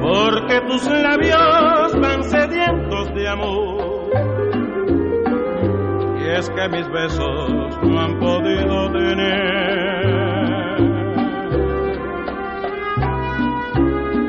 [0.00, 4.10] Porque tus labios van sedientos de amor.
[6.18, 10.14] Y es que mis besos no han podido tener.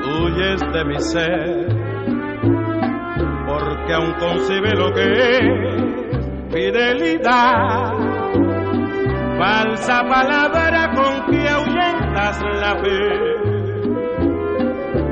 [0.07, 1.67] Huyes de mi ser,
[3.47, 5.65] porque aún concibe lo que es
[6.51, 7.93] fidelidad.
[9.37, 11.49] Falsa palabra con que
[12.15, 12.99] la fe.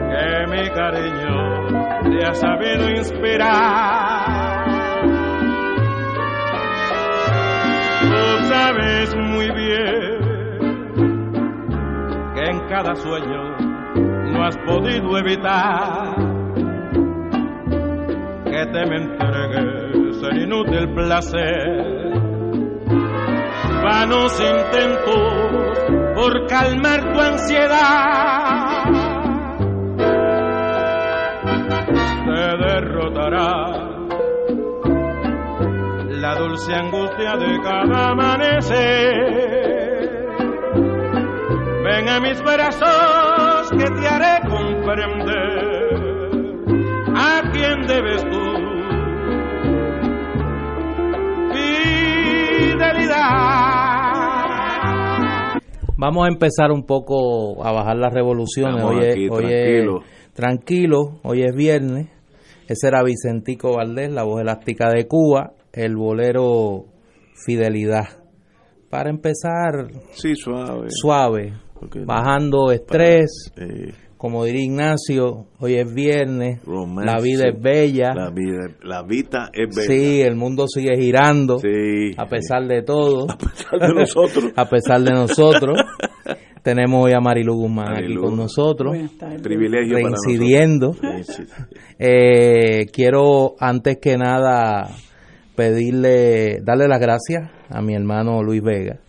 [0.09, 1.38] Que mi cariño
[2.04, 4.66] te ha sabido inspirar.
[8.02, 10.20] Tú sabes muy bien
[12.36, 13.58] que en cada sueño
[14.31, 16.16] no has podido evitar
[18.46, 22.14] que te me entregues en inútil placer.
[23.84, 25.92] Vanos intentos
[26.23, 28.85] por calmar tu ansiedad.
[32.25, 33.52] Te derrotará
[36.07, 39.13] la dulce angustia de cada amanecer.
[41.83, 46.00] Ven a mis brazos que te haré comprender
[47.16, 48.44] a quién debes tú
[52.72, 53.93] fidelidad.
[56.03, 58.84] Vamos a empezar un poco a bajar las revoluciones.
[58.84, 60.02] Hoy es, aquí, es- tranquilo.
[60.34, 62.09] tranquilo, hoy es viernes.
[62.68, 66.88] Ese era Vicentico Valdés, la voz elástica de Cuba, el bolero
[67.46, 68.03] Fidelidad.
[68.90, 70.88] Para empezar Sí, suave.
[70.90, 77.11] suave, Porque bajando estrés, Eh, como diría Ignacio, hoy es viernes, romance.
[77.11, 78.13] la vida es bella.
[78.16, 79.88] La vida, la vida es bella.
[79.89, 82.13] Sí, el mundo sigue girando, Sí.
[82.16, 83.28] a pesar de todo.
[83.29, 84.45] A pesar de nosotros.
[84.56, 85.78] a pesar de nosotros.
[86.63, 88.95] Tenemos hoy a Marilu Guzmán aquí con nosotros,
[89.44, 90.25] Privilegio para nosotros.
[90.25, 90.94] reincidiendo.
[90.94, 91.44] Sí, sí.
[92.00, 94.88] Eh, quiero antes que nada
[95.53, 99.00] pedirle, darle las gracias a mi hermano Luis Vega,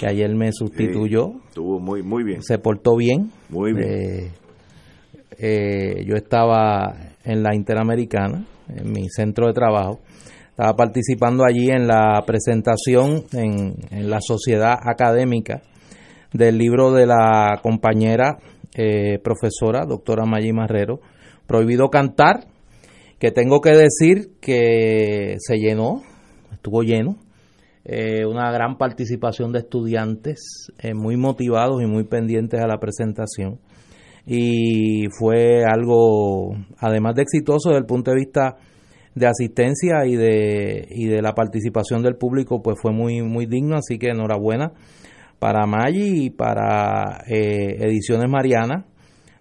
[0.00, 2.42] que ayer me sustituyó, Estuvo muy, muy bien.
[2.42, 3.30] se portó bien.
[3.50, 3.88] Muy bien.
[3.88, 4.30] Eh,
[5.38, 6.94] eh, yo estaba
[7.24, 10.00] en la Interamericana, en mi centro de trabajo.
[10.50, 15.62] Estaba participando allí en la presentación en, la sociedad académica
[16.32, 18.38] del libro de la compañera
[18.74, 21.00] eh, profesora, doctora Maggi Marrero,
[21.46, 22.46] Prohibido Cantar,
[23.18, 26.02] que tengo que decir que se llenó,
[26.52, 27.16] estuvo lleno,
[27.84, 33.60] eh, una gran participación de estudiantes eh, muy motivados y muy pendientes a la presentación.
[34.30, 38.56] Y fue algo, además de exitoso desde el punto de vista
[39.14, 43.76] de asistencia y de, y de la participación del público, pues fue muy, muy digno,
[43.76, 44.72] así que enhorabuena
[45.38, 48.84] para Maggi y para eh, Ediciones Mariana,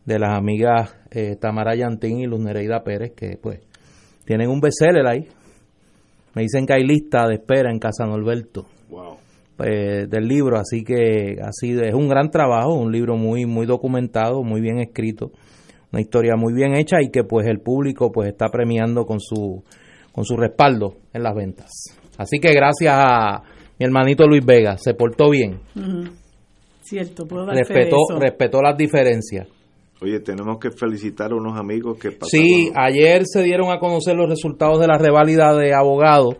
[0.05, 3.59] de las amigas eh, Tamara Yantín y Luz Nereida Pérez, que pues
[4.25, 5.27] tienen un bestseller ahí.
[6.33, 9.17] Me dicen que hay lista de espera en Casa Norberto Wow.
[9.59, 13.65] Eh, del libro, así que así de- es un gran trabajo, un libro muy muy
[13.65, 15.31] documentado, muy bien escrito,
[15.91, 19.63] una historia muy bien hecha y que pues el público pues está premiando con su
[20.11, 21.71] con su respaldo en las ventas.
[22.17, 23.43] Así que gracias a
[23.79, 25.59] mi hermanito Luis Vega, se portó bien.
[26.81, 28.19] Cierto, puedo dar fe de respetó eso.
[28.19, 29.47] respetó las diferencias.
[30.01, 32.29] Oye, tenemos que felicitar a unos amigos que pasaron.
[32.29, 36.35] Sí, ayer se dieron a conocer los resultados de la reválida de abogados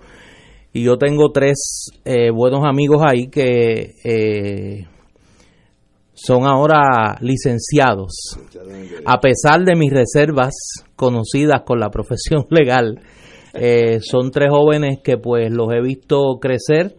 [0.74, 4.86] y yo tengo tres eh, buenos amigos ahí que eh,
[6.14, 8.40] son ahora licenciados.
[9.06, 10.54] A pesar de mis reservas
[10.96, 13.00] conocidas con la profesión legal,
[13.54, 16.96] eh, son tres jóvenes que pues los he visto crecer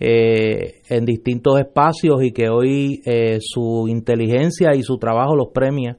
[0.00, 5.96] eh, en distintos espacios y que hoy eh, su inteligencia y su trabajo los premia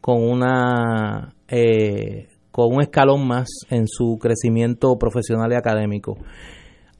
[0.00, 6.16] con una eh, con un escalón más en su crecimiento profesional y académico.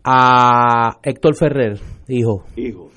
[0.05, 2.45] A Héctor Ferrer, hijo.
[2.57, 2.91] Hijo,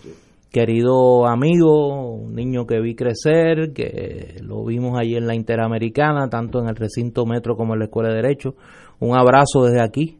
[0.52, 6.60] Querido amigo, un niño que vi crecer, que lo vimos allí en la Interamericana, tanto
[6.60, 8.54] en el recinto metro como en la Escuela de Derecho.
[9.00, 10.20] Un abrazo desde aquí,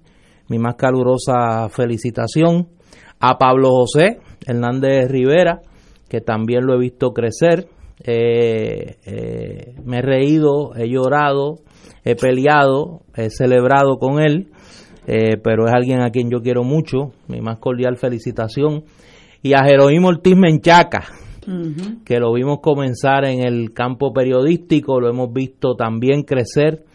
[0.50, 2.68] mi más calurosa felicitación.
[3.20, 5.62] A Pablo José Hernández Rivera,
[6.10, 7.68] que también lo he visto crecer.
[8.04, 11.60] Eh, eh, me he reído, he llorado,
[12.04, 14.52] he peleado, he celebrado con él,
[15.08, 18.84] eh, pero es alguien a quien yo quiero mucho, mi más cordial felicitación.
[19.42, 21.04] Y a Jerónimo Ortiz Menchaca,
[22.06, 26.86] que lo vimos comenzar en el campo periodístico, lo hemos visto también crecer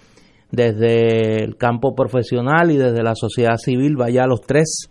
[0.50, 4.88] desde el campo profesional y desde la sociedad civil, vaya a los tres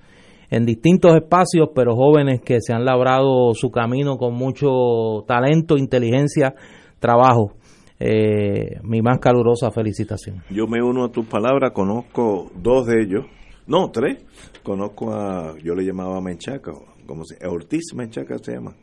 [0.49, 6.53] en distintos espacios, pero jóvenes que se han labrado su camino con mucho talento, inteligencia,
[6.99, 7.53] trabajo.
[7.99, 10.43] Eh, mi más calurosa felicitación.
[10.51, 13.25] Yo me uno a tus palabras, conozco dos de ellos,
[13.65, 14.23] no, tres.
[14.63, 16.71] Conozco a, yo le llamaba Menchaca,
[17.05, 18.75] como se, Ortiz Menchaca se llama,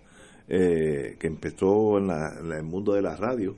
[0.49, 3.57] eh, que empezó en, el mundo de la radio,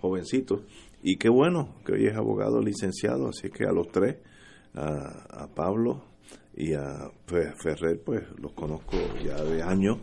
[0.00, 0.64] jovencito,
[1.02, 4.18] y qué bueno que hoy es abogado licenciado, así que a los tres,
[4.74, 6.04] a, a Pablo
[6.54, 9.98] y a Ferrer, pues los conozco ya de años.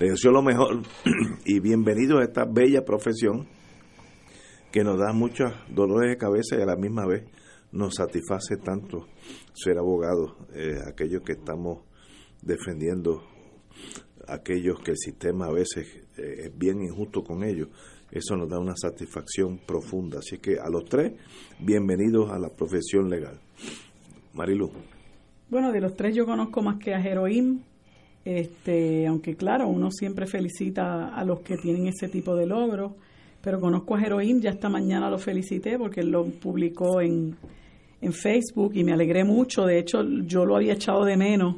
[0.00, 0.80] Les deseo lo mejor
[1.44, 3.46] y bienvenido a esta bella profesión
[4.70, 7.24] que nos da muchos dolores de cabeza y a la misma vez
[7.72, 9.06] nos satisface tanto
[9.52, 11.80] ser abogado, eh, aquellos que estamos
[12.42, 13.22] defendiendo,
[14.26, 15.86] aquellos que el sistema a veces
[16.16, 17.68] eh, es bien injusto con ellos,
[18.10, 20.18] eso nos da una satisfacción profunda.
[20.18, 21.12] Así que a los tres,
[21.60, 23.40] bienvenidos a la profesión legal.
[24.34, 24.70] Marilu.
[25.48, 27.60] Bueno, de los tres yo conozco más que a Jeroim,
[28.24, 32.92] este, aunque claro, uno siempre felicita a los que tienen ese tipo de logros
[33.42, 37.36] pero conozco a Heroim, ya esta mañana lo felicité porque él lo publicó en,
[38.00, 39.64] en Facebook y me alegré mucho.
[39.64, 41.56] De hecho, yo lo había echado de menos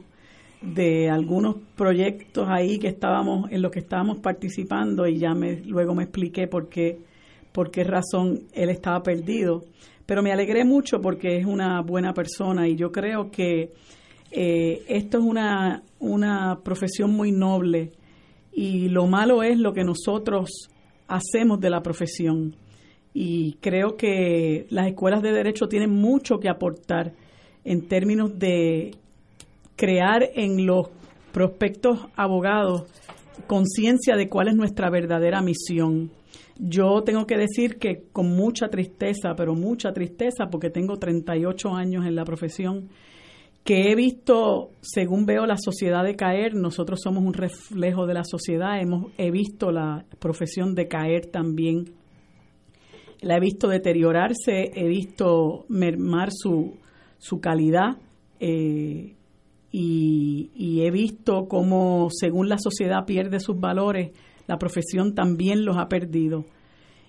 [0.62, 5.94] de algunos proyectos ahí que estábamos en los que estábamos participando y ya me luego
[5.94, 7.00] me expliqué por qué
[7.50, 9.64] por qué razón él estaba perdido
[10.06, 13.73] pero me alegré mucho porque es una buena persona y yo creo que
[14.31, 17.90] eh, esto es una una profesión muy noble
[18.52, 20.69] y lo malo es lo que nosotros
[21.12, 22.56] hacemos de la profesión.
[23.14, 27.12] Y creo que las escuelas de derecho tienen mucho que aportar
[27.64, 28.93] en términos de
[29.76, 30.88] crear en los
[31.32, 32.85] prospectos abogados
[33.47, 36.11] conciencia de cuál es nuestra verdadera misión.
[36.59, 42.06] Yo tengo que decir que con mucha tristeza, pero mucha tristeza, porque tengo 38 años
[42.06, 42.88] en la profesión,
[43.64, 48.81] que he visto, según veo la sociedad decaer, nosotros somos un reflejo de la sociedad,
[48.81, 51.93] hemos, he visto la profesión decaer también,
[53.20, 56.76] la he visto deteriorarse, he visto mermar su,
[57.19, 57.99] su calidad
[58.41, 59.14] eh,
[59.70, 64.11] y, y he visto cómo según la sociedad pierde sus valores,
[64.49, 66.47] la profesión también los ha perdido.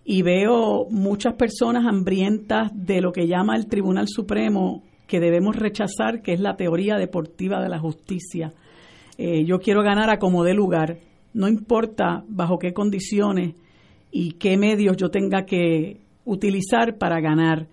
[0.05, 6.23] Y veo muchas personas hambrientas de lo que llama el Tribunal Supremo que debemos rechazar,
[6.23, 8.51] que es la teoría deportiva de la justicia.
[9.19, 10.97] Eh, yo quiero ganar a como dé lugar,
[11.35, 13.53] no importa bajo qué condiciones
[14.09, 17.67] y qué medios yo tenga que utilizar para ganar.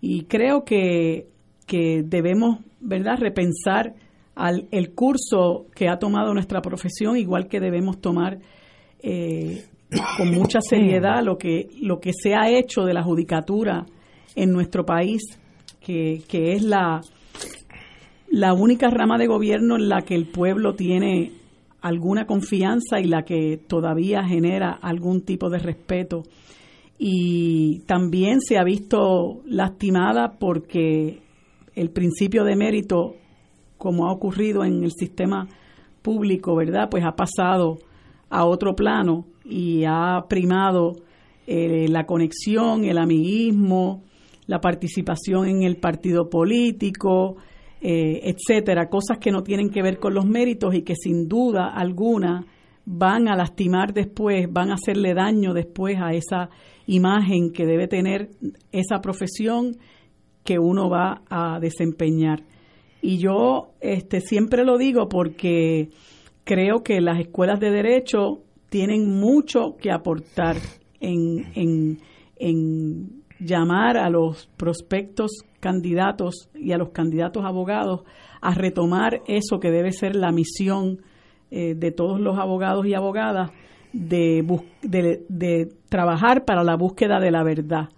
[0.00, 1.26] Y creo que,
[1.66, 3.94] que debemos, ¿verdad?, repensar
[4.36, 8.38] al, el curso que ha tomado nuestra profesión, igual que debemos tomar
[9.02, 9.64] eh,
[10.16, 13.84] con mucha seriedad lo que, lo que se ha hecho de la judicatura
[14.36, 15.40] en nuestro país
[15.88, 17.00] que, es la,
[18.30, 21.32] la única rama de gobierno en la que el pueblo tiene
[21.80, 26.24] alguna confianza y la que todavía genera algún tipo de respeto.
[26.98, 31.20] Y también se ha visto lastimada porque
[31.74, 33.14] el principio de mérito,
[33.78, 35.48] como ha ocurrido en el sistema
[36.02, 36.88] público, ¿verdad?
[36.90, 37.78] Pues ha pasado
[38.28, 40.96] a otro plano y ha primado
[41.46, 44.02] eh, la conexión, el amiguismo,
[44.48, 47.36] la participación en el partido político,
[47.80, 51.68] eh, etcétera, cosas que no tienen que ver con los méritos y que sin duda
[51.72, 52.44] alguna
[52.84, 56.48] van a lastimar después, van a hacerle daño después a esa
[56.86, 58.30] imagen que debe tener
[58.72, 59.76] esa profesión
[60.44, 62.42] que uno va a desempeñar.
[63.02, 65.90] Y yo este, siempre lo digo porque
[66.44, 68.40] creo que las escuelas de derecho
[68.70, 70.56] tienen mucho que aportar
[71.00, 71.98] en, en,
[72.36, 75.30] en llamar a los prospectos
[75.60, 78.02] candidatos y a los candidatos abogados
[78.40, 81.00] a retomar eso que debe ser la misión
[81.50, 83.50] eh, de todos los abogados y abogadas
[83.92, 84.44] de,
[84.82, 87.88] de, trabajar para la búsqueda de la verdad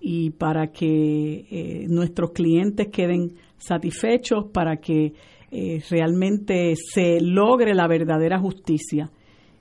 [0.00, 5.14] y para que eh, nuestros clientes queden satisfechos, para que
[5.50, 9.10] eh, realmente se logre la verdadera justicia.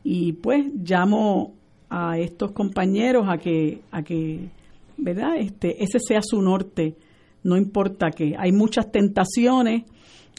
[0.04, 1.54] Y pues llamo
[1.90, 4.50] a estos compañeros a que, a que,
[4.98, 5.38] ¿verdad?
[5.38, 6.96] Este, ese sea su norte,
[7.44, 9.84] no importa que hay muchas tentaciones,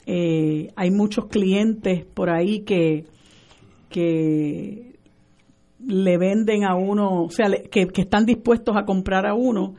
[0.07, 3.05] eh, hay muchos clientes por ahí que,
[3.89, 4.97] que
[5.87, 9.75] le venden a uno, o sea, que, están dispuestos a comprar a uno,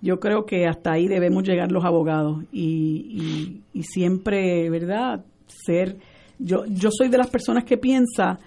[0.00, 5.24] yo creo que hasta ahí debemos llegar los abogados y, y, siempre, ¿verdad?
[5.46, 5.96] Ser,
[6.38, 8.40] yo, yo soy de las personas que piensa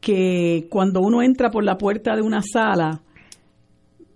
[0.00, 3.00] que cuando uno entra por la puerta de una sala,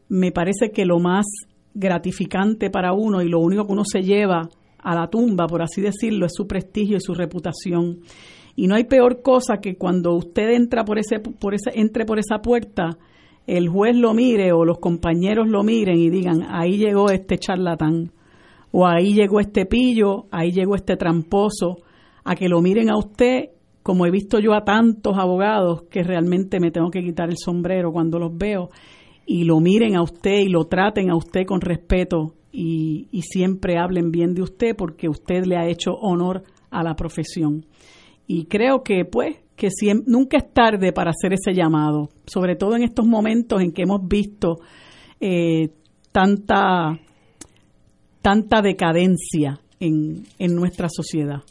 [0.08, 1.26] me parece que lo más
[1.74, 4.48] gratificante para uno y lo único que uno se lleva
[4.78, 8.00] a la tumba, por así decirlo, es su prestigio y su reputación.
[8.54, 12.18] Y no hay peor cosa que cuando usted entra por ese, por ese, entre por
[12.18, 12.96] esa puerta,
[13.46, 18.12] el juez lo mire o los compañeros lo miren y digan, ahí llegó este charlatán,
[18.72, 21.78] o ahí llegó este pillo, ahí llegó este tramposo,
[22.24, 23.50] a que lo miren a usted,
[23.82, 27.92] como he visto yo a tantos abogados que realmente me tengo que quitar el sombrero
[27.92, 28.70] cuando los veo,
[29.26, 33.76] y lo miren a usted y lo traten a usted con respeto y, y siempre
[33.76, 37.66] hablen bien de usted porque usted le ha hecho honor a la profesión
[38.26, 39.68] y creo que pues que
[40.06, 44.06] nunca es tarde para hacer ese llamado, sobre todo en estos momentos en que hemos
[44.06, 44.58] visto
[45.18, 45.70] eh,
[46.12, 46.98] tanta
[48.20, 51.42] tanta decadencia en, en nuestra sociedad.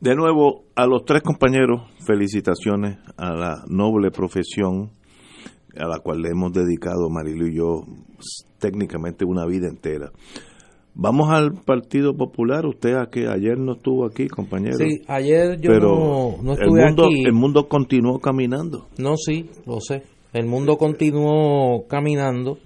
[0.00, 4.90] De nuevo, a los tres compañeros, felicitaciones a la noble profesión
[5.76, 7.84] a la cual le hemos dedicado Marilu y yo
[8.58, 10.10] técnicamente una vida entera.
[10.94, 12.66] Vamos al Partido Popular.
[12.66, 14.76] Usted que ayer no estuvo aquí, compañero.
[14.76, 17.22] Sí, ayer yo no, estuve el mundo, aquí.
[17.24, 18.88] El mundo continuó caminando.
[18.98, 20.02] No, sí, lo sé.
[20.32, 22.58] El mundo continuó caminando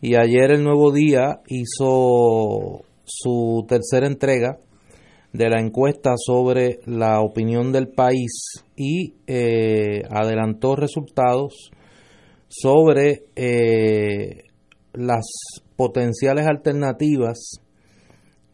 [0.00, 4.58] y ayer el Nuevo Día hizo su tercera entrega
[5.32, 11.70] de la encuesta sobre la opinión del país y eh, adelantó resultados
[12.48, 14.44] sobre eh,
[14.92, 15.24] las
[15.76, 17.60] potenciales alternativas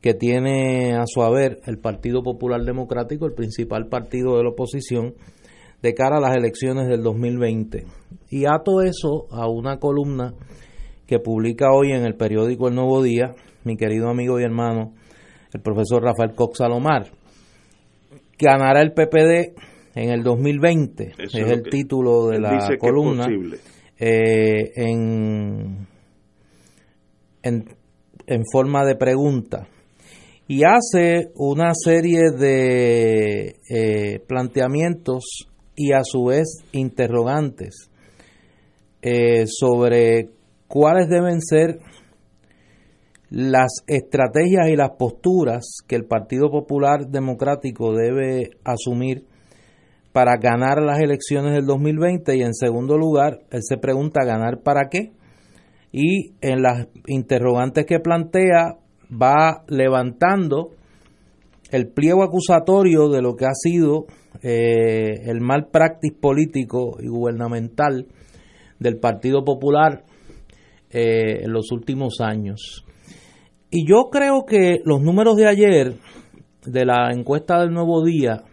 [0.00, 5.14] que tiene a su haber el Partido Popular Democrático, el principal partido de la oposición,
[5.80, 7.84] de cara a las elecciones del 2020.
[8.30, 10.34] Y ato eso a una columna
[11.06, 13.34] que publica hoy en el periódico El Nuevo Día,
[13.64, 14.94] mi querido amigo y hermano,
[15.52, 17.06] el profesor Rafael Cox Salomar.
[18.38, 19.54] Ganará el PPD
[19.94, 23.28] en el 2020, es, el título de la columna.
[23.98, 25.86] Eh, en
[27.42, 29.66] en, forma de pregunta.
[30.48, 37.90] Y hace una serie de eh, planteamientos y a su vez interrogantes
[39.00, 40.30] eh, sobre
[40.68, 41.78] cuáles deben ser
[43.30, 49.24] las estrategias y las posturas que el Partido Popular Democrático debe asumir
[50.12, 54.88] para ganar las elecciones del 2020 y en segundo lugar, él se pregunta ganar para
[54.90, 55.12] qué
[55.92, 58.78] y en las interrogantes que plantea
[59.10, 60.70] va levantando
[61.70, 64.06] el pliego acusatorio de lo que ha sido
[64.42, 68.06] eh, el mal práctice político y gubernamental
[68.78, 70.04] del Partido Popular
[70.90, 72.84] eh, en los últimos años.
[73.70, 75.94] Y yo creo que los números de ayer
[76.66, 78.44] de la encuesta del Nuevo Día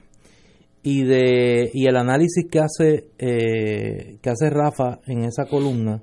[0.84, 6.02] y de y el análisis que hace eh, que hace Rafa en esa columna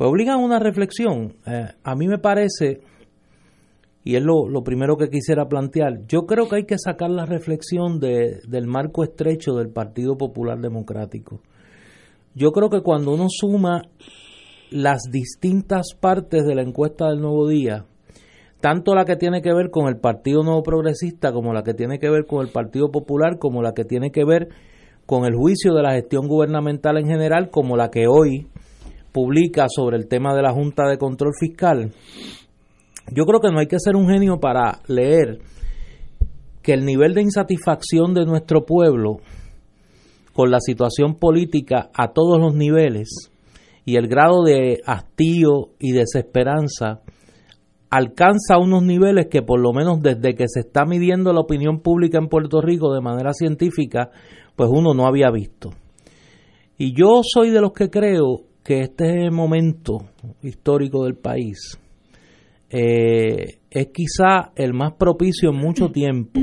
[0.00, 1.34] pues obligan a una reflexión.
[1.46, 2.80] Eh, a mí me parece,
[4.02, 8.00] y es lo, primero que quisiera plantear, yo creo que hay que sacar la reflexión
[8.00, 11.42] de, del marco estrecho del Partido Popular Democrático.
[12.34, 13.82] Yo creo que cuando uno suma
[14.70, 17.84] las distintas partes de la encuesta del Nuevo Día,
[18.60, 21.98] tanto la que tiene que ver con el Partido Nuevo Progresista como la que tiene
[21.98, 24.48] que ver con el Partido Popular, como la que tiene que ver
[25.06, 28.46] con el juicio de la gestión gubernamental en general, como la que hoy
[29.12, 31.92] publica sobre el tema de la Junta de Control Fiscal,
[33.12, 35.40] yo creo que no hay que ser un genio para leer
[36.62, 39.16] que el nivel de insatisfacción de nuestro pueblo
[40.32, 43.30] con la situación política a todos los niveles
[43.84, 47.00] y el grado de hastío y desesperanza
[47.90, 52.18] alcanza unos niveles que por lo menos desde que se está midiendo la opinión pública
[52.18, 54.10] en Puerto Rico de manera científica,
[54.56, 55.70] pues uno no había visto.
[56.78, 59.98] Y yo soy de los que creo que este momento
[60.42, 61.78] histórico del país
[62.70, 66.40] eh, es quizá el más propicio en mucho tiempo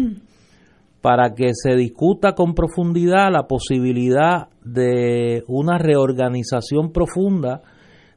[1.01, 7.61] para que se discuta con profundidad la posibilidad de una reorganización profunda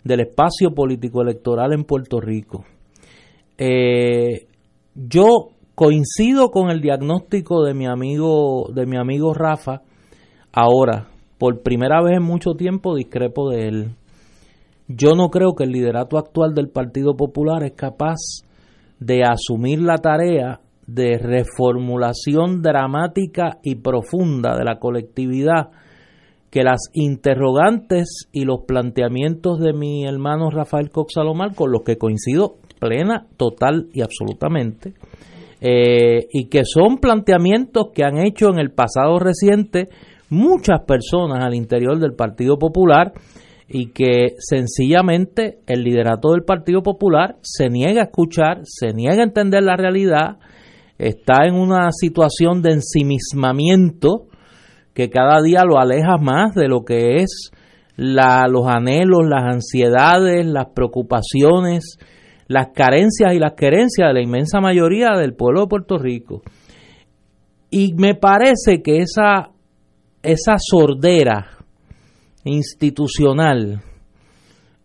[0.03, 2.65] del espacio político electoral en Puerto Rico.
[3.63, 4.47] Eh,
[4.95, 9.83] yo coincido con el diagnóstico de mi amigo de mi amigo Rafa.
[10.51, 13.91] Ahora, por primera vez en mucho tiempo discrepo de él.
[14.89, 18.17] Yo no creo que el liderato actual del Partido Popular es capaz
[18.99, 25.69] de asumir la tarea de reformulación dramática y profunda de la colectividad
[26.51, 31.99] que las interrogantes y los planteamientos de mi hermano Rafael Cox Salomar, con los que
[31.99, 34.95] coincido plena, total y absolutamente,
[35.61, 39.89] eh, y que son planteamientos que han hecho en el pasado reciente
[40.31, 43.13] muchas personas al interior del Partido Popular
[43.69, 49.27] y que sencillamente el liderato del Partido Popular se niega a escuchar, se niega a
[49.27, 50.39] entender la realidad,
[50.99, 54.27] está en una situación de ensimismamiento
[54.95, 57.53] que cada día lo aleja más de lo que es
[57.97, 61.99] los anhelos, las ansiedades, las preocupaciones,
[62.51, 66.43] las carencias y las querencias de la inmensa mayoría del pueblo de Puerto Rico.
[67.71, 69.51] Y me parece que esa,
[70.21, 71.47] esa sordera
[72.43, 73.83] institucional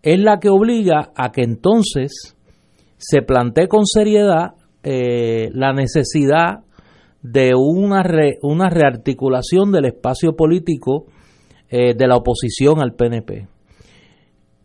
[0.03, 2.37] es la que obliga a que entonces
[2.97, 4.51] se plantee con seriedad
[4.83, 6.59] eh, la necesidad
[7.23, 8.03] de una,
[8.43, 11.07] una rearticulación del espacio político
[11.67, 13.47] eh, de la oposición al PNP.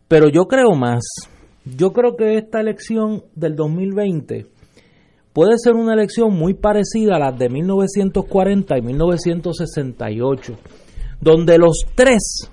[0.07, 1.01] Pero yo creo más,
[1.77, 4.47] yo creo que esta elección del 2020
[5.33, 10.53] puede ser una elección muy parecida a las de 1940 y 1968,
[11.21, 12.51] donde los tres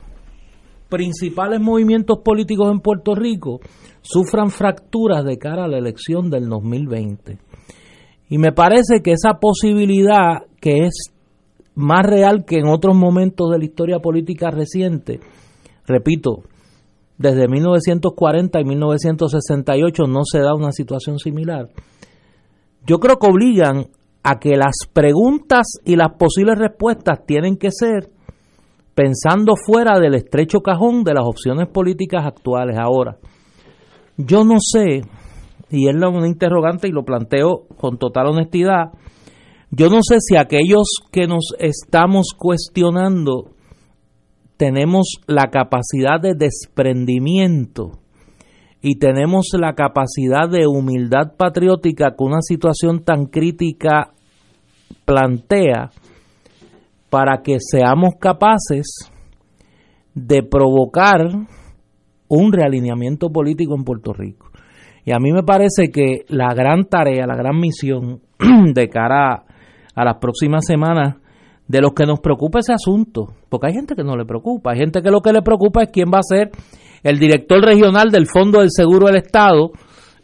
[0.89, 3.61] principales movimientos políticos en Puerto Rico
[4.03, 7.39] sufran fracturas de cara a la elección del 2020.
[8.31, 11.13] Y me parece que esa posibilidad, que es
[11.75, 15.21] más real que en otros momentos de la historia política reciente,
[15.87, 16.45] repito,
[17.19, 21.69] desde 1940 y 1968 no se da una situación similar.
[22.87, 23.89] Yo creo que obligan
[24.23, 28.11] a que las preguntas y las posibles respuestas tienen que ser
[28.95, 33.19] pensando fuera del estrecho cajón de las opciones políticas actuales ahora.
[34.17, 35.03] Yo no sé
[35.71, 38.93] y es una interrogante y lo planteo con total honestidad,
[39.71, 43.51] yo no sé si aquellos que nos estamos cuestionando
[44.59, 47.93] tenemos la capacidad de desprendimiento
[48.83, 54.11] y tenemos la capacidad de humildad patriótica que una situación tan crítica
[55.07, 55.91] plantea
[57.09, 59.11] para que seamos capaces
[60.15, 61.21] de provocar
[62.29, 64.51] un realineamiento político en Puerto Rico.
[65.05, 68.21] Y a mí me parece que la gran tarea, la gran misión
[68.75, 69.45] de cara
[69.95, 71.17] a, las próximas semanas,
[71.69, 74.79] de los que nos preocupa ese asunto, porque hay gente que no le preocupa, hay
[74.79, 76.51] gente que lo que le preocupa es quién va a ser
[77.03, 79.71] el director regional del Fondo del Seguro del Estado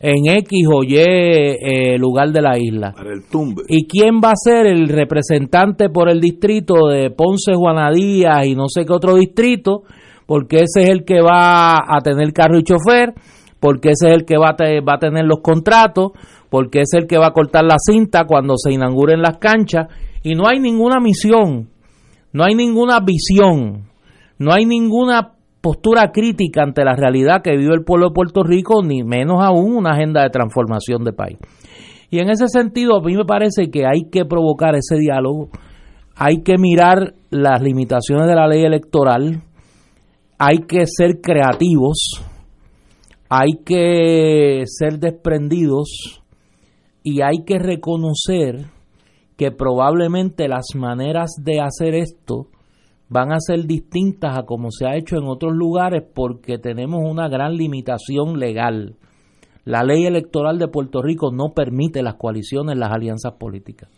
[0.01, 2.93] en X o Y eh, lugar de la isla.
[2.93, 3.63] Para el tumbe.
[3.69, 8.65] ¿Y quién va a ser el representante por el distrito de Ponce, Juanadías y no
[8.69, 9.83] sé qué otro distrito?
[10.27, 13.15] Porque ese es el que va a tener carro y chofer
[13.65, 16.13] porque ese es el que va a, va a tener los contratos,
[16.51, 19.87] porque es el que va a cortar la cinta cuando se inauguren las canchas,
[20.25, 21.69] y no hay ninguna misión,
[22.33, 23.85] no hay ninguna visión,
[24.39, 28.83] no hay ninguna postura crítica ante la realidad que vive el pueblo de Puerto Rico,
[28.83, 31.39] ni menos aún una agenda de transformación de país.
[32.11, 35.51] Y en ese sentido, a mí me parece que hay que provocar ese diálogo,
[36.17, 39.43] hay que mirar las limitaciones de la ley electoral,
[40.39, 42.25] hay que ser creativos,
[43.29, 46.23] hay que ser desprendidos
[47.03, 48.73] y hay que reconocer
[49.37, 52.49] que probablemente las maneras de hacer esto
[53.09, 57.29] van a ser distintas a como se ha hecho en otros lugares porque tenemos una
[57.29, 58.97] gran limitación legal.
[59.65, 63.89] La ley electoral de Puerto Rico no permite las coaliciones, las alianzas políticas.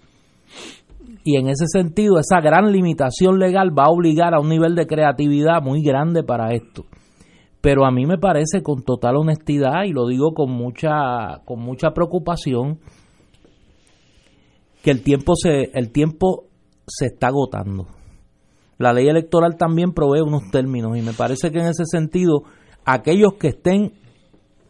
[1.24, 4.86] Y en ese sentido, esa gran limitación legal va a obligar a un nivel de
[4.86, 6.84] creatividad muy grande para esto
[7.66, 11.90] pero a mí me parece con total honestidad y lo digo con mucha con mucha
[11.90, 12.78] preocupación
[14.86, 16.44] que el tiempo se el tiempo
[16.86, 17.88] se está agotando.
[18.78, 22.44] La ley electoral también provee unos términos y me parece que en ese sentido
[22.84, 23.94] aquellos que estén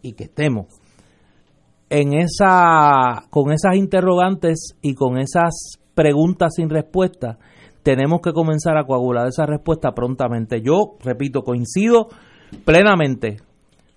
[0.00, 0.68] y que estemos
[1.90, 7.37] en esa con esas interrogantes y con esas preguntas sin respuesta,
[7.83, 10.62] tenemos que comenzar a coagular esa respuesta prontamente.
[10.62, 12.09] Yo, repito, coincido
[12.64, 13.37] plenamente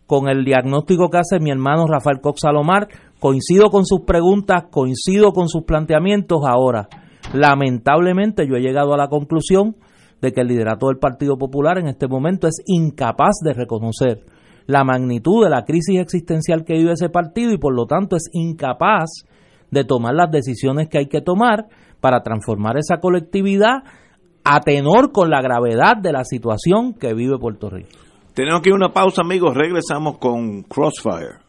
[0.05, 5.31] con el diagnóstico que hace mi hermano Rafael Cox Salomar, coincido con sus preguntas, coincido
[5.31, 6.41] con sus planteamientos.
[6.45, 6.87] Ahora,
[7.33, 9.75] lamentablemente yo he llegado a la conclusión
[10.21, 14.25] de que el liderato del Partido Popular en este momento es incapaz de reconocer
[14.65, 18.29] la magnitud de la crisis existencial que vive ese partido y por lo tanto es
[18.33, 19.09] incapaz
[19.71, 21.67] de tomar las decisiones que hay que tomar
[22.01, 23.83] para transformar esa colectividad
[24.43, 27.89] a tenor con la gravedad de la situación que vive Puerto Rico.
[28.33, 29.55] Tenemos que ir a una pausa, amigos.
[29.55, 31.48] Regresamos con Crossfire.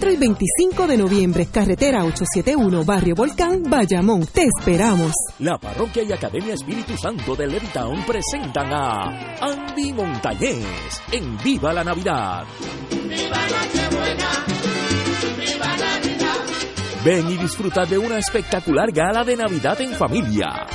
[0.09, 4.25] y 25 de noviembre, carretera 871, Barrio Volcán, Bayamón.
[4.25, 5.11] Te esperamos.
[5.39, 11.83] La Parroquia y Academia Espíritu Santo de Levitown presentan a Andy Montañez en Viva la
[11.83, 12.45] Navidad.
[12.89, 14.45] ¡Viva Nochebuena!
[15.37, 16.37] ¡Viva Navidad!
[17.05, 20.65] Ven y disfruta de una espectacular gala de Navidad en familia.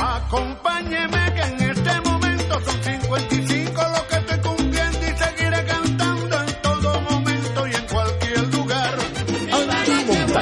[0.00, 3.55] Acompáñeme que en este momento son 55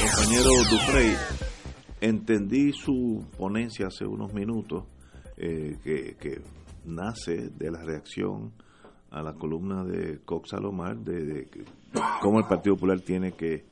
[0.00, 1.14] Compañero Duprey,
[2.00, 4.84] entendí su ponencia hace unos minutos
[5.36, 6.42] eh, que,
[6.86, 8.52] nace de la reacción
[9.10, 11.48] a la columna de Cox Salomar de,
[12.20, 13.64] cómo el Partido Popular tiene que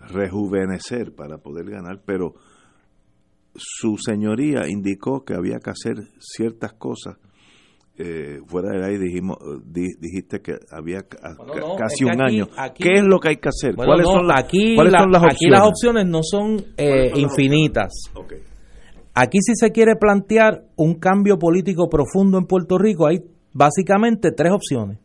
[0.00, 2.34] rejuvenecer para poder ganar, pero
[3.54, 7.16] su señoría indicó que había que hacer ciertas cosas.
[8.02, 12.12] Eh, fuera del aire dijimos, di- dijiste que había ca- Bueno, ca- no, casi un
[12.12, 12.48] aquí- año.
[12.56, 13.74] aquí- ¿Qué es lo que hay que hacer?
[13.76, 15.58] Bueno, ¿Cuáles, no, son las, aquí, cuáles la- son las aquí opciones?
[15.58, 17.92] las opciones no son eh, ¿Cuáles son las infinitas.
[19.12, 23.18] Aquí si se quiere plantear un cambio político profundo en Puerto Rico, hay
[23.52, 24.98] básicamente tres opciones.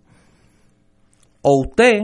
[1.41, 2.03] O usted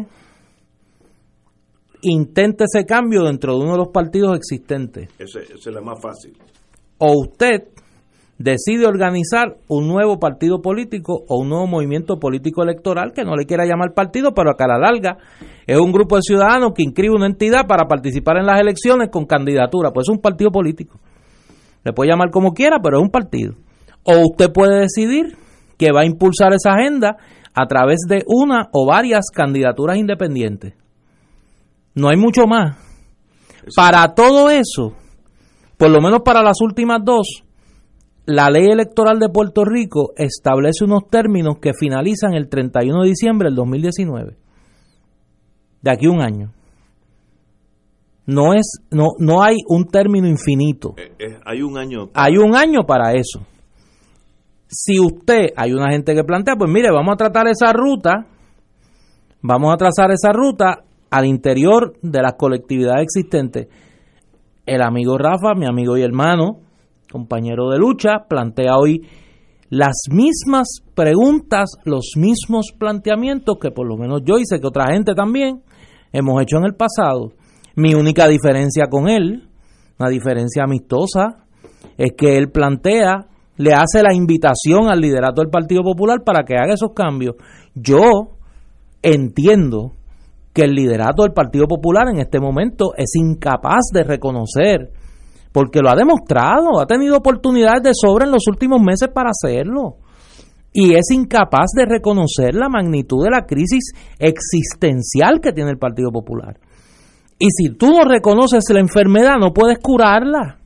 [2.02, 6.34] intenta ese cambio dentro de uno de los partidos existentes, esa es la más fácil.
[6.98, 7.68] o usted
[8.42, 13.46] decide organizar un nuevo partido político o un nuevo movimiento político electoral que no le
[13.46, 15.18] quiera llamar partido, pero que a la larga
[15.68, 19.26] es un grupo de ciudadanos que inscribe una entidad para participar en las elecciones con
[19.26, 21.00] candidatura, pues es un partido político.
[21.84, 23.56] Le puede llamar como quiera, pero es un partido.
[24.04, 25.36] O usted puede decidir
[25.78, 27.18] que va a impulsar esa agenda
[27.54, 30.74] a través de una o varias candidaturas independientes.
[31.96, 32.78] No hay mucho más.
[33.76, 34.94] Para todo eso,
[35.78, 37.44] por lo menos para las últimas dos,
[38.36, 43.48] la ley electoral de Puerto Rico establece unos términos que finalizan el 31 de diciembre
[43.48, 44.38] del 2019.
[45.82, 46.52] De aquí a un año.
[48.26, 50.94] No es no no hay un término infinito.
[50.98, 52.10] Eh, eh, hay un año.
[52.14, 53.42] Hay un año para eso.
[54.68, 58.26] Si usted, hay una gente que plantea, pues mire, vamos a tratar esa ruta,
[59.42, 63.68] vamos a trazar esa ruta al interior de las colectividades existentes.
[64.66, 66.60] El amigo Rafa, mi amigo y hermano,
[67.12, 69.02] compañero de lucha, plantea hoy
[69.70, 75.14] las mismas preguntas, los mismos planteamientos que por lo menos yo hice, que otra gente
[75.14, 75.62] también
[76.12, 77.32] hemos hecho en el pasado.
[77.76, 79.48] Mi única diferencia con él,
[79.98, 81.46] una diferencia amistosa,
[81.98, 86.56] es que él plantea, le hace la invitación al liderato del Partido Popular para que
[86.56, 87.36] haga esos cambios.
[87.74, 88.38] Yo
[89.02, 89.94] entiendo
[90.54, 94.92] que el liderato del Partido Popular en este momento es incapaz de reconocer,
[95.52, 99.98] porque lo ha demostrado, ha tenido oportunidades de sobra en los últimos meses para hacerlo,
[100.74, 106.12] y es incapaz de reconocer la magnitud de la crisis existencial que tiene el Partido
[106.12, 106.58] Popular.
[107.38, 110.60] Y si tú no reconoces la enfermedad, no puedes curarla.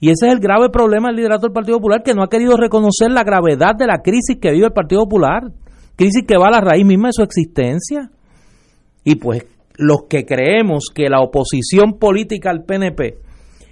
[0.00, 2.56] Y ese es el grave problema del liderato del Partido Popular, que no ha querido
[2.56, 5.52] reconocer la gravedad de la crisis que vive el Partido Popular,
[5.94, 8.10] crisis que va a la raíz misma de su existencia.
[9.04, 9.46] Y pues
[9.76, 13.18] los que creemos que la oposición política al PNP,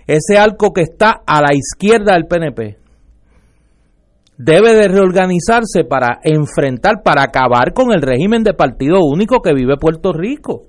[0.07, 2.79] ese arco que está a la izquierda del PNP,
[4.37, 9.77] debe de reorganizarse para enfrentar, para acabar con el régimen de partido único que vive
[9.77, 10.67] Puerto Rico.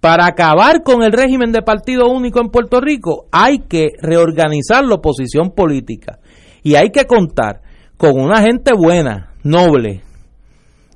[0.00, 4.94] Para acabar con el régimen de partido único en Puerto Rico hay que reorganizar la
[4.94, 6.18] oposición política
[6.62, 7.60] y hay que contar
[7.98, 10.02] con una gente buena, noble,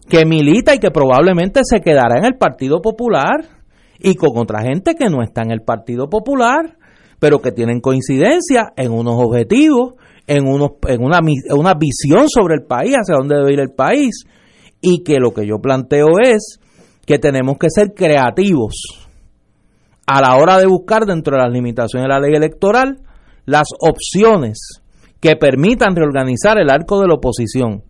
[0.09, 3.54] que milita y que probablemente se quedará en el Partido Popular
[4.05, 6.77] y con otra gente que no está en el Partido Popular,
[7.19, 9.95] pero que tienen coincidencia en unos objetivos,
[10.27, 11.21] en, unos, en una,
[11.57, 14.27] una visión sobre el país, hacia dónde debe ir el país,
[14.83, 16.61] y que lo que yo planteo es
[17.07, 18.75] que tenemos que ser creativos
[20.07, 22.99] a la hora de buscar dentro de las limitaciones de la ley electoral
[23.47, 24.83] las opciones
[25.19, 27.83] que permitan reorganizar el arco de la oposición.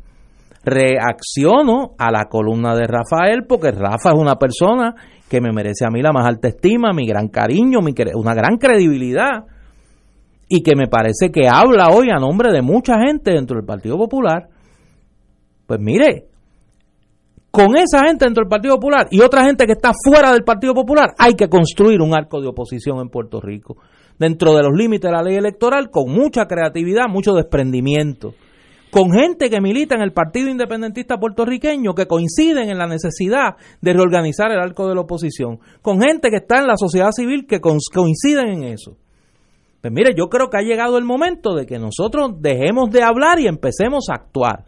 [0.63, 4.95] Reacciono a la columna de Rafael porque Rafa es una persona
[5.29, 8.57] que me merece a mí la más alta estima, mi gran cariño, mi, una gran
[8.59, 9.45] credibilidad
[10.49, 13.97] y que me parece que habla hoy a nombre de mucha gente dentro del Partido
[13.97, 14.49] Popular.
[15.67, 16.27] Pues mire,
[17.51, 20.75] con esa gente dentro del Partido Popular y otra gente que está fuera del Partido
[20.75, 23.77] Popular, hay que construir un arco de oposición en Puerto Rico,
[24.19, 28.35] dentro de los límites de la ley electoral, con mucha creatividad, mucho desprendimiento
[28.95, 33.93] con gente que milita en el Partido Independentista puertorriqueño que coinciden en la necesidad de
[33.93, 37.61] reorganizar el arco de la oposición, con gente que está en la sociedad civil que
[37.61, 38.97] coinciden en eso.
[39.81, 43.41] Pues mire, yo creo que ha llegado el momento de que nosotros dejemos de hablar
[43.41, 44.67] y empecemos a actuar.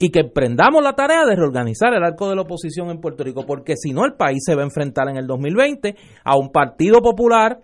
[0.00, 3.46] Y que emprendamos la tarea de reorganizar el arco de la oposición en Puerto Rico,
[3.46, 6.98] porque si no el país se va a enfrentar en el 2020 a un partido
[7.02, 7.60] popular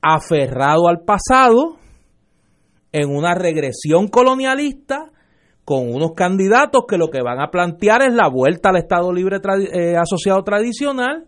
[0.00, 1.81] aferrado al pasado,
[2.92, 5.10] en una regresión colonialista
[5.64, 9.38] con unos candidatos que lo que van a plantear es la vuelta al Estado Libre
[9.72, 11.26] eh, Asociado Tradicional,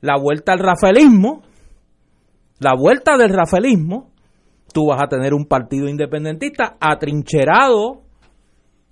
[0.00, 1.42] la vuelta al rafaelismo,
[2.60, 4.10] la vuelta del rafaelismo,
[4.72, 8.02] tú vas a tener un partido independentista atrincherado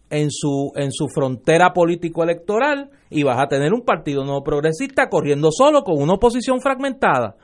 [0.08, 5.50] en su, en su frontera político-electoral y vas a tener un partido no progresista corriendo
[5.50, 7.36] solo con una oposición fragmentada,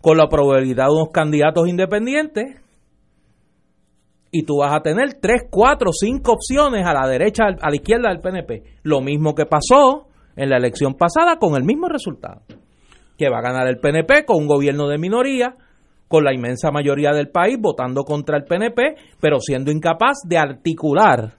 [0.00, 2.63] con la probabilidad de unos candidatos independientes
[4.36, 8.08] y tú vas a tener tres, cuatro, cinco opciones a la derecha, a la izquierda
[8.08, 8.64] del PNP.
[8.82, 12.42] Lo mismo que pasó en la elección pasada con el mismo resultado.
[13.16, 15.54] Que va a ganar el PNP con un gobierno de minoría,
[16.08, 21.34] con la inmensa mayoría del país votando contra el PNP, pero siendo incapaz de articular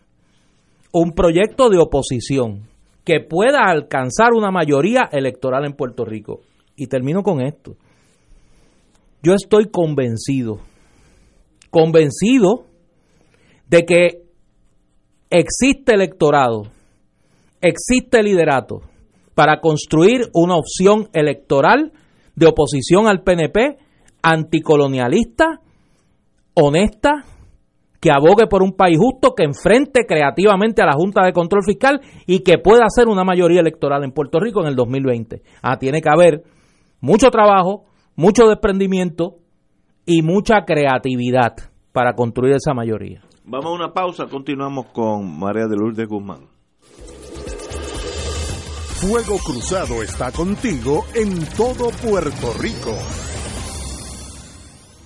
[0.93, 2.69] un proyecto de oposición
[3.03, 6.43] que pueda alcanzar una mayoría electoral en Puerto Rico.
[6.77, 7.75] Y termino con esto.
[9.21, 10.59] Yo estoy convencido,
[11.69, 12.67] convencido
[13.67, 14.23] de que
[15.29, 16.63] existe electorado,
[17.61, 18.81] existe liderato
[19.33, 21.91] para construir una opción electoral
[22.35, 23.77] de oposición al PNP,
[24.21, 25.61] anticolonialista,
[26.53, 27.25] honesta,
[27.99, 32.01] que abogue por un país justo, que enfrente creativamente a la Junta de Control Fiscal
[32.27, 35.41] y que pueda hacer una mayoría electoral en Puerto Rico en el 2020.
[35.61, 36.43] Ah, tiene que haber
[37.01, 39.37] mucho trabajo, mucho desprendimiento
[40.05, 41.55] y mucha creatividad
[41.91, 43.21] para construir esa mayoría.
[43.47, 46.47] Vamos a una pausa, continuamos con María de Lourdes Guzmán.
[48.95, 52.97] Fuego Cruzado está contigo en todo Puerto Rico.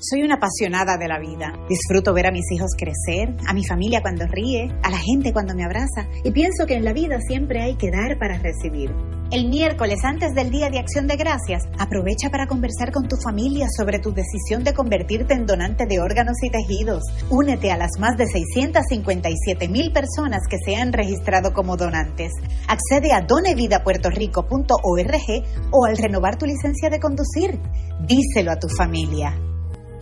[0.01, 1.51] Soy una apasionada de la vida.
[1.67, 5.53] Disfruto ver a mis hijos crecer, a mi familia cuando ríe, a la gente cuando
[5.55, 8.91] me abraza y pienso que en la vida siempre hay que dar para recibir.
[9.29, 13.67] El miércoles antes del Día de Acción de Gracias, aprovecha para conversar con tu familia
[13.75, 17.03] sobre tu decisión de convertirte en donante de órganos y tejidos.
[17.29, 22.31] Únete a las más de 657 mil personas que se han registrado como donantes.
[22.69, 27.59] Accede a donevidapuertorico.org o al renovar tu licencia de conducir.
[28.07, 29.35] Díselo a tu familia.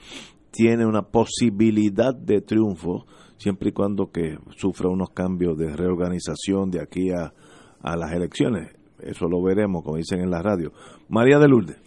[0.52, 3.06] tiene una posibilidad de triunfo
[3.38, 7.34] siempre y cuando que sufra unos cambios de reorganización de aquí a,
[7.82, 8.74] a las elecciones.
[9.00, 10.72] Eso lo veremos, como dicen en la radio.
[11.10, 11.78] María de Lourdes.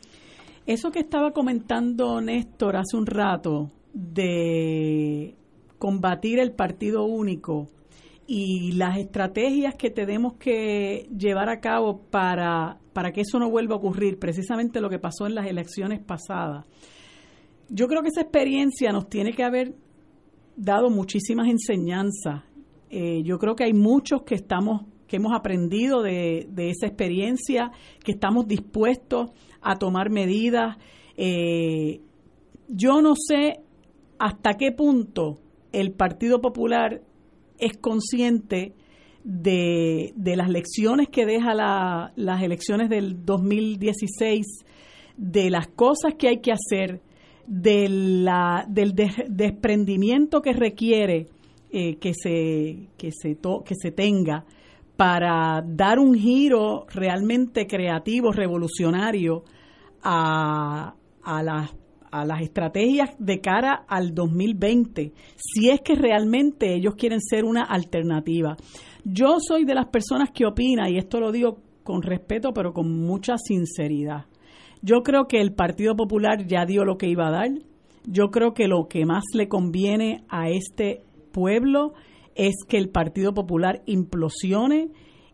[0.66, 5.34] Eso que estaba comentando Néstor hace un rato de
[5.78, 7.68] combatir el partido único
[8.26, 13.74] y las estrategias que tenemos que llevar a cabo para, para que eso no vuelva
[13.74, 16.66] a ocurrir, precisamente lo que pasó en las elecciones pasadas.
[17.70, 19.74] Yo creo que esa experiencia nos tiene que haber
[20.58, 22.42] dado muchísimas enseñanzas.
[22.90, 27.70] Eh, yo creo que hay muchos que estamos que hemos aprendido de, de esa experiencia,
[28.04, 29.30] que estamos dispuestos
[29.62, 30.76] a tomar medidas.
[31.16, 32.02] Eh,
[32.68, 33.60] yo no sé
[34.18, 35.38] hasta qué punto
[35.72, 37.00] el Partido Popular
[37.58, 38.74] es consciente
[39.24, 44.44] de, de las lecciones que deja la- las elecciones del 2016,
[45.16, 47.00] de las cosas que hay que hacer,
[47.48, 51.26] de la, del de- desprendimiento que requiere
[51.70, 54.44] eh, que, se, que, se que se tenga
[54.96, 59.44] para dar un giro realmente creativo, revolucionario
[60.02, 61.74] a, a las
[62.10, 67.64] a las estrategias de cara al 2020, si es que realmente ellos quieren ser una
[67.64, 68.56] alternativa.
[69.04, 72.90] Yo soy de las personas que opina, y esto lo digo con respeto, pero con
[72.98, 74.24] mucha sinceridad.
[74.82, 77.50] Yo creo que el Partido Popular ya dio lo que iba a dar.
[78.04, 81.94] Yo creo que lo que más le conviene a este pueblo
[82.34, 84.90] es que el Partido Popular implosione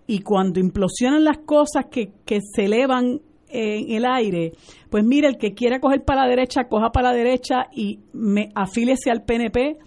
[0.06, 4.52] y cuando implosionan las cosas que, que se elevan en el aire,
[4.90, 8.48] pues mire, el que quiera coger para la derecha, coja para la derecha y me
[8.54, 9.78] afílese al PNP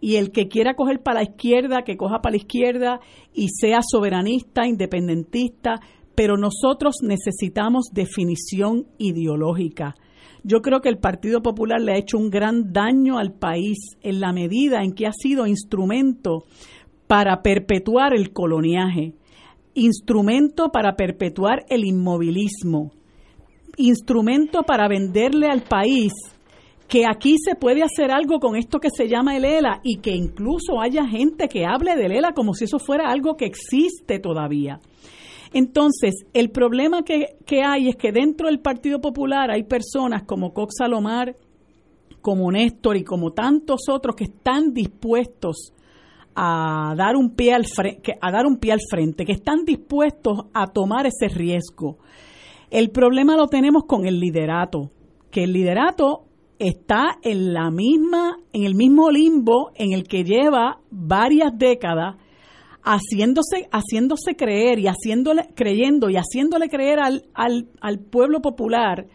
[0.00, 3.00] y el que quiera coger para la izquierda, que coja para la izquierda
[3.32, 5.80] y sea soberanista, independentista,
[6.14, 9.94] pero nosotros necesitamos definición ideológica.
[10.42, 14.20] Yo creo que el Partido Popular le ha hecho un gran daño al país en
[14.20, 16.44] la medida en que ha sido instrumento
[17.06, 19.14] para perpetuar el coloniaje,
[19.74, 22.92] instrumento para perpetuar el inmovilismo,
[23.76, 26.12] instrumento para venderle al país
[26.88, 30.12] que aquí se puede hacer algo con esto que se llama el ELA y que
[30.12, 34.80] incluso haya gente que hable del ELA como si eso fuera algo que existe todavía.
[35.54, 40.52] Entonces, el problema que, que hay es que dentro del Partido Popular hay personas como
[40.52, 41.36] Cox Salomar,
[42.20, 45.72] como Néstor y como tantos otros que están dispuestos
[46.34, 50.46] a dar un pie al frente, a dar un pie al frente, que están dispuestos
[50.52, 51.98] a tomar ese riesgo.
[52.68, 54.90] El problema lo tenemos con el liderato,
[55.30, 56.24] que el liderato
[56.58, 62.16] está en la misma, en el mismo limbo en el que lleva varias décadas
[62.84, 69.06] haciéndose, haciéndose creer y haciéndole, creyendo y haciéndole creer al, al, al pueblo popular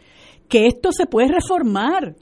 [0.50, 2.16] que esto se puede reformar.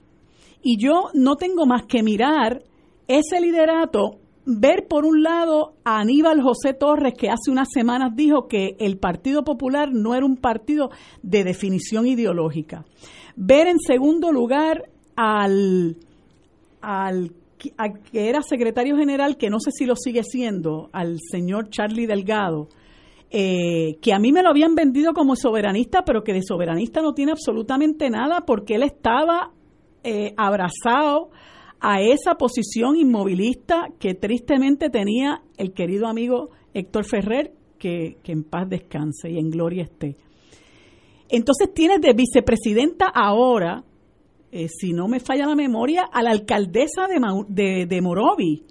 [0.62, 2.62] Y yo no tengo más que mirar
[3.08, 8.48] ese liderato, ver por un lado a Aníbal José Torres, que hace unas semanas dijo
[8.48, 10.90] que el Partido Popular no era un partido
[11.24, 12.86] de definición ideológica.
[13.38, 15.96] Ver en segundo lugar al,
[16.82, 22.06] al que era secretario general, que no sé si lo sigue siendo, al señor Charlie
[22.06, 22.70] Delgado,
[23.30, 27.14] eh, que a mí me lo habían vendido como soberanista, pero que de soberanista no
[27.14, 29.52] tiene absolutamente nada porque él estaba
[30.04, 31.30] eh, abrazado
[31.80, 38.44] a esa posición inmovilista que tristemente tenía el querido amigo Héctor Ferrer, que, que en
[38.44, 40.16] paz descanse y en gloria esté.
[41.30, 43.84] Entonces tienes de vicepresidenta ahora
[44.52, 47.08] eh, si no me falla la memoria, a la alcaldesa
[47.48, 48.64] de, de, Morovi,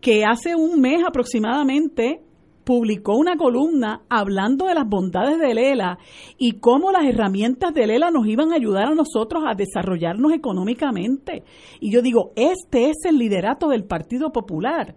[0.00, 2.22] que hace un mes aproximadamente
[2.64, 5.98] publicó una columna hablando de las bondades de Lela
[6.36, 11.44] y cómo las herramientas de Lela nos iban a ayudar a nosotros a desarrollarnos económicamente.
[11.80, 14.96] Y yo digo, este es el liderato del Partido Popular.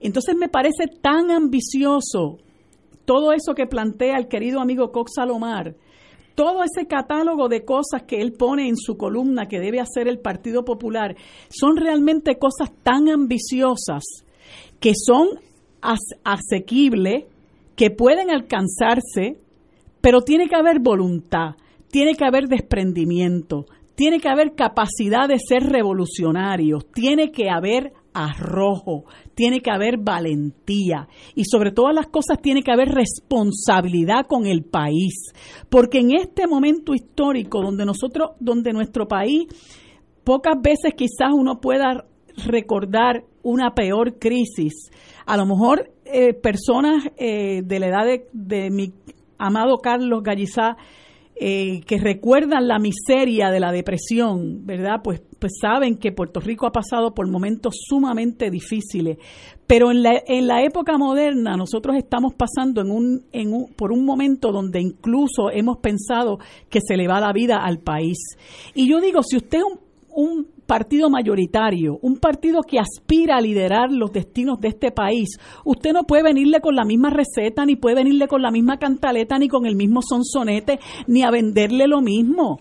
[0.00, 2.38] Entonces me parece tan ambicioso
[3.04, 5.74] todo eso que plantea el querido amigo Cox Salomar,
[6.36, 10.20] todo ese catálogo de cosas que él pone en su columna que debe hacer el
[10.20, 11.16] Partido Popular
[11.48, 14.04] son realmente cosas tan ambiciosas
[14.78, 15.28] que son
[16.22, 17.24] asequibles,
[17.74, 19.38] que pueden alcanzarse,
[20.00, 21.56] pero tiene que haber voluntad,
[21.90, 23.64] tiene que haber desprendimiento,
[23.94, 29.04] tiene que haber capacidad de ser revolucionarios, tiene que haber arrojo,
[29.34, 31.06] tiene que haber valentía.
[31.34, 35.32] Y sobre todas las cosas tiene que haber responsabilidad con el país,
[35.68, 39.46] porque en este momento histórico donde nosotros, donde nuestro país
[40.24, 42.06] pocas veces quizás uno pueda
[42.46, 44.90] recordar una peor crisis,
[45.26, 48.92] a lo mejor eh, personas eh, de la edad de, de mi
[49.38, 50.76] amado Carlos Gallizá
[51.38, 55.00] eh, que recuerdan la miseria de la depresión, ¿verdad?
[55.04, 59.18] Pues, pues saben que Puerto Rico ha pasado por momentos sumamente difíciles.
[59.66, 63.92] Pero en la, en la época moderna nosotros estamos pasando en un, en un, por
[63.92, 66.38] un momento donde incluso hemos pensado
[66.70, 68.16] que se le va la vida al país.
[68.74, 69.78] Y yo digo, si usted es un,
[70.14, 75.92] un partido mayoritario, un partido que aspira a liderar los destinos de este país, usted
[75.92, 79.48] no puede venirle con la misma receta, ni puede venirle con la misma cantaleta, ni
[79.48, 82.58] con el mismo sonsonete, ni a venderle lo mismo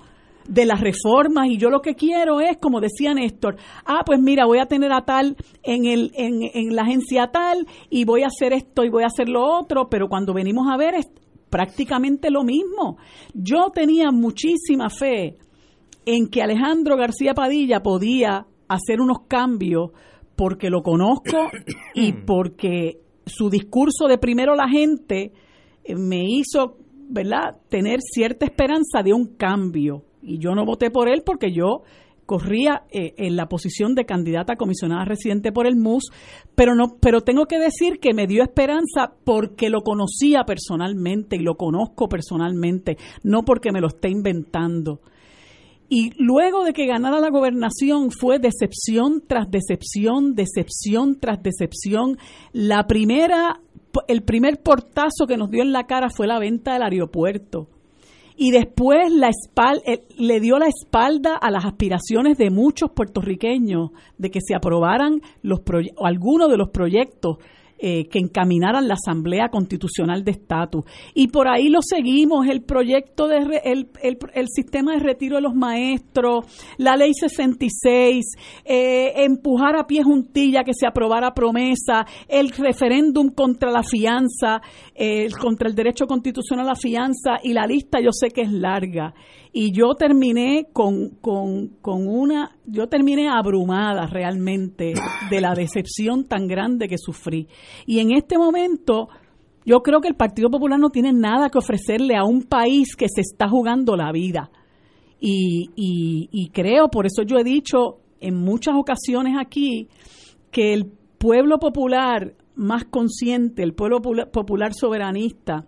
[0.47, 4.45] de las reformas y yo lo que quiero es, como decía Néstor, ah, pues mira,
[4.45, 8.28] voy a tener a tal en, el, en, en la agencia tal y voy a
[8.28, 11.10] hacer esto y voy a hacer lo otro, pero cuando venimos a ver es
[11.49, 12.97] prácticamente lo mismo.
[13.34, 15.38] Yo tenía muchísima fe
[16.06, 19.91] en que Alejandro García Padilla podía hacer unos cambios
[20.36, 21.49] porque lo conozco
[21.93, 25.32] y porque su discurso de primero la gente
[25.84, 26.78] eh, me hizo,
[27.10, 30.03] ¿verdad?, tener cierta esperanza de un cambio.
[30.22, 31.84] Y yo no voté por él porque yo
[32.26, 36.10] corría eh, en la posición de candidata a comisionada residente por el MUS,
[36.56, 41.43] pero no pero tengo que decir que me dio esperanza porque lo conocía personalmente y
[41.43, 45.01] lo conozco personalmente, no porque me lo esté inventando.
[45.88, 52.17] Y luego de que ganara la gobernación fue decepción tras decepción, decepción tras decepción.
[52.53, 53.59] La primera,
[54.07, 57.67] el primer portazo que nos dio en la cara fue la venta del aeropuerto.
[58.38, 59.29] Y después la
[59.86, 65.21] eh, le dio la espalda a las aspiraciones de muchos puertorriqueños de que se aprobaran
[65.41, 65.61] los
[66.03, 67.38] algunos de los proyectos
[67.78, 70.86] eh, que encaminaran la Asamblea Constitucional de Estatus.
[71.13, 75.55] Y por ahí lo seguimos, el proyecto de el, el, sistema de retiro de los
[75.55, 76.45] maestros,
[76.78, 78.26] la ley 66,
[78.63, 84.61] eh, empujar a pie juntilla que se aprobara promesa, el referéndum contra la fianza,
[84.95, 88.51] eh, contra el derecho constitucional a la fianza y la lista yo sé que es
[88.51, 89.13] larga
[89.58, 94.91] y yo terminé con, con, con, una, yo terminé abrumada realmente
[95.30, 97.47] de la decepción tan grande que sufrí.
[97.86, 99.08] Y en este momento
[99.66, 103.08] yo creo que el Partido Popular no tiene nada que ofrecerle a un país que
[103.08, 104.51] se está jugando la vida.
[105.22, 109.88] Y, y, y creo, por eso yo he dicho en muchas ocasiones aquí,
[110.51, 115.66] que el pueblo popular más consciente, el pueblo popular soberanista,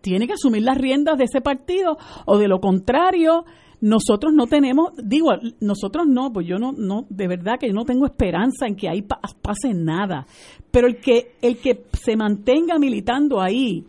[0.00, 3.44] tiene que asumir las riendas de ese partido o de lo contrario
[3.80, 7.84] nosotros no tenemos, digo, nosotros no, pues yo no, no, de verdad que yo no
[7.84, 10.26] tengo esperanza en que ahí pase nada.
[10.70, 13.84] Pero el que, el que se mantenga militando ahí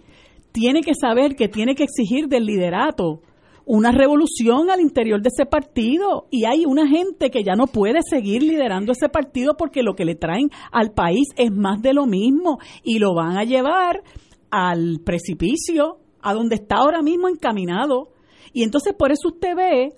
[0.51, 3.22] tiene que saber que tiene que exigir del liderato
[3.66, 7.99] una revolución al interior de ese partido y hay una gente que ya no puede
[8.10, 12.05] seguir liderando ese partido porque lo que le traen al país es más de lo
[12.05, 14.03] mismo y lo van a llevar
[14.51, 18.09] al precipicio, a donde está ahora mismo encaminado.
[18.53, 19.93] Y entonces por eso usted ve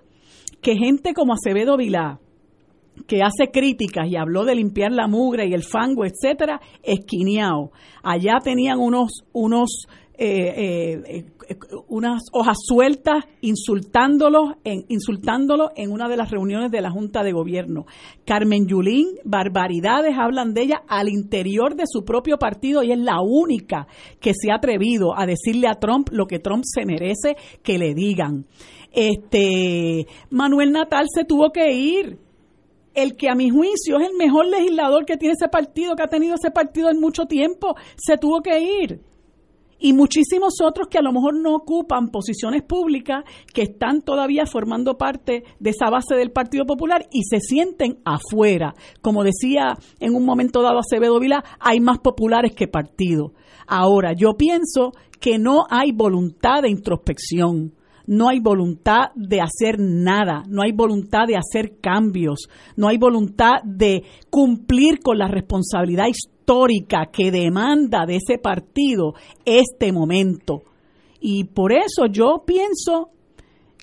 [0.62, 2.20] que gente como Acevedo Vilá,
[3.08, 7.72] que hace críticas y habló de limpiar la mugre y el fango, etcétera, esquineado.
[8.04, 9.88] Allá tenían unos, unos
[10.18, 11.26] eh, eh, eh,
[11.88, 17.32] unas hojas sueltas insultándolo en, insultándolo en una de las reuniones de la Junta de
[17.32, 17.86] Gobierno.
[18.26, 23.22] Carmen Yulín, barbaridades hablan de ella al interior de su propio partido y es la
[23.22, 23.88] única
[24.20, 27.94] que se ha atrevido a decirle a Trump lo que Trump se merece que le
[27.94, 28.46] digan.
[28.92, 32.18] Este Manuel Natal se tuvo que ir
[32.96, 36.08] el que a mi juicio es el mejor legislador que tiene ese partido, que ha
[36.08, 39.09] tenido ese partido en mucho tiempo, se tuvo que ir
[39.80, 43.24] y muchísimos otros que a lo mejor no ocupan posiciones públicas,
[43.54, 48.74] que están todavía formando parte de esa base del Partido Popular y se sienten afuera.
[49.02, 53.34] Como decía en un momento dado Acevedo Vila, hay más populares que partido.
[53.68, 57.74] Ahora, yo pienso que no hay voluntad de introspección
[58.10, 63.62] no hay voluntad de hacer nada, no hay voluntad de hacer cambios, no hay voluntad
[63.64, 64.02] de
[64.32, 66.39] cumplir con la responsabilidad histórica
[67.12, 69.14] que demanda de ese partido
[69.46, 70.64] este momento.
[71.22, 73.12] Y por eso yo pienso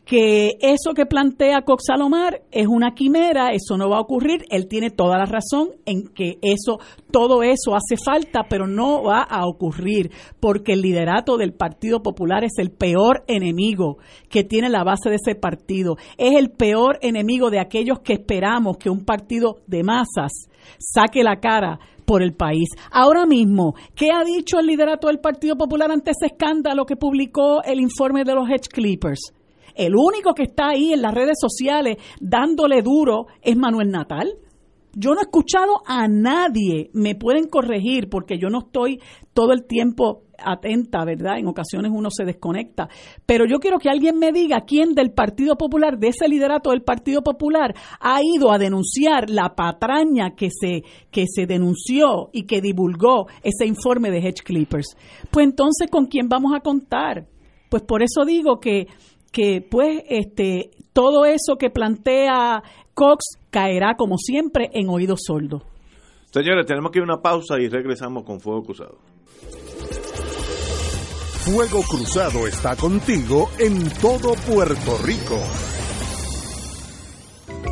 [0.04, 4.68] que eso que plantea Cox Salomar es una quimera, eso no va a ocurrir, él
[4.68, 6.78] tiene toda la razón en que eso,
[7.10, 12.44] todo eso hace falta, pero no va a ocurrir, porque el liderato del Partido Popular
[12.44, 13.98] es el peor enemigo
[14.28, 18.76] que tiene la base de ese partido, es el peor enemigo de aquellos que esperamos
[18.78, 20.32] que un partido de masas
[20.78, 22.68] saque la cara por el país.
[22.90, 27.62] Ahora mismo, ¿qué ha dicho el liderato del Partido Popular ante ese escándalo que publicó
[27.62, 29.32] el informe de los Hedge Clippers?
[29.74, 34.38] El único que está ahí en las redes sociales dándole duro es Manuel Natal.
[34.98, 38.98] Yo no he escuchado a nadie, me pueden corregir porque yo no estoy
[39.34, 41.38] todo el tiempo atenta, ¿verdad?
[41.38, 42.88] En ocasiones uno se desconecta.
[43.26, 46.80] Pero yo quiero que alguien me diga quién del Partido Popular, de ese liderato del
[46.80, 52.62] Partido Popular, ha ido a denunciar la patraña que se, que se denunció y que
[52.62, 54.96] divulgó ese informe de Hedge Clippers.
[55.30, 57.26] Pues entonces, ¿con quién vamos a contar?
[57.68, 58.86] Pues por eso digo que
[59.36, 62.62] que pues este todo eso que plantea
[62.96, 65.62] Cox caerá como siempre en oídos sordos.
[66.32, 68.96] Señores, tenemos que ir a una pausa y regresamos con Fuego Cruzado.
[71.44, 75.38] Fuego Cruzado está contigo en todo Puerto Rico.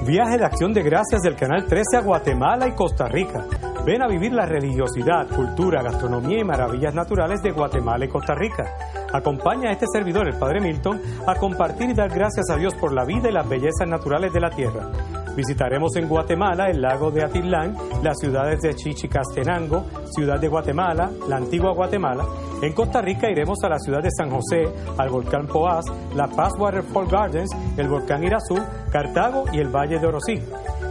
[0.07, 3.49] Viaje de acción de gracias del Canal 13 a Guatemala y Costa Rica.
[3.85, 8.64] Ven a vivir la religiosidad, cultura, gastronomía y maravillas naturales de Guatemala y Costa Rica.
[9.12, 12.95] Acompaña a este servidor, el Padre Milton, a compartir y dar gracias a Dios por
[12.95, 14.91] la vida y las bellezas naturales de la tierra.
[15.37, 21.37] Visitaremos en Guatemala el lago de Atitlán, las ciudades de Chichicastenango, Ciudad de Guatemala, la
[21.37, 22.24] antigua Guatemala.
[22.62, 24.62] En Costa Rica iremos a la ciudad de San José,
[24.97, 28.59] al volcán Poás, la Paz Waterfall Gardens, el volcán Irazú,
[28.91, 30.41] Cartago y el Valle de Orosí.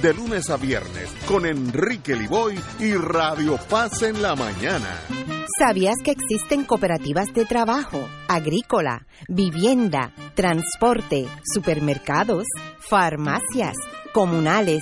[0.01, 4.99] de lunes a viernes con Enrique Liboy y Radio Paz en la mañana.
[5.59, 12.47] ¿Sabías que existen cooperativas de trabajo, agrícola, vivienda, transporte, supermercados,
[12.79, 13.75] farmacias,
[14.11, 14.81] comunales,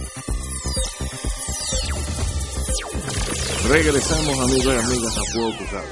[3.71, 5.87] Regresamos, amigos y amigas, a Fuego Cruzado.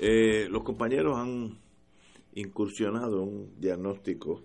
[0.00, 1.58] Eh, los compañeros han
[2.34, 4.42] incursionado un diagnóstico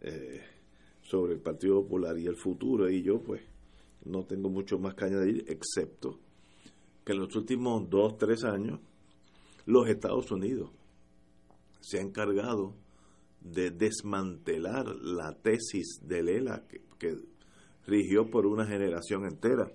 [0.00, 0.40] eh,
[1.02, 3.42] sobre el Partido Popular y el futuro, y yo, pues,
[4.06, 6.18] no tengo mucho más que añadir, excepto
[7.04, 8.80] que en los últimos dos, tres años,
[9.66, 10.70] los Estados Unidos
[11.80, 12.72] se han encargado
[13.42, 16.64] de desmantelar la tesis de Lela
[16.98, 17.18] que
[17.86, 19.70] rigió por una generación entera.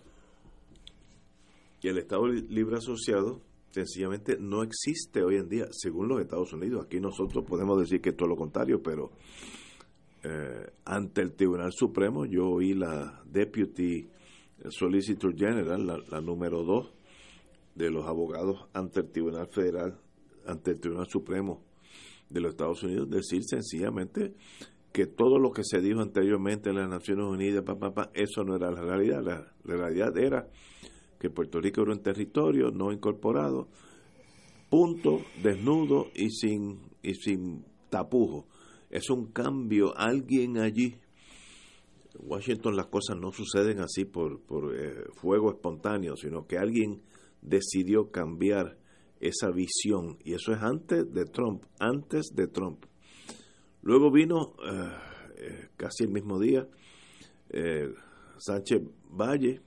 [1.83, 6.85] Y el Estado Libre Asociado sencillamente no existe hoy en día, según los Estados Unidos.
[6.85, 9.11] Aquí nosotros podemos decir que todo lo contrario, pero
[10.23, 14.07] eh, ante el Tribunal Supremo yo oí la Deputy
[14.69, 16.93] Solicitor General, la, número dos
[17.75, 19.99] de los abogados ante el Tribunal Federal,
[20.47, 21.65] ante el Tribunal Supremo
[22.29, 24.35] de los Estados Unidos, decir sencillamente
[24.93, 28.45] que todo lo que se dijo anteriormente en las Naciones Unidas, pa, pa, pa, eso
[28.45, 29.21] no era la realidad.
[29.21, 30.47] La realidad era
[31.23, 33.69] que Puerto Rico era un territorio no incorporado,
[34.69, 38.45] punto, desnudo y sin, y sin tapujo.
[38.89, 40.97] Es un cambio, alguien allí.
[42.19, 47.01] Washington las cosas no suceden así por, por eh, fuego espontáneo, sino que alguien
[47.41, 48.77] decidió cambiar
[49.21, 50.17] esa visión.
[50.25, 52.83] Y eso es antes de Trump, antes de Trump.
[53.81, 54.89] Luego vino, eh,
[55.37, 56.67] eh, casi el mismo día,
[58.39, 59.61] Sánchez Valle,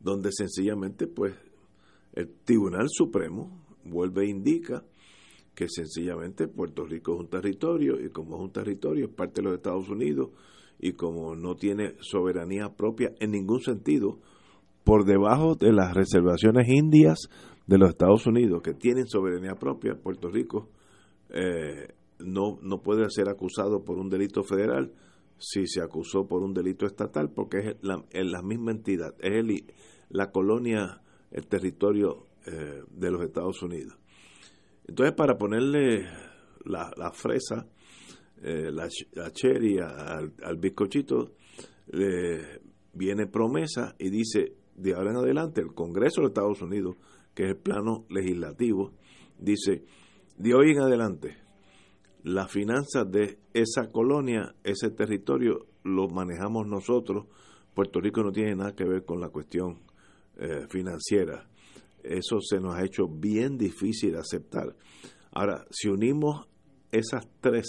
[0.00, 1.34] donde sencillamente pues
[2.12, 4.84] el Tribunal Supremo vuelve e indica
[5.54, 9.48] que sencillamente Puerto Rico es un territorio y como es un territorio es parte de
[9.48, 10.30] los Estados Unidos
[10.78, 14.20] y como no tiene soberanía propia en ningún sentido,
[14.84, 17.28] por debajo de las reservaciones indias
[17.66, 20.68] de los Estados Unidos que tienen soberanía propia, Puerto Rico
[21.30, 21.88] eh,
[22.20, 24.92] no, no puede ser acusado por un delito federal
[25.38, 29.64] si se acusó por un delito estatal, porque es la, la misma entidad, es el,
[30.10, 33.96] la colonia, el territorio eh, de los Estados Unidos.
[34.86, 36.06] Entonces, para ponerle
[36.64, 37.66] la, la fresa,
[38.42, 41.32] eh, la, la, cherry al, bizcochito,
[42.92, 46.96] viene promesa y dice, de ahora en adelante, el Congreso de Estados Unidos,
[47.34, 48.92] que es el plano legislativo,
[49.38, 49.84] dice,
[50.36, 51.36] de hoy en adelante,
[52.22, 57.26] las finanzas de esa colonia, ese territorio, lo manejamos nosotros.
[57.74, 59.80] Puerto Rico no tiene nada que ver con la cuestión
[60.36, 61.48] eh, financiera.
[62.02, 64.74] Eso se nos ha hecho bien difícil aceptar.
[65.32, 66.48] Ahora, si unimos
[66.90, 67.66] esas tres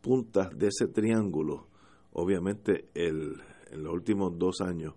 [0.00, 1.68] puntas de ese triángulo,
[2.12, 3.34] obviamente el,
[3.70, 4.94] en los últimos dos años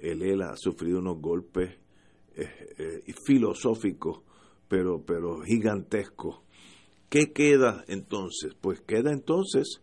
[0.00, 1.78] el ELA ha sufrido unos golpes
[2.34, 4.22] eh, eh, filosóficos,
[4.68, 6.42] pero, pero gigantescos
[7.12, 8.54] ¿Qué queda entonces?
[8.58, 9.82] Pues queda entonces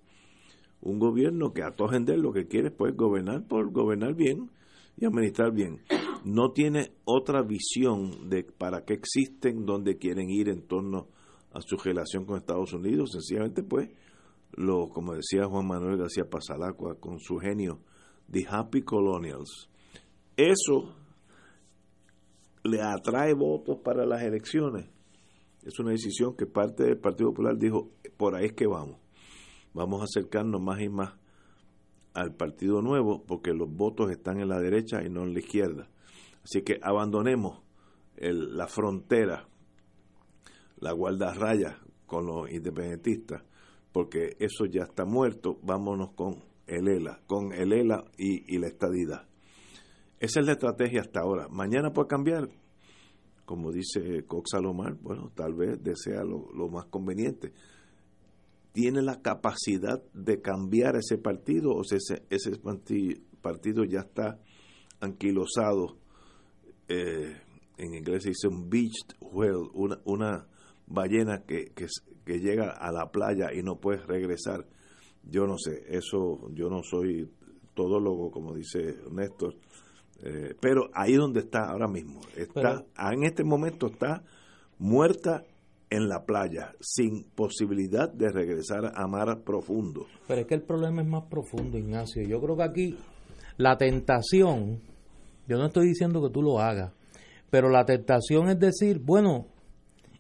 [0.82, 4.50] un gobierno que a todo gente lo que quiere pues gobernar por gobernar bien
[4.98, 5.84] y administrar bien.
[6.26, 11.10] No tiene otra visión de para qué existen, dónde quieren ir en torno
[11.54, 13.12] a su relación con Estados Unidos.
[13.12, 13.92] Sencillamente pues,
[14.54, 17.80] lo como decía Juan Manuel García Pasalacua con su genio,
[18.32, 19.70] The Happy Colonials.
[20.36, 20.96] Eso
[22.64, 24.90] le atrae votos para las elecciones
[25.64, 28.98] es una decisión que parte del Partido Popular dijo, por ahí es que vamos.
[29.74, 31.14] Vamos a acercarnos más y más
[32.14, 35.90] al Partido Nuevo porque los votos están en la derecha y no en la izquierda.
[36.44, 37.62] Así que abandonemos
[38.16, 39.48] el, la frontera,
[40.80, 43.44] la guardarraya con los independentistas,
[43.92, 45.60] porque eso ya está muerto.
[45.62, 49.28] Vámonos con el ELA, con el ELA y, y la estadidad.
[50.20, 51.48] Esa es la estrategia hasta ahora.
[51.50, 52.50] Mañana puede cambiar,
[53.50, 57.52] como dice Cox Salomar, bueno, tal vez desea lo, lo, más conveniente.
[58.74, 62.52] ¿Tiene la capacidad de cambiar ese partido o ese, ese
[63.42, 64.40] partido ya está
[65.00, 65.98] anquilosado?
[66.90, 67.42] Eh,
[67.80, 70.48] en inglés se dice un beached whale, una, una
[70.86, 71.88] ballena que, que,
[72.24, 74.68] que llega a la playa y no puede regresar.
[75.24, 77.28] Yo no sé, eso yo no soy
[77.74, 79.56] todólogo, como dice Néstor,
[80.24, 84.24] Eh, pero ahí donde está ahora mismo, está en este momento está
[84.78, 85.44] muerta
[85.90, 90.06] en la playa, sin posibilidad de regresar a mar profundo.
[90.28, 92.22] Pero es que el problema es más profundo, Ignacio.
[92.24, 92.98] Yo creo que aquí
[93.58, 94.82] la tentación,
[95.48, 96.94] yo no estoy diciendo que tú lo hagas,
[97.50, 99.48] pero la tentación es decir, bueno,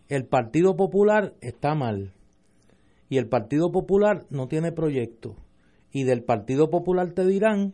[0.08, 2.14] el Partido Popular está mal
[3.10, 5.36] y el Partido Popular no tiene proyecto.
[5.92, 7.74] Y del Partido Popular te dirán,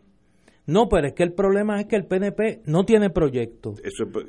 [0.66, 3.74] no, pero es que el problema es que el PNP no tiene proyecto,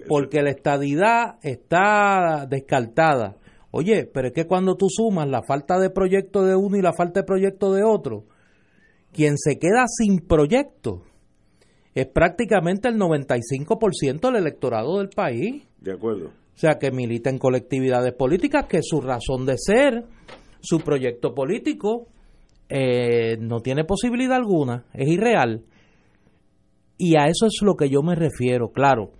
[0.07, 3.37] porque la estadidad está descartada.
[3.71, 6.93] Oye, pero es que cuando tú sumas la falta de proyecto de uno y la
[6.93, 8.25] falta de proyecto de otro,
[9.11, 11.03] quien se queda sin proyecto
[11.95, 15.63] es prácticamente el 95% del electorado del país.
[15.79, 16.27] De acuerdo.
[16.27, 20.05] O sea, que milita en colectividades políticas, que su razón de ser,
[20.61, 22.07] su proyecto político,
[22.69, 25.63] eh, no tiene posibilidad alguna, es irreal.
[26.97, 28.71] Y a eso es lo que yo me refiero.
[28.71, 29.11] Claro,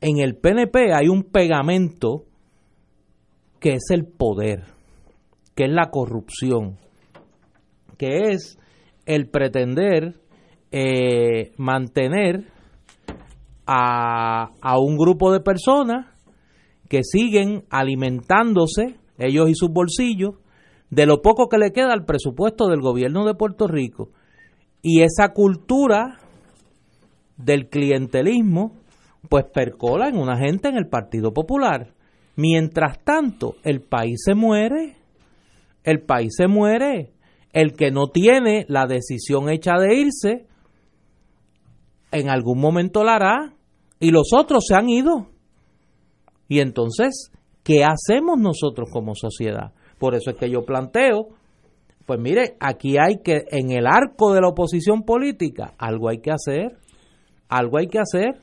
[0.00, 2.24] en el PNP hay un pegamento
[3.60, 4.64] que es el poder,
[5.54, 6.78] que es la corrupción,
[7.98, 8.58] que es
[9.06, 10.14] el pretender
[10.72, 12.46] eh, mantener
[13.66, 16.06] a, a un grupo de personas
[16.88, 20.34] que siguen alimentándose, ellos y sus bolsillos,
[20.90, 24.10] de lo poco que le queda al presupuesto del gobierno de Puerto Rico.
[24.82, 26.18] Y esa cultura
[27.44, 28.72] del clientelismo,
[29.28, 31.94] pues percola en una gente en el Partido Popular.
[32.36, 34.96] Mientras tanto, el país se muere,
[35.84, 37.12] el país se muere.
[37.52, 40.46] El que no tiene la decisión hecha de irse,
[42.12, 43.54] en algún momento la hará
[43.98, 45.28] y los otros se han ido.
[46.48, 47.30] Y entonces,
[47.62, 49.72] ¿qué hacemos nosotros como sociedad?
[49.98, 51.28] Por eso es que yo planteo,
[52.06, 56.32] pues mire, aquí hay que, en el arco de la oposición política, algo hay que
[56.32, 56.78] hacer,
[57.50, 58.42] algo hay que hacer.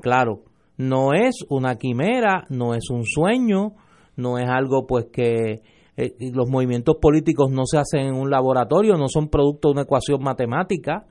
[0.00, 0.42] Claro,
[0.76, 3.72] no es una quimera, no es un sueño,
[4.16, 5.62] no es algo pues que
[5.96, 9.82] eh, los movimientos políticos no se hacen en un laboratorio, no son producto de una
[9.82, 11.06] ecuación matemática,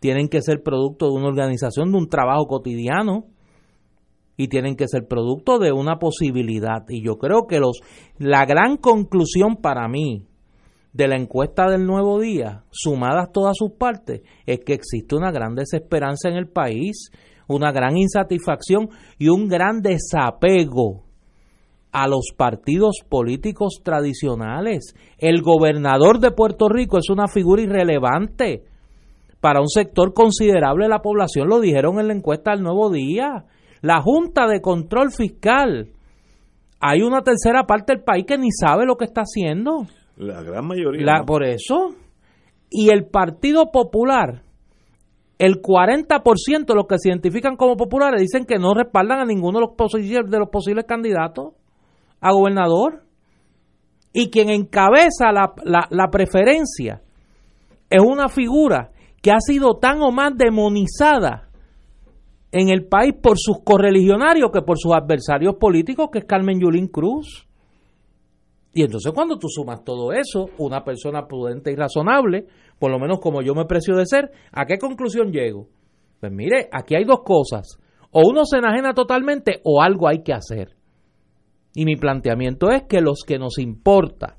[0.00, 3.24] tienen que ser producto de una organización, de un trabajo cotidiano
[4.36, 6.84] y tienen que ser producto de una posibilidad.
[6.88, 7.80] Y yo creo que los
[8.18, 10.24] la gran conclusión para mí
[10.92, 15.54] de la encuesta del Nuevo Día, sumadas todas sus partes, es que existe una gran
[15.54, 17.10] desesperanza en el país,
[17.46, 21.04] una gran insatisfacción y un gran desapego
[21.92, 24.94] a los partidos políticos tradicionales.
[25.18, 28.64] El gobernador de Puerto Rico es una figura irrelevante
[29.40, 33.44] para un sector considerable de la población, lo dijeron en la encuesta del Nuevo Día.
[33.80, 35.90] La Junta de Control Fiscal.
[36.80, 39.86] Hay una tercera parte del país que ni sabe lo que está haciendo.
[40.18, 41.04] La gran mayoría.
[41.04, 41.94] La, Por eso.
[42.70, 44.42] Y el Partido Popular,
[45.38, 49.60] el 40% de los que se identifican como populares dicen que no respaldan a ninguno
[49.60, 51.54] de los, posibles, de los posibles candidatos
[52.20, 53.04] a gobernador.
[54.12, 57.00] Y quien encabeza la, la, la preferencia
[57.88, 58.90] es una figura
[59.22, 61.48] que ha sido tan o más demonizada
[62.52, 66.88] en el país por sus correligionarios que por sus adversarios políticos, que es Carmen Yulín
[66.88, 67.47] Cruz.
[68.78, 72.46] Y entonces cuando tú sumas todo eso, una persona prudente y razonable,
[72.78, 75.66] por lo menos como yo me precio de ser, ¿a qué conclusión llego?
[76.20, 77.76] Pues mire, aquí hay dos cosas.
[78.12, 80.76] O uno se enajena totalmente o algo hay que hacer.
[81.74, 84.36] Y mi planteamiento es que los que nos importa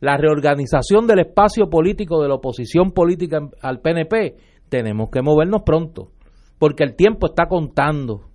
[0.00, 6.10] la reorganización del espacio político de la oposición política al PNP, tenemos que movernos pronto
[6.58, 8.27] porque el tiempo está contando.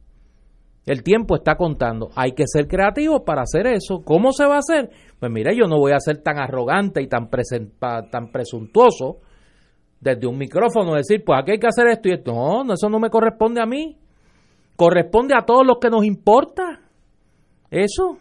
[0.86, 2.10] El tiempo está contando.
[2.16, 4.02] Hay que ser creativo para hacer eso.
[4.04, 4.90] ¿Cómo se va a hacer?
[5.20, 9.20] Pues mire, yo no voy a ser tan arrogante y tan, tan presuntuoso
[10.02, 12.34] desde un micrófono decir, pues aquí hay que hacer esto y esto.
[12.34, 13.98] No, eso no me corresponde a mí.
[14.76, 16.82] Corresponde a todos los que nos importa.
[17.72, 18.18] Eso.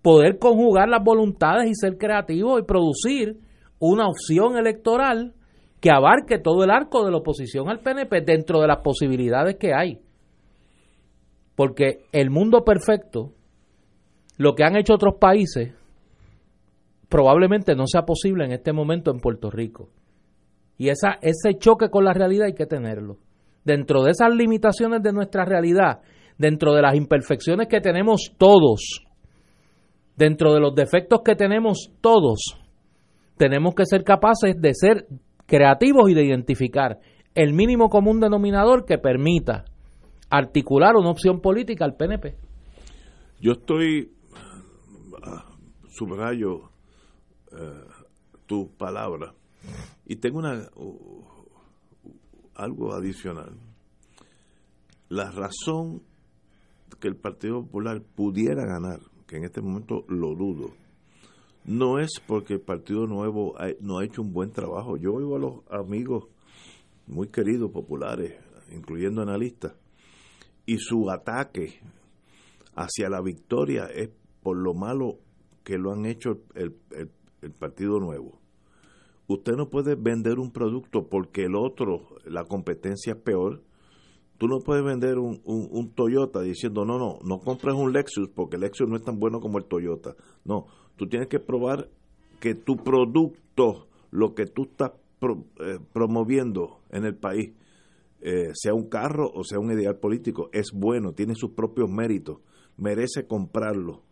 [0.00, 3.36] Poder conjugar las voluntades y ser creativo y producir
[3.78, 5.34] una opción electoral
[5.80, 9.74] que abarque todo el arco de la oposición al PNP dentro de las posibilidades que
[9.74, 9.98] hay.
[11.60, 13.34] Porque el mundo perfecto,
[14.38, 15.74] lo que han hecho otros países,
[17.10, 19.90] probablemente no sea posible en este momento en Puerto Rico.
[20.78, 23.18] Y esa, ese choque con la realidad hay que tenerlo.
[23.62, 26.00] Dentro de esas limitaciones de nuestra realidad,
[26.38, 29.04] dentro de las imperfecciones que tenemos todos,
[30.16, 32.58] dentro de los defectos que tenemos todos,
[33.36, 35.08] tenemos que ser capaces de ser
[35.44, 37.00] creativos y de identificar
[37.34, 39.66] el mínimo común denominador que permita
[40.30, 42.36] articular una opción política al PNP.
[43.40, 44.12] Yo estoy,
[45.22, 45.44] ah,
[45.90, 46.70] subrayo
[47.52, 47.84] eh,
[48.46, 49.34] tu palabra
[50.06, 50.68] y tengo una
[52.54, 53.52] algo adicional.
[55.08, 56.02] la razón
[57.00, 60.70] que el Partido Popular pudiera ganar, que en este momento lo dudo,
[61.64, 64.96] no es porque el Partido Nuevo no ha hecho un buen trabajo.
[64.96, 66.24] Yo oigo a los amigos
[67.06, 68.34] muy queridos populares,
[68.72, 69.74] incluyendo analistas,
[70.72, 71.80] y su ataque
[72.74, 74.10] hacia la victoria es
[74.42, 75.18] por lo malo
[75.64, 77.10] que lo han hecho el, el-
[77.58, 78.38] Partido Nuevo.
[79.26, 83.62] Usted no puede vender un producto porque el otro, la competencia es peor.
[84.36, 88.28] Tú no puedes vender un, un- un Toyota diciendo, no, no, no compres un Lexus
[88.28, 90.14] porque el Lexus no es tan bueno como el Toyota.
[90.44, 90.66] No,
[90.96, 91.88] tú tienes que probar
[92.40, 97.52] que tu producto, lo que tú estás pro- eh, promoviendo en el país,
[98.22, 102.38] eh, sea un carro o sea un ideal político, es bueno, tiene sus propios méritos,
[102.76, 104.02] merece comprarlo.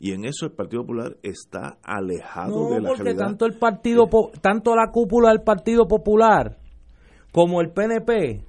[0.00, 3.24] Y en eso el Partido Popular está alejado No, de la porque realidad.
[3.26, 4.08] tanto el partido,
[4.40, 6.58] tanto la cúpula del Partido Popular
[7.30, 8.40] como el PNP,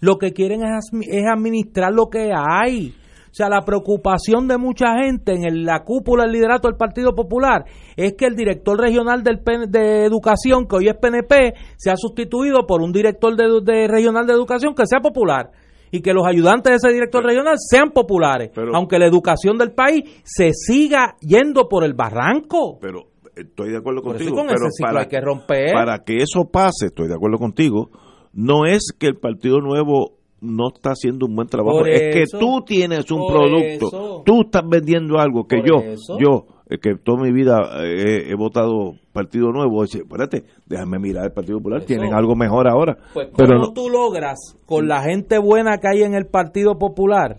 [0.00, 2.94] lo que quieren es, es administrar lo que hay.
[3.36, 7.14] O sea, la preocupación de mucha gente en el- la cúpula del liderato del Partido
[7.14, 11.96] Popular es que el director regional del PN de educación, que hoy es PNP, sea
[11.98, 15.50] sustituido por un director de, de regional de educación que sea popular
[15.90, 20.04] y que los ayudantes de ese director regional sean populares, aunque la educación del país
[20.24, 22.78] se siga yendo por el barranco.
[22.80, 23.00] Pero
[23.36, 25.74] estoy de acuerdo contigo, con pero para hay que romper.
[25.74, 27.90] para que eso pase, estoy de acuerdo contigo,
[28.32, 32.24] no es que el Partido Nuevo no está haciendo un buen trabajo, Por es que
[32.38, 34.22] tú tienes un producto, eso.
[34.24, 36.18] tú estás vendiendo algo que yo, eso.
[36.18, 41.24] yo, eh, que toda mi vida eh, he, votado Partido Nuevo, dice, espérate, déjame mirar
[41.24, 45.00] el Partido Popular, tienen algo mejor ahora, Pues, pero ¿cómo no- tú logras con la
[45.02, 47.38] gente buena que hay en el Partido Popular?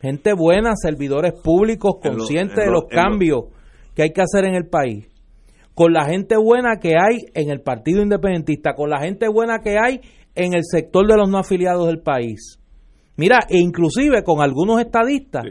[0.00, 3.44] Gente buena, servidores públicos, En lo- conscientes en de lo- los lo- cambios
[3.94, 5.06] que hay que hacer en el país.
[5.74, 9.78] Con la gente buena que hay en el Partido Independentista, con la gente buena que
[9.78, 10.00] hay
[10.34, 12.58] en el sector de los no afiliados del país.
[13.16, 15.44] Mira, e inclusive con algunos estadistas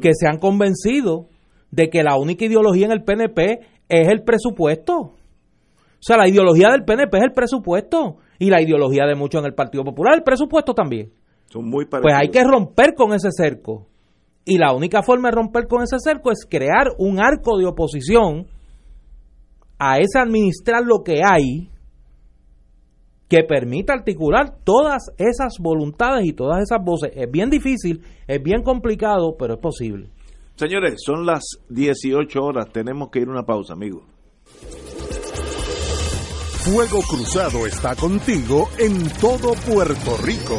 [0.00, 1.26] que se han convencido
[1.70, 4.94] de que la única ideología en el PNP es el presupuesto.
[4.94, 9.46] O sea, la ideología del PNP es el presupuesto y la ideología de muchos en
[9.46, 11.12] el Partido Popular, el presupuesto también.
[11.46, 13.86] son muy Pues hay que romper con ese cerco.
[14.46, 18.46] Y la única forma de romper con ese cerco es crear un arco de oposición
[19.78, 21.69] a ese administrar lo que hay
[23.30, 27.12] que permita articular todas esas voluntades y todas esas voces.
[27.14, 30.10] Es bien difícil, es bien complicado, pero es posible.
[30.56, 34.02] Señores, son las 18 horas, tenemos que ir a una pausa, amigos.
[36.64, 40.58] Fuego Cruzado está contigo en todo Puerto Rico.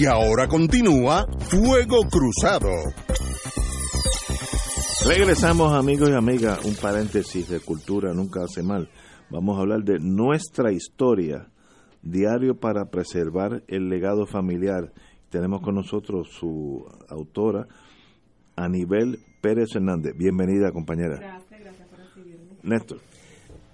[0.00, 2.70] Y ahora continúa Fuego Cruzado.
[5.08, 8.88] Regresamos amigos y amigas, un paréntesis de cultura nunca hace mal.
[9.28, 11.48] Vamos a hablar de nuestra historia,
[12.00, 14.92] diario para preservar el legado familiar.
[15.30, 17.66] Tenemos con nosotros su autora,
[18.54, 20.12] Anibel Pérez Hernández.
[20.16, 21.16] Bienvenida compañera.
[21.18, 22.52] Gracias, gracias por recibirme.
[22.62, 23.00] Néstor.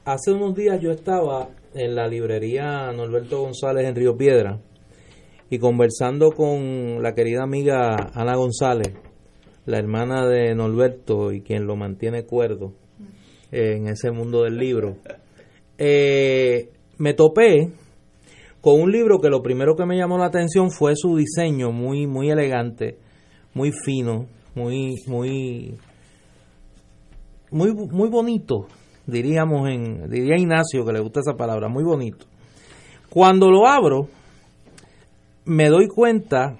[0.06, 4.58] Hace unos días yo estaba en la librería Norberto González en Río Piedra
[5.50, 8.94] y conversando con la querida amiga Ana González,
[9.66, 12.72] la hermana de Norberto y quien lo mantiene cuerdo
[13.50, 14.96] en ese mundo del libro,
[15.78, 17.70] eh, me topé
[18.60, 22.06] con un libro que lo primero que me llamó la atención fue su diseño muy
[22.06, 22.98] muy elegante,
[23.52, 25.76] muy fino, muy muy
[27.50, 28.66] muy muy bonito,
[29.06, 32.26] diríamos en diría Ignacio que le gusta esa palabra, muy bonito.
[33.10, 34.08] Cuando lo abro
[35.44, 36.56] me doy cuenta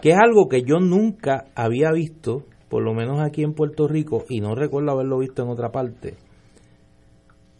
[0.00, 4.24] que es algo que yo nunca había visto, por lo menos aquí en Puerto Rico,
[4.28, 6.16] y no recuerdo haberlo visto en otra parte,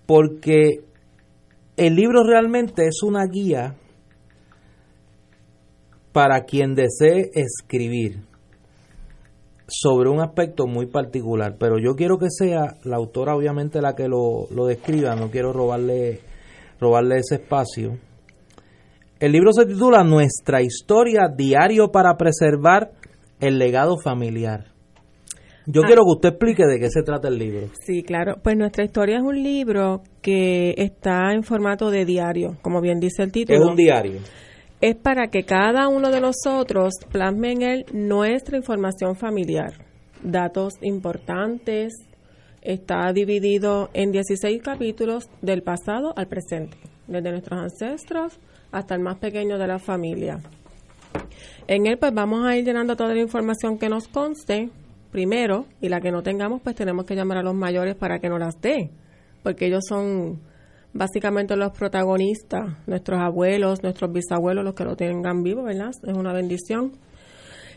[0.07, 0.85] porque
[1.77, 3.77] el libro realmente es una guía
[6.13, 8.25] para quien desee escribir
[9.69, 14.09] sobre un aspecto muy particular, pero yo quiero que sea la autora obviamente la que
[14.09, 16.21] lo, lo describa, no quiero robarle,
[16.79, 17.97] robarle ese espacio.
[19.23, 22.91] El libro se titula Nuestra historia, diario para preservar
[23.39, 24.65] el legado familiar.
[25.65, 25.87] Yo Ah.
[25.87, 27.69] quiero que usted explique de qué se trata el libro.
[27.87, 28.39] Sí, claro.
[28.43, 33.23] Pues nuestra historia es un libro que está en formato de diario, como bien dice
[33.23, 33.61] el título.
[33.61, 34.19] Es un diario.
[34.81, 39.75] Es para que cada uno de nosotros plasme en él nuestra información familiar,
[40.25, 41.93] datos importantes.
[42.61, 48.41] Está dividido en 16 capítulos del pasado al presente, desde nuestros ancestros
[48.73, 50.41] hasta el más pequeño de la familia.
[51.69, 54.71] En él pues vamos a ir llenando toda la información que nos conste
[55.11, 58.29] primero y la que no tengamos pues tenemos que llamar a los mayores para que
[58.29, 58.91] nos las dé,
[59.43, 60.41] porque ellos son
[60.93, 65.91] básicamente los protagonistas, nuestros abuelos, nuestros bisabuelos, los que lo tengan vivo, ¿verdad?
[65.91, 66.93] Es una bendición.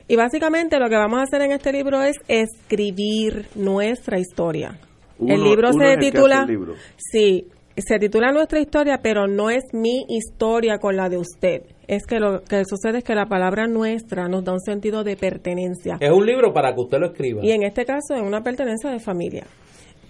[0.07, 4.77] Y básicamente lo que vamos a hacer en este libro es escribir nuestra historia.
[5.19, 6.73] el libro se titula el libro.
[6.97, 7.47] Sí,
[7.81, 11.63] se titula Nuestra historia, pero no es mi historia con la de usted.
[11.87, 15.17] Es que lo que sucede es que la palabra nuestra nos da un sentido de
[15.17, 15.97] pertenencia.
[15.99, 17.43] Es un libro para que usted lo escriba.
[17.43, 19.45] Y en este caso es una pertenencia de familia.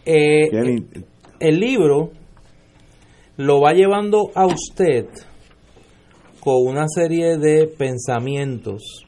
[0.05, 0.49] Eh,
[1.39, 2.11] el libro
[3.37, 5.07] lo va llevando a usted
[6.39, 9.05] con una serie de pensamientos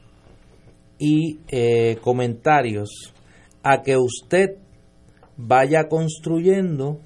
[0.98, 3.14] y eh, comentarios
[3.62, 4.56] a que usted
[5.36, 6.98] vaya construyendo,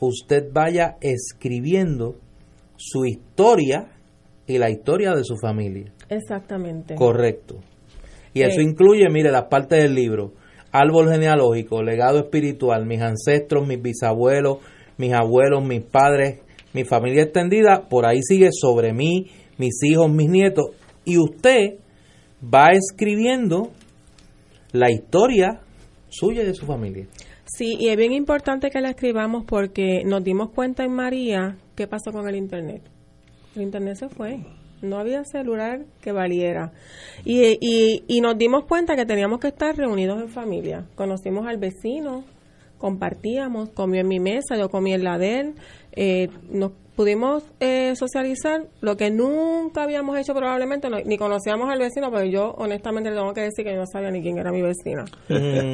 [0.00, 2.16] usted vaya escribiendo
[2.76, 3.88] su historia
[4.46, 5.92] y la historia de su familia.
[6.08, 6.94] Exactamente.
[6.94, 7.56] Correcto.
[8.32, 10.32] Y eso incluye, mire, las partes del libro.
[10.70, 14.58] Árbol genealógico, legado espiritual, mis ancestros, mis bisabuelos,
[14.96, 16.40] mis abuelos, mis padres,
[16.72, 19.26] mi familia extendida, por ahí sigue sobre mí,
[19.56, 20.66] mis hijos, mis nietos.
[21.04, 21.78] Y usted
[22.42, 23.70] va escribiendo
[24.72, 25.60] la historia
[26.08, 27.06] suya y de su familia.
[27.48, 31.86] Sí, y es bien importante que la escribamos porque nos dimos cuenta en María qué
[31.86, 32.82] pasó con el Internet.
[33.56, 34.40] El Internet se fue.
[34.82, 36.72] No había celular que valiera.
[37.24, 40.86] Y, y, y nos dimos cuenta que teníamos que estar reunidos en familia.
[40.94, 42.22] Conocimos al vecino,
[42.76, 45.54] compartíamos, comió en mi mesa, yo comí en la de él.
[45.92, 51.78] Eh, nos pudimos eh, socializar, lo que nunca habíamos hecho probablemente, no- ni conocíamos al
[51.78, 54.50] vecino, pero yo honestamente le tengo que decir que yo no sabía ni quién era
[54.50, 55.04] mi vecina.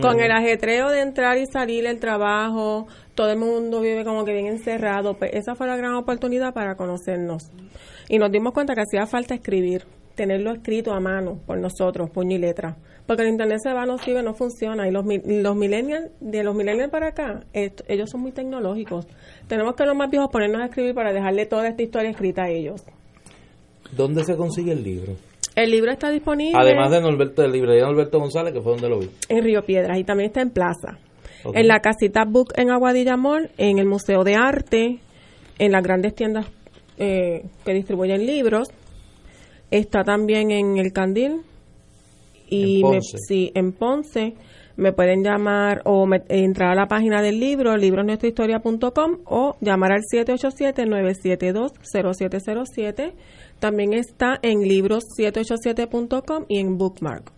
[0.03, 4.35] Con el ajetreo de entrar y salir el trabajo, todo el mundo vive como que
[4.35, 5.14] bien encerrado.
[5.14, 7.51] Pues esa fue la gran oportunidad para conocernos.
[8.11, 12.37] Y nos dimos cuenta que hacía falta escribir, tenerlo escrito a mano por nosotros, puño
[12.37, 12.77] y letra.
[13.07, 14.89] Porque el internet se va, no sirve, no funciona.
[14.89, 19.07] Y los, los millennials, de los millennials para acá, ellos son muy tecnológicos.
[19.47, 22.49] Tenemos que los más viejos ponernos a escribir para dejarle toda esta historia escrita a
[22.49, 22.83] ellos.
[23.95, 25.15] ¿Dónde se consigue el libro?
[25.55, 28.99] El libro está disponible Además de Norberto, de librería Norberto González, que fue donde lo
[28.99, 29.11] vi.
[29.29, 30.99] en Río Piedras y también está en Plaza.
[31.53, 34.99] En la casita Book en Aguadilla Mall, en el Museo de Arte,
[35.59, 36.47] en las grandes tiendas
[36.97, 38.69] eh, que distribuyen libros.
[39.75, 41.41] Está también en el Candil.
[42.49, 44.35] Y En me- sí, en Ponce.
[44.77, 50.03] Me pueden llamar o me- entrar a la página del libro, librosnuestrahistoria.com o llamar al
[51.85, 53.12] 787-972-0707.
[53.61, 57.31] También está en libros787.com y en Bookmark.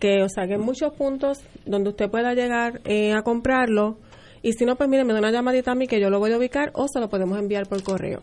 [0.00, 3.96] Que o sea que muchos puntos donde usted pueda llegar eh, a comprarlo.
[4.42, 6.32] Y si no pues mire me da una llamadita a mí que yo lo voy
[6.32, 8.20] a ubicar o se lo podemos enviar por correo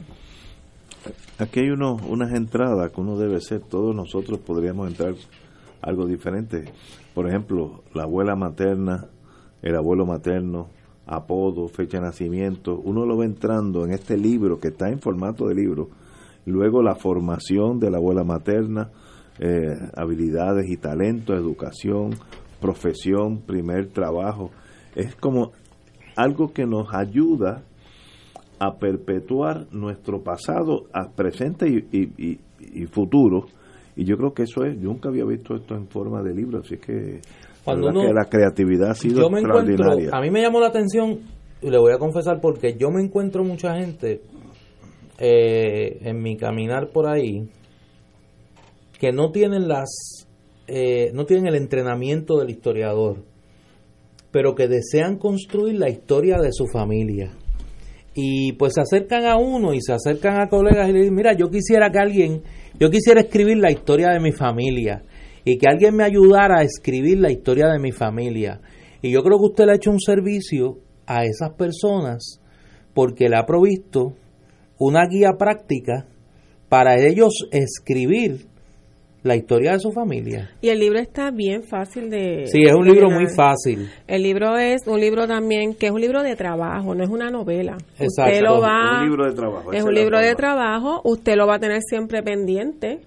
[1.39, 5.15] Aquí hay unos, unas entradas que uno debe ser, todos nosotros podríamos entrar
[5.81, 6.65] algo diferente.
[7.13, 9.07] Por ejemplo, la abuela materna,
[9.61, 10.67] el abuelo materno,
[11.05, 15.47] apodo, fecha de nacimiento, uno lo va entrando en este libro que está en formato
[15.47, 15.89] de libro.
[16.45, 18.89] Luego la formación de la abuela materna,
[19.39, 22.11] eh, habilidades y talentos, educación,
[22.59, 24.51] profesión, primer trabajo.
[24.95, 25.51] Es como
[26.15, 27.63] algo que nos ayuda
[28.63, 32.39] a perpetuar nuestro pasado, a presente y, y- y-
[32.83, 33.47] y futuro.
[33.95, 36.59] Y yo creo que eso es, yo nunca había visto esto en forma de libro,
[36.59, 37.21] así que,
[37.65, 40.09] Cuando la verdad uno- que la creatividad ha sido yo me encuentro, extraordinaria.
[40.15, 41.19] a mí me llamó la atención,
[41.61, 44.21] y le voy a confesar porque yo me encuentro mucha gente
[45.17, 47.47] eh, en mi caminar por ahí
[48.99, 50.27] que no tienen las,
[50.67, 53.17] eh, no tienen el entrenamiento del historiador,
[54.31, 57.31] pero que desean construir la historia de su familia.
[58.13, 61.33] Y pues se acercan a uno y se acercan a colegas y le dicen, mira,
[61.33, 62.43] yo quisiera que alguien,
[62.79, 65.03] yo quisiera escribir la historia de mi familia
[65.45, 68.59] y que alguien me ayudara a escribir la historia de mi familia.
[69.01, 72.41] Y yo creo que usted le ha hecho un servicio a esas personas
[72.93, 74.13] porque le ha provisto
[74.77, 76.05] una guía práctica
[76.69, 78.50] para ellos escribir
[79.23, 80.49] la historia de su familia.
[80.61, 82.47] Y el libro está bien fácil de...
[82.47, 83.89] Sí, es un libro muy fácil.
[84.07, 87.29] El libro es un libro también que es un libro de trabajo, no es una
[87.29, 87.77] novela.
[87.99, 88.31] Exacto.
[88.31, 89.73] Usted lo va, Un libro de trabajo.
[89.73, 93.01] es un libro de trabajo, usted lo va a tener siempre pendiente.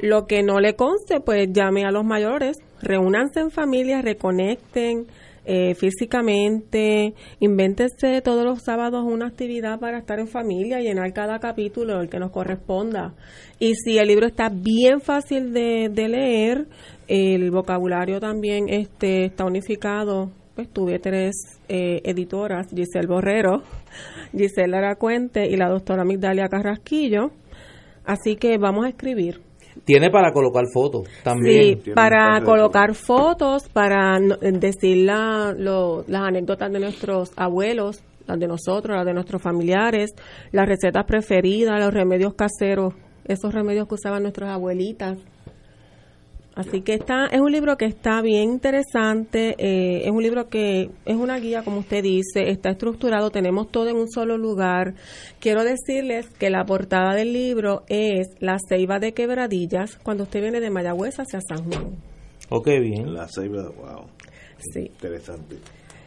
[0.00, 5.06] Lo que no le conste, pues llame a los mayores, reúnanse en familia, reconecten
[5.50, 12.02] eh, físicamente, invéntese todos los sábados una actividad para estar en familia, llenar cada capítulo,
[12.02, 13.14] el que nos corresponda.
[13.58, 16.66] Y si el libro está bien fácil de, leer,
[17.06, 20.30] el vocabulario también este, está unificado.
[20.54, 21.34] Pues tuve tres
[21.66, 23.62] eh, editoras, Giselle Borrero,
[24.32, 27.30] Giselle Aracuente y la doctora Migdalia Carrasquillo.
[28.04, 29.47] Así que vamos a escribir.
[29.84, 31.80] Tiene para colocar fotos también.
[31.82, 38.38] Sí, para colocar fotos, para no- decir la- lo- las anécdotas de nuestros abuelos, las
[38.38, 40.10] de nosotros, las de nuestros familiares,
[40.52, 45.18] las recetas preferidas, los remedios caseros, esos remedios que usaban nuestras abuelitas.
[46.58, 50.90] Así que está, es un libro que está bien interesante, eh, es un libro que
[51.04, 54.94] es una guía, como usted dice, está estructurado, tenemos todo en un solo lugar.
[55.38, 60.58] Quiero decirles que la portada del libro es La Ceiba de Quebradillas, cuando usted viene
[60.58, 61.92] de Mayagüez hacia San Juan.
[62.50, 63.14] Ok, bien.
[63.14, 64.06] La ceiba, wow.
[64.58, 64.80] Sí.
[64.80, 65.58] Interesante.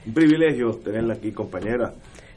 [0.05, 1.93] Un privilegio tenerla aquí, compañera.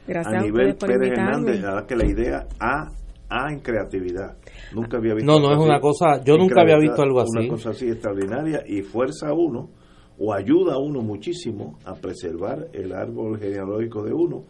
[0.07, 1.07] Gracias a a nivel Pérez invitarme.
[1.07, 2.91] Hernández, la verdad que la idea A,
[3.29, 4.37] A en creatividad.
[4.73, 5.69] Nunca había visto No, no algo es así.
[5.69, 7.49] una cosa- yo En nunca había visto algo Una así.
[7.49, 9.69] cosa así extraordinaria y fuerza a uno
[10.17, 14.43] o ayuda a uno muchísimo a preservar el árbol genealógico de uno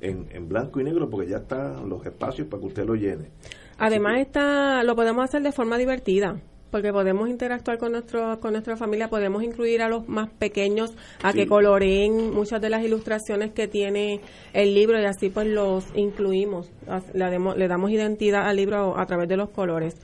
[0.00, 3.30] en, en blanco y negro porque ya están los espacios para que usted lo llene.
[3.78, 6.40] Además está, lo podemos hacer de forma divertida,
[6.72, 10.90] porque podemos interactuar con nuestro, con nuestra familia, podemos incluir a los más pequeños
[11.22, 11.38] a Sí.
[11.38, 14.20] que coloreen muchas de las ilustraciones que tiene
[14.54, 16.72] el libro y así pues los incluimos,
[17.14, 19.94] le damos identidad al libro a través de los colores.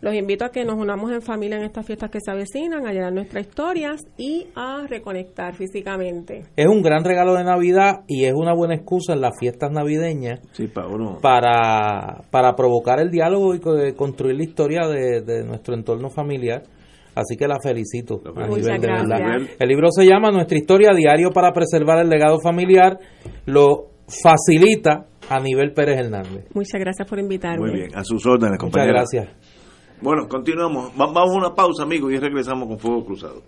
[0.00, 2.92] Los invito a que nos unamos en familia en estas fiestas que se avecinan, a
[2.92, 6.44] llenar nuestras historias y a reconectar físicamente.
[6.56, 10.40] Es un gran regalo de Navidad y es una buena excusa en las fiestas navideñas
[10.52, 10.88] Sí, para
[11.20, 16.62] para, para provocar el diálogo y co- construir la historia de, de nuestro entorno familiar.
[17.14, 18.20] Así que la felicito.
[18.24, 19.18] a Muchas nivel de verdad.
[19.18, 19.56] gracias.
[19.58, 22.98] El libro se llama Nuestra historia, diario para preservar el legado familiar.
[23.46, 26.46] Lo facilita a nivel Pérez Hernández.
[26.54, 27.66] Muchas gracias por invitarme.
[27.68, 28.92] Muy bien, a sus órdenes, Muchas compañera.
[28.92, 29.57] gracias.
[30.00, 30.90] Bueno, continuamos.
[30.92, 33.42] Va- Vamos a una pausa, amigos, y regresamos con Fuego Cruzado.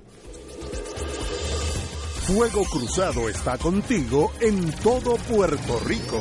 [2.27, 6.21] Fuego Cruzado está contigo en todo Puerto Rico.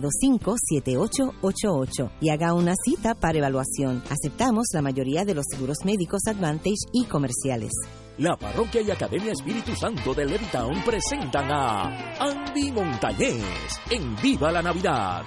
[0.00, 4.02] 725-7888 y haga una cita para evaluación.
[4.08, 7.70] Aceptamos la mayoría de los seguros médicos Advantage y comerciales.
[8.18, 13.42] La Parroquia y Academia Espíritu Santo de Levittown presentan a Andy Montañez
[13.90, 15.22] en Viva la Navidad.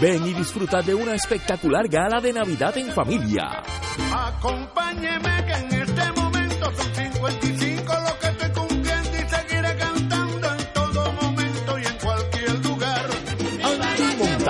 [0.00, 3.62] Ven y disfruta de una espectacular gala de Navidad en familia.
[4.10, 7.28] Acompáñeme que en este momento son 55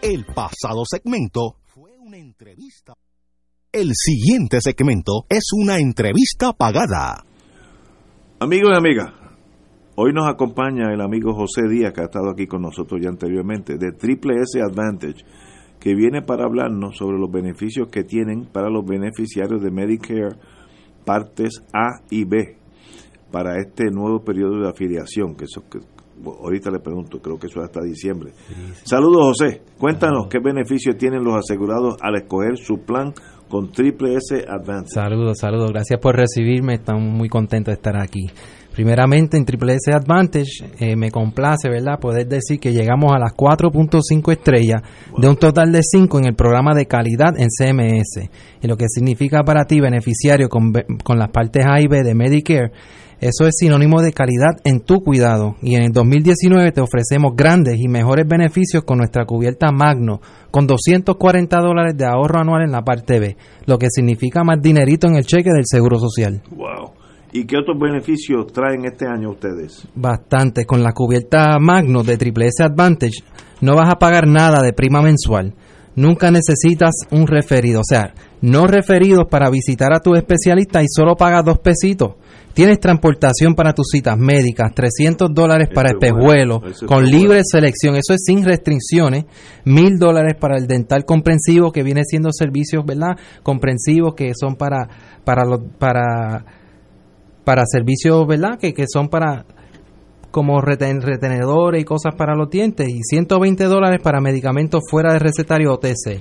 [0.00, 2.94] El pasado segmento fue una entrevista.
[3.72, 7.24] El siguiente segmento es una entrevista pagada.
[8.38, 9.12] Amigos y amigas,
[9.96, 13.76] hoy nos acompaña el amigo José Díaz, que ha estado aquí con nosotros ya anteriormente,
[13.76, 15.24] de Triple S Advantage,
[15.80, 20.36] que viene para hablarnos sobre los beneficios que tienen para los beneficiarios de Medicare
[21.04, 22.56] partes A y B
[23.32, 25.64] para este nuevo periodo de afiliación, que eso
[26.24, 28.32] ahorita le pregunto, creo que eso es hasta diciembre.
[28.84, 33.12] Saludos José, cuéntanos qué beneficios tienen los asegurados al escoger su plan
[33.48, 34.94] con Triple S Advantage.
[34.94, 35.72] Saludos, saludos.
[35.72, 36.74] Gracias por recibirme.
[36.74, 38.26] Estamos muy contentos de estar aquí.
[38.72, 43.32] Primeramente, en Triple S Advantage eh, me complace, ¿verdad?, poder decir que llegamos a las
[43.34, 44.82] 4.5 estrellas
[45.16, 48.30] de un total de 5 en el programa de calidad en CMS.
[48.62, 50.72] Y lo que significa para ti, beneficiario con,
[51.02, 52.70] con las partes A y B de Medicare,
[53.20, 55.56] eso es sinónimo de calidad en tu cuidado.
[55.60, 60.20] Y en el 2019 te ofrecemos grandes y mejores beneficios con nuestra cubierta Magno,
[60.50, 63.36] con 240 dólares de ahorro anual en la parte B,
[63.66, 66.42] lo que significa más dinerito en el cheque del Seguro Social.
[66.50, 66.92] Wow.
[67.32, 69.86] ¿Y qué otros beneficios traen este año ustedes?
[69.94, 70.64] Bastante.
[70.64, 73.22] Con la cubierta Magno de Triple S Advantage
[73.60, 75.54] no vas a pagar nada de prima mensual.
[75.94, 77.80] Nunca necesitas un referido.
[77.80, 82.14] O sea, no referidos para visitar a tu especialista y solo pagas dos pesitos.
[82.54, 87.94] Tienes transportación para tus citas médicas, 300 dólares para espejuelos, es con libre selección.
[87.94, 89.26] Eso es sin restricciones.
[89.64, 93.16] Mil dólares para el dental comprensivo, que viene siendo servicios, ¿verdad?
[93.44, 94.88] Comprensivos que son para,
[95.24, 96.44] para los, para,
[97.44, 98.58] para servicios, ¿verdad?
[98.58, 99.44] Que, que son para
[100.32, 105.20] como reten- retenedores y cosas para los dientes y 120 dólares para medicamentos fuera de
[105.20, 106.20] recetario OTC.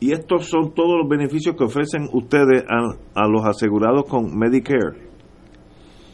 [0.00, 5.08] Y estos son todos los beneficios que ofrecen ustedes a, a los asegurados con Medicare.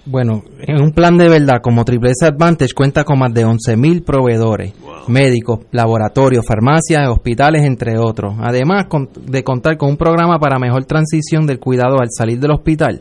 [0.09, 4.05] Bueno, en un plan de verdad como Triple S Advantage cuenta con más de 11.000
[4.05, 4.73] proveedores,
[5.09, 8.35] médicos, laboratorios, farmacias, hospitales, entre otros.
[8.41, 12.53] Además con- de contar con un programa para mejor transición del cuidado al salir del
[12.53, 13.01] hospital.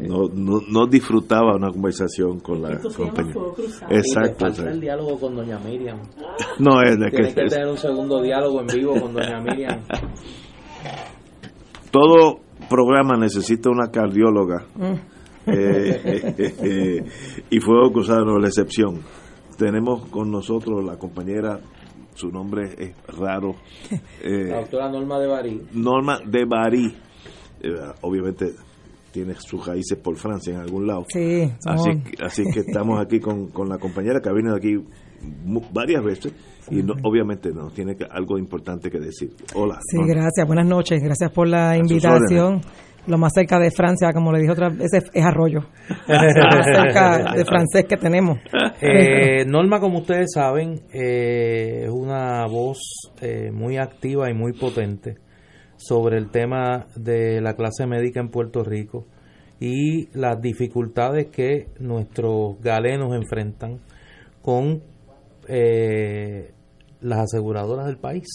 [0.07, 3.39] no, no, no disfrutaba una conversación con la compañera.
[3.89, 4.47] Exacto.
[4.67, 5.99] El diálogo con doña Miriam.
[6.59, 9.81] No, es de Tienes que- que tener un segundo diálogo en vivo con doña Miriam.
[11.91, 14.65] Todo programa necesita una cardióloga.
[14.75, 14.93] Mm.
[15.49, 17.05] Eh,
[17.49, 19.01] y Fuego Cruzado no es la excepción.
[19.57, 21.59] Tenemos con nosotros la compañera,
[22.15, 23.55] su nombre es raro,
[24.21, 25.61] eh, La doctora Norma de Barí.
[25.73, 26.95] Norma de Bari.
[27.61, 27.69] Eh,
[28.01, 28.51] obviamente
[29.17, 31.05] tiene sus raíces por Francia en algún lado.
[31.09, 34.75] Sí, Así, que- así que estamos aquí con, con la compañera que ha venido aquí
[35.43, 36.33] mu- varias veces
[36.69, 39.31] y no- obviamente nos tiene que- algo importante que decir.
[39.55, 39.79] Hola.
[39.89, 40.45] Sí, gracias.
[40.45, 41.01] Buenas noches.
[41.01, 42.61] Gracias por la invitación.
[43.07, 45.61] Lo más cerca de Francia, como le dije otra vez, es, es Arroyo.
[46.07, 46.15] Lo
[46.57, 48.37] más cerca de francés que tenemos.
[48.81, 52.77] Eh, Norma, como ustedes saben, eh, es una voz
[53.21, 55.15] eh, muy activa y muy potente
[55.77, 59.05] sobre el tema de la clase médica en Puerto Rico
[59.59, 63.79] y las dificultades que nuestros galenos enfrentan
[64.41, 64.83] con
[65.47, 66.51] eh,
[67.01, 68.27] las aseguradoras del país.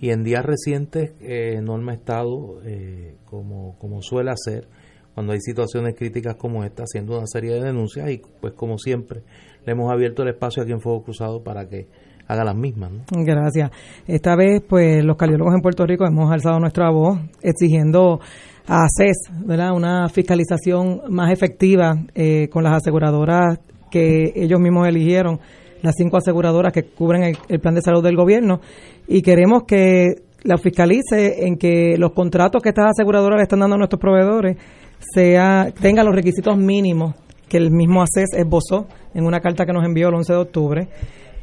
[0.00, 4.68] Y en días recientes, eh, Norma estado, eh, como, como suele hacer,
[5.14, 9.22] cuando hay situaciones críticas como esta, haciendo una serie de denuncias y pues como siempre
[9.64, 11.86] le hemos abierto el espacio aquí en Fuego Cruzado para que
[12.26, 12.90] haga las mismas.
[12.90, 13.24] ¿no?
[13.24, 13.70] Gracias.
[14.06, 18.20] Esta vez, pues, los cardiólogos en Puerto Rico hemos alzado nuestra voz exigiendo
[18.66, 19.72] a CES, ¿verdad?
[19.72, 23.58] Una fiscalización más efectiva eh, con las aseguradoras
[23.90, 25.38] que ellos mismos eligieron,
[25.82, 28.60] las cinco aseguradoras que cubren el, plan de salud del gobierno,
[29.06, 33.76] y queremos que la fiscalice en que los contratos que estas aseguradoras le están dando
[33.76, 34.56] a nuestros proveedores
[34.98, 37.14] sea tengan los requisitos mínimos
[37.48, 40.88] que el mismo ACES esbozó en una carta que nos envió el 11 de octubre,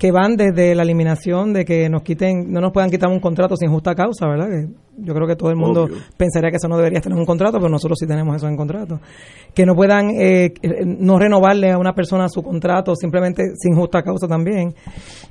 [0.02, 3.56] que van desde la eliminación de que nos quiten, no nos puedan quitar un contrato
[3.56, 4.48] sin justa causa, ¿verdad?
[4.50, 4.68] Que
[4.98, 5.98] yo creo que todo el mundo Obvio.
[6.18, 9.00] pensaría que eso no debería tener un contrato, pero nosotros sí tenemos eso en contrato.
[9.54, 10.54] Que no puedan eh,
[10.84, 14.74] no renovarle a una persona su contrato simplemente sin justa causa también.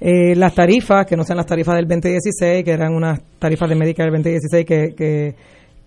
[0.00, 3.74] Eh, las tarifas, que no sean las tarifas del 2016, que eran unas tarifas de
[3.74, 5.34] Medicare del 2016 que, que,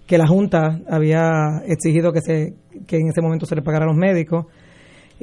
[0.05, 2.53] que la Junta había exigido que, se,
[2.85, 4.47] que en ese momento se le pagara a los médicos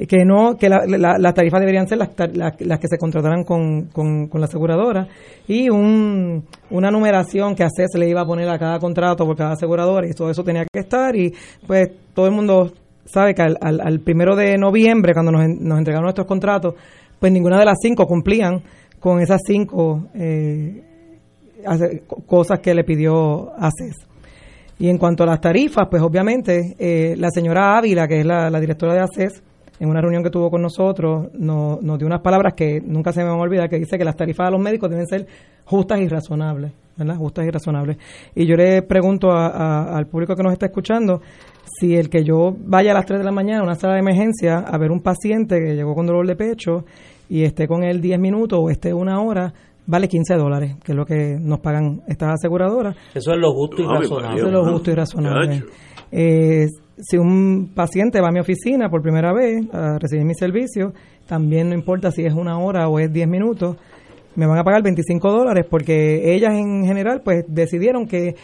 [0.07, 3.43] que no que la- la- las tarifas deberían ser las, las, las que se contrataran
[3.43, 5.07] con, con, la aseguradora
[5.47, 9.35] y un, una numeración que a se le iba a poner a cada contrato por
[9.35, 11.33] cada aseguradora y todo eso tenía que estar y
[11.67, 12.71] pues todo el mundo
[13.05, 16.75] sabe que al, primero de noviembre cuando nos, nos entregaron nuestros contratos
[17.19, 18.61] pues ninguna de las cinco cumplían
[18.99, 20.83] con esas cinco eh,
[22.25, 24.07] cosas que le pidió ACES.
[24.79, 28.49] Y en cuanto a las tarifas, pues obviamente eh, la señora Ávila, que es la,
[28.49, 29.43] la directora de ACES,
[29.81, 33.21] en una reunión que tuvo con nosotros, no- nos dio unas palabras que nunca se
[33.23, 35.25] me van a olvidar, que dice que las tarifas de los médicos deben ser
[35.65, 37.15] justas y razonables, ¿verdad?
[37.17, 37.97] Justas y razonables.
[38.35, 41.21] Y yo le pregunto a- a- al público que nos está escuchando
[41.79, 43.99] si el que yo vaya a las 3 de la mañana a una sala de
[44.01, 46.85] emergencia a ver un paciente que llegó con dolor de pecho
[47.27, 49.51] y esté con él 10 minutos o esté una hora,
[49.87, 52.95] vale 15 dólares, que es lo que nos pagan estas aseguradoras.
[53.15, 54.37] Eso es lo justo y razonable.
[54.37, 55.63] Eso es lo justo y razonable.
[56.11, 56.67] Eh,
[56.97, 60.93] si un paciente va a mi oficina por primera vez a recibir mi servicio,
[61.27, 63.77] también no importa si es una hora o es 10 minutos,
[64.35, 68.35] me van a pagar 25 dólares porque ellas en general pues decidieron que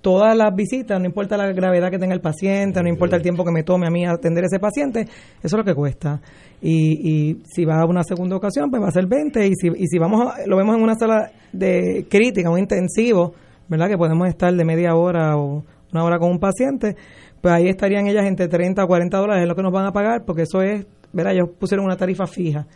[0.00, 3.42] todas las visitas, no importa la gravedad que tenga el paciente, no importa el tiempo
[3.42, 5.08] que me tome a mí atender ese paciente, eso
[5.42, 6.20] es lo que cuesta.
[6.60, 9.46] Y, y si va a una segunda ocasión, pues va a ser 20.
[9.46, 13.32] Y si, y si vamos a- lo vemos en una sala de crítica, un intensivo,
[13.68, 13.88] ¿verdad?
[13.88, 16.96] Que podemos estar de media hora o una hora con un paciente,
[17.44, 19.92] pues ahí estarían ellas entre 30 a 40 dólares, es lo que nos van a
[19.92, 21.34] pagar, porque eso es, ¿verdad?
[21.34, 22.66] Ellos pusieron una tarifa fija.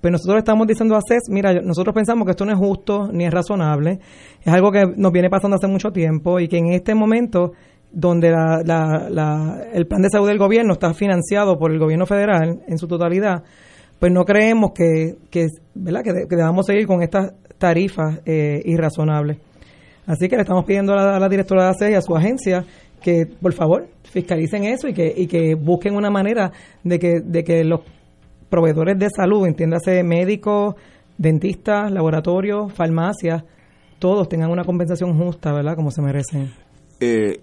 [0.00, 3.24] Pero nosotros estamos diciendo a CES, mira, nosotros pensamos que esto no es justo ni
[3.24, 3.98] es razonable,
[4.40, 7.50] es algo que nos viene pasando hace mucho tiempo y que en este momento
[7.90, 12.78] donde la, el plan de salud del gobierno está financiado por el gobierno federal en
[12.78, 13.42] su totalidad,
[13.98, 15.16] pues no creemos que,
[15.74, 16.02] ¿verdad?
[16.04, 19.38] que, de- que debamos seguir con estas tarifas eh, irrazonables.
[20.06, 22.64] Así que le estamos pidiendo a la, directora de ACE y a su agencia
[23.02, 26.52] que por favor fiscalicen eso y que, y que busquen una manera
[26.82, 27.80] de que, de que los
[28.48, 30.74] proveedores de salud, entiéndase médicos,
[31.18, 33.44] dentistas, laboratorios, farmacias,
[33.98, 35.76] todos tengan una compensación justa, ¿verdad?
[35.76, 36.50] Como se merecen.
[37.00, 37.40] Eh,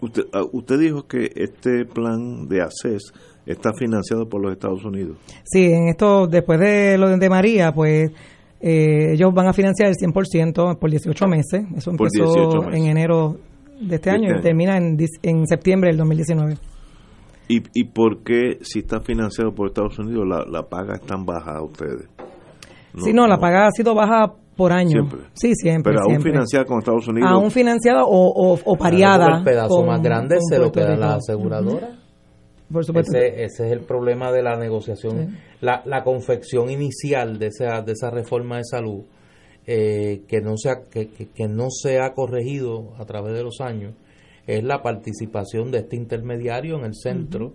[0.00, 3.12] usted, ah, usted dijo que este plan de ACES
[3.46, 5.16] está financiado por los Estados Unidos.
[5.44, 8.10] Sí, en esto, después de lo de María, pues
[8.60, 11.64] eh, ellos van a financiar el 100% por 18 meses.
[11.76, 12.80] Eso Por empezó 18 meses.
[12.80, 13.36] en enero
[13.88, 14.42] de este año este y año.
[14.42, 16.56] termina en, en septiembre del 2019.
[17.48, 21.24] ¿Y, ¿Y por qué, si está financiado por Estados Unidos, la, la paga es tan
[21.24, 22.08] baja a ustedes?
[22.98, 24.90] sí, no, la paga ha sido baja por año.
[24.90, 25.20] Siempre.
[25.32, 25.92] Sí, siempre.
[25.92, 26.30] Pero aún siempre.
[26.32, 27.30] financiada con Estados Unidos.
[27.30, 29.38] Aún financiada o, o, o pareada.
[29.38, 31.98] El pedazo con- más grande se lo queda la aseguradora.
[32.70, 33.16] Por supuesto.
[33.18, 35.28] Ese, ese es el problema de la negociación.
[35.30, 35.36] Sí.
[35.60, 39.02] La, la confección inicial de esa, de esa reforma de salud,
[39.66, 43.42] eh, que, no se ha, que, que- que no se ha corregido a través de
[43.44, 43.94] los años,
[44.46, 47.52] es la participación de este intermediario en el centro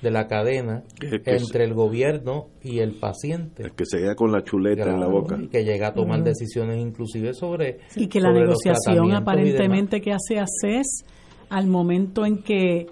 [0.00, 3.70] de la cadena que entre el gobierno y el paciente.
[3.76, 5.36] que se queda con la chuleta en la boca.
[5.38, 10.38] y que llega a tomar decisiones inclusive sobre Y que la negociación aparentemente que hace
[10.38, 11.04] ACES
[11.50, 12.86] al momento en que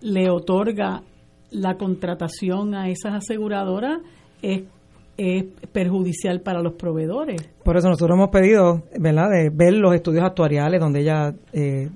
[0.00, 1.02] le otorga
[1.50, 3.98] la contratación a esas aseguradoras
[4.40, 4.62] es,
[5.16, 7.40] es perjudicial para los proveedores.
[7.64, 11.88] Por eso nosotros hemos pedido, ¿verdad?, de ver los estudios actuariales donde ella eh,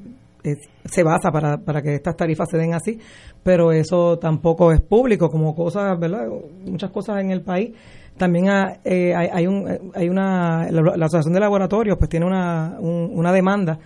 [0.85, 2.99] se basa para, para que estas tarifas se den así,
[3.43, 6.27] pero eso tampoco es público, como cosas, ¿verdad?,
[6.65, 7.73] muchas cosas en el país.
[8.17, 12.27] También ha- eh, hay, hay, un, hay una, la, la Asociación de Laboratorios pues tiene
[12.27, 13.79] una, un- una demanda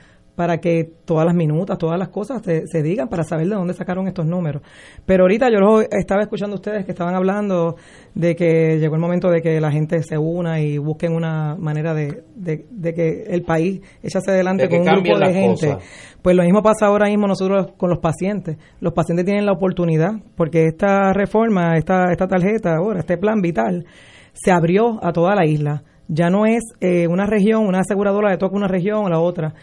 [0.43, 3.74] para que todas las minutas, todas las cosas se, se digan para saber de dónde
[3.74, 4.60] sacaron estos números.
[5.06, 7.77] Pero ahorita yo los estaba escuchando a ustedes que estaban hablando
[8.16, 11.94] de que llegó el momento de que la gente se una y busquen una manera
[11.94, 15.69] de, de, de que el país eche hacia adelante con un grupo de gente.
[15.74, 15.85] cosas.
[16.23, 18.56] Pues lo mismo pasa ahora mismo nosotros con los pacientes.
[18.81, 23.86] Los pacientes tienen la oportunidad, porque esta reforma, esta, esta tarjeta ahora, este plan vital,
[24.32, 25.85] se abrió a toda la isla.
[26.09, 29.55] Ya no es eh, una región, una aseguradora le toca una región o la otra.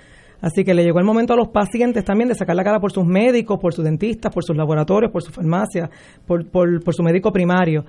[0.41, 2.91] Así que le llegó el momento a los pacientes también de sacar la cara por
[2.91, 5.89] sus médicos, por sus dentistas, por sus laboratorios, por su farmacia,
[6.25, 7.85] por, por, por su médico primario,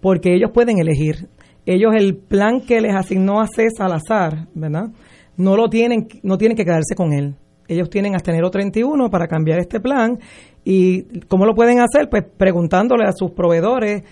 [0.00, 1.28] porque ellos pueden elegir.
[1.64, 4.88] Ellos el plan que les asignó a CES al azar, ¿verdad?
[5.36, 7.34] No lo tienen, no tienen que quedarse con él.
[7.68, 10.18] Ellos tienen hasta enero 31 para cambiar este plan
[10.64, 12.08] y ¿cómo lo pueden hacer?
[12.08, 14.02] Pues preguntándole a sus proveedores,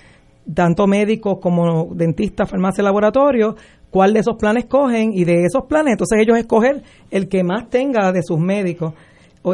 [0.53, 3.57] tanto médicos como dentistas, farmacia, laboratorio,
[3.91, 7.71] cuál de esos planes cogen y de esos planes entonces ellos escoger el que más
[7.71, 8.93] tenga de sus médicos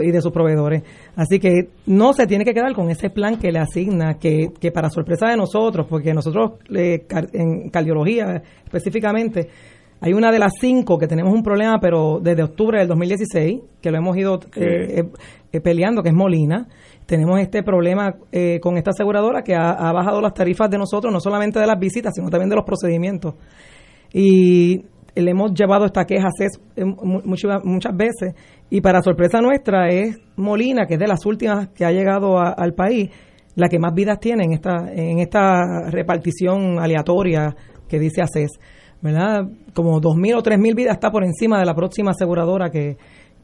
[0.02, 0.82] y de sus proveedores.
[1.16, 4.70] Así que no se tiene que quedar con ese plan que le asigna, que, que
[4.70, 9.48] para sorpresa de nosotros, porque nosotros eh, en cardiología específicamente,
[10.00, 13.90] hay una de las cinco que tenemos un problema, pero desde octubre del 2016, que
[13.90, 15.04] lo hemos ido eh,
[15.52, 16.68] eh, peleando, que es Molina.
[17.10, 21.18] Tenemos este problema eh, con esta aseguradora que ha, bajado las tarifas de nosotros, no
[21.18, 23.34] solamente de las visitas, sino también de los procedimientos.
[24.12, 24.84] Y
[25.16, 28.34] le hemos llevado esta queja a CES eh, mu- muchas, muchas veces.
[28.70, 32.74] Y para sorpresa nuestra es Molina, que es de las últimas que ha llegado al
[32.74, 33.10] país,
[33.56, 37.56] la que más vidas tiene en esta, en esta repartición aleatoria
[37.88, 38.52] que dice ACES.
[39.02, 39.48] ¿Verdad?
[39.74, 42.98] Como 2.000 o 3.000 vidas está por encima de la próxima aseguradora que,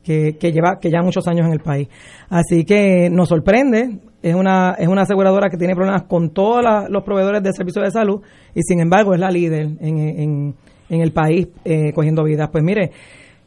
[0.06, 1.88] que, lleva que ya muchos años en el país.
[2.28, 7.02] Así que nos sorprende, es una, es una aseguradora que tiene problemas con todos los
[7.02, 8.22] proveedores de servicios de salud
[8.54, 10.54] y sin embargo es la líder en, en,
[10.88, 12.48] en el país eh, cogiendo vidas.
[12.50, 12.92] Pues mire,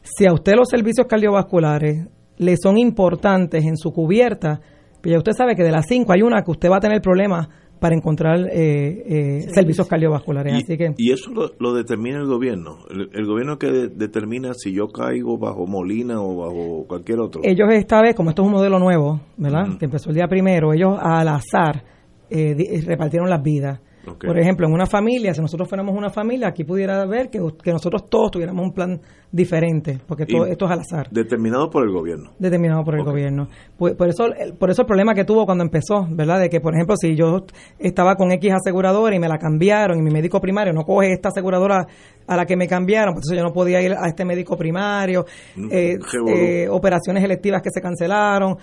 [0.03, 2.07] si a usted los servicios cardiovasculares
[2.37, 4.59] le son importantes en su cubierta,
[5.01, 7.01] pues ya usted sabe que de las cinco hay una que usted va a tener
[7.01, 7.47] problemas
[7.79, 9.03] para encontrar eh,
[9.41, 10.53] eh, servicios cardiovasculares.
[10.63, 12.79] Así que Y eso lo, lo determina el gobierno.
[12.89, 17.41] El, el gobierno que de- determina si yo caigo bajo Molina o bajo cualquier otro.
[17.43, 19.77] ellos esta vez, como esto es un modelo nuevo, ¿verdad?
[19.77, 21.83] Que empezó el día primero, ellos al azar
[22.29, 23.79] eh, di- repartieron las vidas.
[24.27, 27.71] Por ejemplo, en una familia, si nosotros fuéramos una familia, aquí pudiera ver que, que
[27.71, 28.99] nosotros todos tuviéramos un plan
[29.31, 32.31] diferente, porque todo, esto es al azar Determinado por el gobierno.
[32.39, 33.47] determinado por el gobierno.
[33.77, 36.39] Por, por eso el- por eso el problema que tuvo cuando empezó, ¿verdad?
[36.39, 37.45] De que, por ejemplo, si yo
[37.77, 41.29] estaba con X aseguradora y me la cambiaron y mi médico primario no coge esta
[41.29, 41.85] aseguradora
[42.25, 45.25] a la que me cambiaron, pues entonces yo no podía ir a este médico primario,
[45.69, 46.35] eh, revolú.
[46.35, 48.57] eh, operaciones electivas que se cancelaron,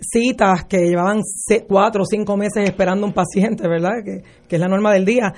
[0.00, 1.20] citas que llevaban
[1.68, 4.02] cuatro o cinco meses esperando un paciente, ¿verdad?
[4.04, 5.32] Que, que es la norma del día.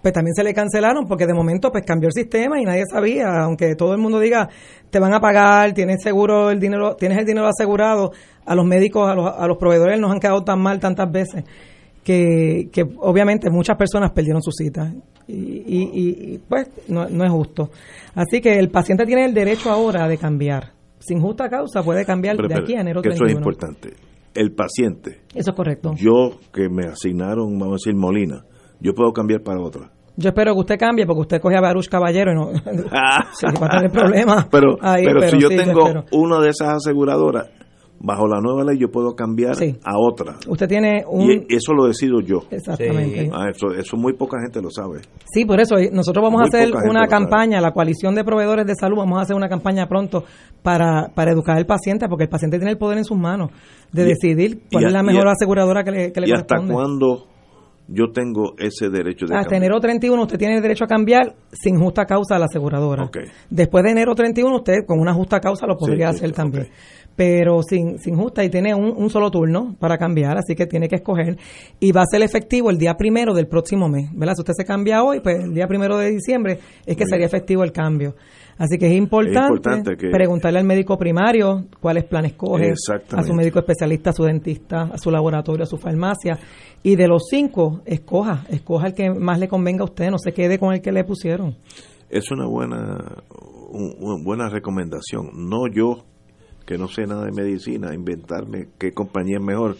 [0.00, 3.40] Pues también se le cancelaron porque de momento pues cambió el sistema y nadie sabía,
[3.42, 4.48] aunque todo el mundo diga
[4.90, 8.12] te van a pagar, tienes seguro el dinero, tienes el dinero asegurado,
[8.46, 11.44] a los médicos, a los, a los proveedores nos han quedado tan mal tantas veces
[12.04, 14.92] que, que obviamente muchas personas perdieron su cita
[15.26, 17.70] y, y- y, pues no, no es justo.
[18.14, 22.36] Así que el paciente tiene el derecho ahora de cambiar sin justa causa puede cambiar
[22.36, 23.28] Pero, de aquí a enero que eso 31.
[23.28, 23.94] es importante.
[24.34, 25.92] El paciente, Eso es correcto.
[25.96, 28.44] yo que me asignaron, vamos a decir, Molina,
[28.80, 29.90] yo puedo cambiar para otra.
[30.16, 32.52] Yo espero que usted cambie porque usted coge a Baruch Caballero y no
[33.32, 34.46] sí, va a tener problemas.
[34.50, 37.48] Pero, ahí, pero, si yo sí, tengo una de esas aseguradoras,
[38.00, 39.76] bajo la nueva ley yo puedo cambiar Sí.
[39.84, 40.36] a otra.
[40.46, 41.22] Usted tiene un...
[41.30, 42.42] Y eso lo decido yo.
[42.50, 43.28] Exactamente.
[43.32, 45.00] Ah, eso, eso muy poca gente lo sabe.
[45.32, 48.74] Sí, por eso nosotros vamos Muy a hacer una campaña, la coalición de proveedores de
[48.74, 50.24] salud, vamos a hacer una campaña pronto
[50.62, 53.50] para, para educar al paciente, porque el paciente tiene el poder en sus manos
[53.92, 56.56] de Y- decidir cuál y es la mejor aseguradora que le, que le ¿Y hasta
[56.56, 56.74] corresponde.
[56.74, 57.26] cuándo
[57.90, 59.62] yo tengo ese derecho de Hasta cambiar?
[59.62, 63.04] enero 31 usted tiene el derecho a cambiar sin justa causa a la aseguradora.
[63.04, 63.16] Ok.
[63.48, 66.68] Después de enero 31 usted con una justa causa lo podría Sí, sí, hacer también.
[67.18, 70.88] Pero sin, sin justa y tiene un, un solo turno para cambiar, así que tiene
[70.88, 71.36] que escoger.
[71.80, 74.08] Y va a ser efectivo el día primero del próximo mes.
[74.14, 74.34] ¿verdad?
[74.36, 77.26] Si usted se cambia hoy, pues el día primero de diciembre es que Muy sería
[77.26, 78.14] efectivo el cambio.
[78.56, 82.70] Así que es importante, importante que- preguntarle al médico primario cuáles planes coge,
[83.18, 86.38] a su médico especialista, a su dentista, a su laboratorio, a su farmacia.
[86.84, 90.30] Y de los cinco, escoja, escoja el que más le convenga a usted, no se
[90.32, 91.56] quede con el que le pusieron.
[92.10, 92.96] Es una buena,
[93.72, 95.30] un- una buena recomendación.
[95.34, 96.04] No yo,
[96.68, 99.76] que no sé nada de medicina, inventarme qué compañía es mejor,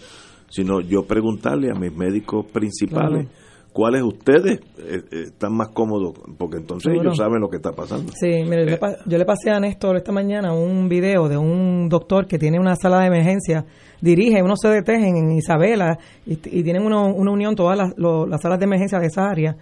[0.48, 3.70] sino yo preguntarle a mis médicos principales Claro.
[3.74, 7.10] cuáles ustedes eh, eh, están más cómodos, porque entonces Seguro.
[7.10, 8.10] ellos saben lo que está pasando.
[8.18, 11.36] Sí, mire, yo, le, pa- yo le pasé a Néstor esta mañana un video de
[11.36, 13.66] un doctor que tiene una sala de emergencia,
[14.00, 18.26] dirige unos CDT en, en Isabela y, y tienen uno- una unión todas las, lo-
[18.26, 19.54] las salas de emergencia de esa área.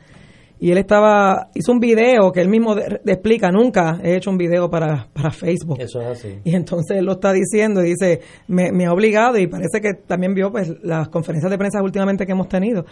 [0.58, 4.30] Y él estaba, hizo un video que él mismo de- de explica, nunca he hecho
[4.30, 5.78] un video para, para Facebook.
[5.80, 6.38] Eso es así.
[6.44, 9.92] Y entonces él lo está diciendo y dice, me, me ha obligado y parece que
[9.94, 12.86] también vio pues las conferencias de prensa últimamente que hemos tenido.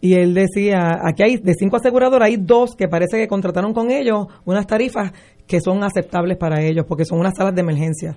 [0.00, 3.90] Y él decía, aquí hay de cinco aseguradoras, hay dos que parece que contrataron con
[3.90, 5.12] ellos unas tarifas
[5.46, 8.16] que son aceptables para ellos porque son unas salas de emergencia.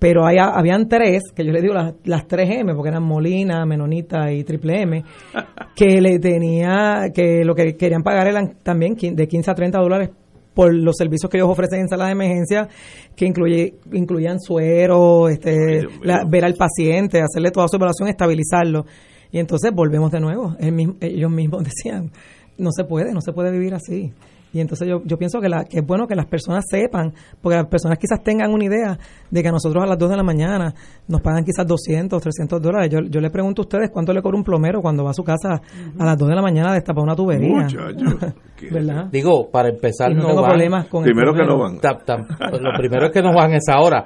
[0.00, 4.32] Pero hay, habían tres, que yo le digo las, las 3M, porque eran Molina, Menonita
[4.32, 5.04] y Triple M,
[5.76, 10.10] que le tenía, que lo que querían pagar eran también de 15 a 30 dólares
[10.54, 12.66] por los servicios que ellos ofrecen en salas de emergencia,
[13.14, 18.84] que incluye, incluían suero, este, la- ver al paciente, hacerle toda su evaluación, estabilizarlo.
[19.30, 20.56] Y entonces volvemos de nuevo.
[20.58, 22.10] El mismo- ellos mismos decían,
[22.58, 24.12] no se puede, no se puede vivir así.
[24.52, 27.56] Y entonces yo, yo pienso que, la, que es bueno que las personas sepan, porque
[27.56, 28.98] las personas quizás tengan una idea
[29.30, 30.74] de que a nosotros a las 2 de la mañana
[31.06, 32.90] nos pagan quizás 200, 300 dólares.
[32.90, 35.22] Yo, yo le pregunto a ustedes cuánto le cobra un plomero cuando va a su
[35.22, 35.60] casa
[35.98, 37.62] a las 2 de la mañana a destapar una tubería.
[37.62, 38.34] Muchacho.
[38.72, 39.06] ¿Verdad?
[39.12, 40.50] Digo, para empezar, Y no no, tengo van.
[40.50, 41.78] problemas con el Primero que no van.
[41.78, 44.04] Ta- ta- lo primero es que no van a esa hora.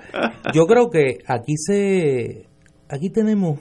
[0.52, 2.46] Yo creo que aquí se,
[2.88, 3.58] aquí tenemos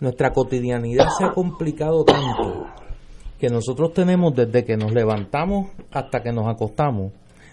[0.00, 2.66] nuestra cotidianidad se ha complicado tanto
[3.38, 7.12] que nosotros tenemos desde que nos levantamos hasta que nos acostamos.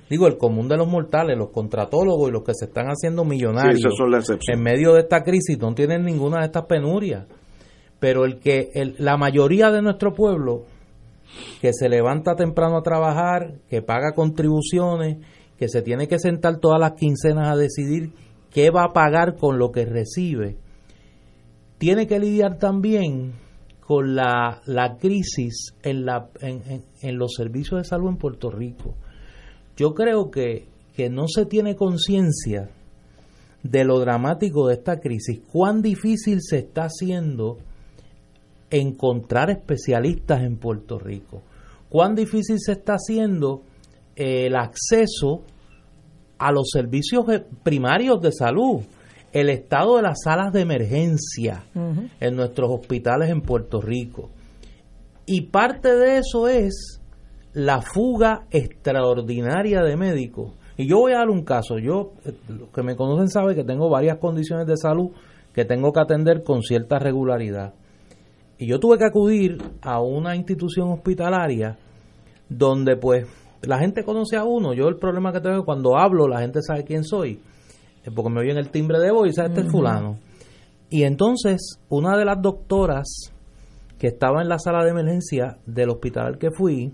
[0.09, 3.75] Digo, el común de los mortales, los contratólogos y los que se están haciendo millonarios
[3.77, 3.91] Sí, son
[4.53, 7.25] en medio de esta crisis no tienen ninguna de estas penurias.
[7.99, 10.63] Pero el que el- la mayoría de nuestro pueblo
[11.61, 15.17] que se levanta temprano a trabajar, que paga contribuciones,
[15.57, 18.11] que se tiene que sentar todas las quincenas a decidir
[18.51, 20.57] qué va a pagar con lo que recibe,
[21.77, 23.33] tiene que lidiar también
[23.87, 28.49] con la, la crisis en, la, en, en- en los servicios de salud en Puerto
[28.49, 28.95] Rico.
[29.77, 32.69] Yo creo que, que no se tiene conciencia
[33.61, 37.57] de lo dramático de esta crisis, cuán difícil se está haciendo
[38.69, 41.41] encontrar especialistas en Puerto Rico,
[41.89, 43.61] cuán difícil se está haciendo
[44.15, 45.43] eh, el acceso
[46.37, 48.81] a los servicios eh, primarios de salud,
[49.35, 51.65] el estado de las salas de emergencia
[52.21, 54.29] en nuestros hospitales en Puerto Rico.
[55.25, 57.01] Y parte de eso es
[57.51, 60.53] la fuga extraordinaria de médicos.
[60.77, 61.79] Y yo voy a dar un caso.
[61.79, 65.09] Yo, eh, los que me conocen saben que tengo varias condiciones de salud
[65.53, 67.73] que tengo que atender con cierta regularidad.
[68.57, 71.77] Y yo tuve que acudir a una institución hospitalaria
[72.47, 73.27] donde pues
[73.63, 74.73] la gente conoce a uno.
[74.73, 77.41] Yo el problema que tengo es que cuando hablo la gente sabe quién soy.
[78.05, 80.17] Eh, Porque me oyen el timbre de voz y sabe este es fulano.
[80.89, 83.31] Y entonces una de las doctoras
[83.97, 86.93] que estaba en la sala de emergencia del hospital al que fui,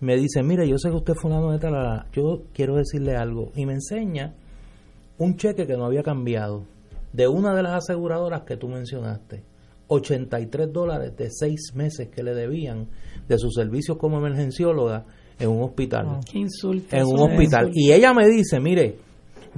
[0.00, 3.52] me dice, mire, yo sé que usted es fulano de tal, yo quiero decirle algo.
[3.54, 4.34] Y me enseña
[5.18, 6.64] un cheque que no había cambiado
[7.12, 9.44] de una de las aseguradoras que tú mencionaste.
[9.88, 12.88] 83 dólares de seis meses que le debían
[13.28, 15.06] de sus servicios como emergencióloga
[15.38, 16.20] en un hospital.
[16.30, 16.94] Qué insulto.
[16.94, 17.68] En un hospital.
[17.68, 17.72] insulto.
[17.74, 18.96] Y ella me dice, mire,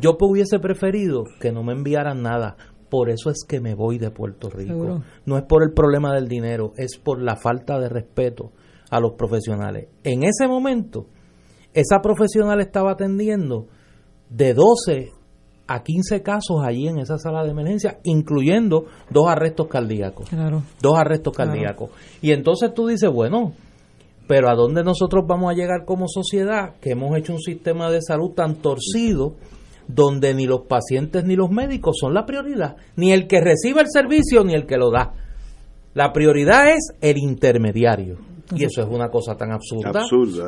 [0.00, 2.56] yo hubiese preferido que no me enviaran nada.
[2.88, 4.72] Por eso es que me voy de Puerto Rico.
[4.72, 5.02] Seguro.
[5.26, 8.52] No es por el problema del dinero, es por la falta de respeto
[8.90, 9.88] a los profesionales.
[10.04, 11.06] En ese momento,
[11.74, 13.66] esa profesional estaba atendiendo
[14.30, 15.12] de 12
[15.66, 20.28] a 15 casos allí en esa sala de emergencia, incluyendo dos arrestos cardíacos.
[20.30, 20.62] Claro.
[20.80, 21.50] Dos arrestos Claro.
[21.52, 21.90] cardíacos.
[22.22, 23.52] Y entonces tú dices, bueno,
[24.26, 28.00] pero ¿a dónde nosotros vamos a llegar como sociedad que hemos hecho un sistema de
[28.00, 29.34] salud tan torcido
[29.89, 33.89] donde ni los pacientes ni los médicos son la prioridad, ni el que recibe el
[33.89, 35.12] servicio ni el que lo da?
[35.94, 38.19] La prioridad es el intermediario.
[38.55, 39.90] Y eso es una cosa tan absurda.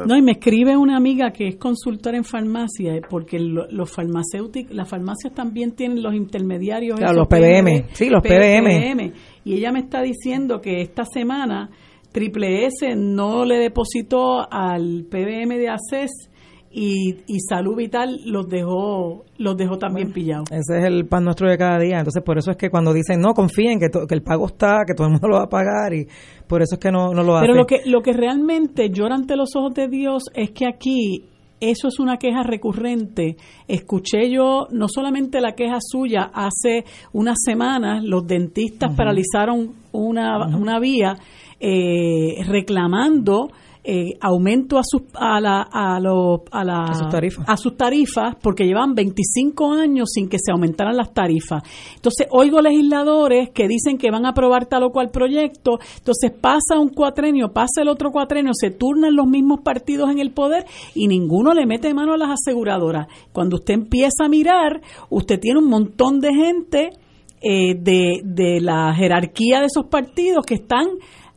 [0.06, 3.90] No, y me escribe una amiga que es consultora en farmacia, eh, porque lo- los
[3.90, 6.98] farmacéuticos, las farmacias también tienen los intermediarios.
[6.98, 7.88] Claro, los PBM.
[7.92, 9.12] Sí, los PBM.
[9.44, 11.68] Y ella me está diciendo que esta semana
[12.10, 16.29] Triple S no le depositó al PBM de ACES
[16.72, 20.50] y, y Salud Vital los dejó, los dejó también pillados.
[20.52, 21.98] Ese es el pan nuestro de cada día.
[21.98, 24.82] Entonces, por eso es que cuando dicen, no, confíen que, to- que el pago está,
[24.86, 26.06] que todo el mundo lo va a pagar, y
[26.46, 27.48] por eso es que no, no lo hacen.
[27.48, 31.24] Pero lo que, lo que realmente llora ante los ojos de Dios es que aquí
[31.60, 33.36] eso es una queja recurrente.
[33.68, 40.78] Escuché yo no solamente la queja suya, hace unas semanas los dentistas paralizaron una, una
[40.78, 41.16] vía
[41.58, 43.50] eh, reclamando
[43.82, 47.44] eh, aumento a sus a la, a, lo- a la- A sus tarifas.
[47.48, 51.62] a sus tarifas porque llevan 25 años sin que se aumentaran las tarifas.
[51.96, 56.78] Entonces, oigo legisladores que dicen que van a aprobar tal o cual proyecto, entonces pasa
[56.78, 61.08] un cuatrenio, pasa el otro cuatrenio, se turnan los mismos partidos en el poder y
[61.08, 63.06] ninguno le mete mano a las aseguradoras.
[63.32, 66.90] Cuando usted empieza a mirar, usted tiene un montón de gente
[67.40, 70.86] eh, de, de la jerarquía de esos partidos que están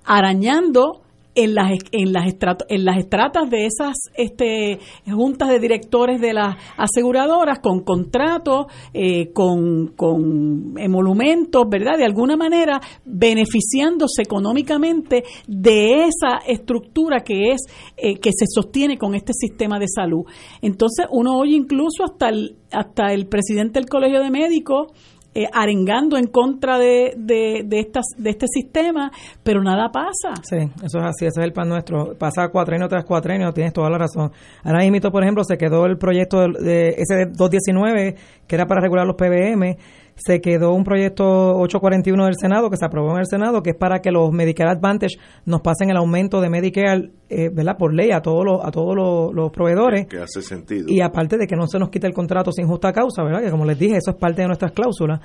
[0.04, 1.03] arañando
[1.36, 4.80] en las en las estrato- en las estratas de esas este
[5.10, 12.38] juntas de directores de las aseguradoras con contratos eh, con con emolumentos verdad de alguna
[12.38, 17.62] manera beneficiándose económicamente de esa estructura que es
[17.98, 20.26] eh, que se sostiene con este sistema de salud.
[20.62, 24.88] Entonces uno oye incluso hasta el hasta el presidente del colegio de médicos
[25.36, 29.12] eh, arengando en contra de, de, de, estas, de este sistema,
[29.44, 30.42] pero nada pasa.
[30.44, 32.16] Sí, eso es así, ese es el pan nuestro.
[32.18, 34.32] Pasa cuatrenio tras cuatrenio, tienes toda la razón.
[34.64, 38.16] Ahora mismo, por ejemplo, se quedó el proyecto de, de ese 219,
[38.48, 39.78] que era para regular los PBM,
[40.16, 41.24] se quedó un proyecto
[41.58, 44.70] 841 del Senado, que se aprobó en el Senado, que es para que los Medicare
[44.72, 47.78] Advantage nos pasen el aumento de Medicare, eh, ¿verdad?
[47.78, 50.06] Por ley a todos los, a todos los, los proveedores.
[50.08, 50.86] que hace sentido.
[50.88, 53.42] Y aparte de que no se nos quite el contrato sin justa causa, ¿verdad?
[53.44, 55.20] Que como les dije, eso es parte de nuestras cláusulas.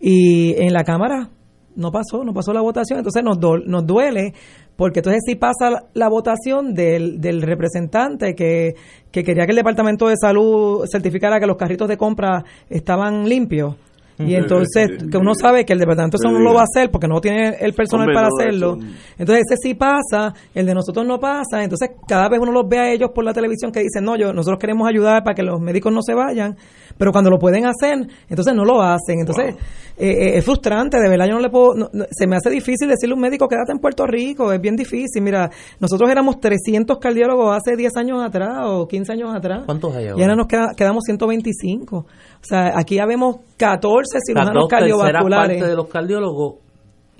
[0.00, 1.30] Y en la Cámara
[1.74, 4.32] no pasó, no pasó la votación, entonces nos, do- nos duele,
[4.76, 8.74] porque entonces sí pasa la, la votación del, del representante que,
[9.10, 13.76] que quería que el Departamento de Salud certificara que los carritos de compra estaban limpios.
[14.18, 16.90] Y entonces, que uno sabe que el Departamento de Salud no lo va a hacer
[16.90, 18.78] porque no tiene el personal para hacerlo.
[19.18, 22.78] Entonces ese sí pasa, el de nosotros no pasa, entonces cada vez uno los ve
[22.78, 25.60] a ellos por la televisión que dicen, no, yo, nosotros queremos ayudar para que los
[25.60, 26.56] médicos no se vayan,
[26.98, 29.20] pero cuando lo pueden hacer, entonces no lo hacen.
[29.20, 29.54] Entonces
[29.98, 32.50] eh, eh, es frustrante, de verdad yo no le puedo, no- no- se me hace
[32.50, 35.22] difícil decirle a un médico, quédate en Puerto Rico, es bien difícil.
[35.22, 35.50] Mira,
[35.80, 39.62] nosotros éramos 300 cardiólogos hace 10 años atrás o 15 años atrás.
[39.66, 40.22] ¿Cuántos hay Y ahora?
[40.24, 41.96] ahora nos queda- quedamos 125.
[41.98, 42.06] O
[42.42, 46.54] sea, aquí ya vemos 14 Las cirujanos dos cardiovasculares partes de los cardiólogos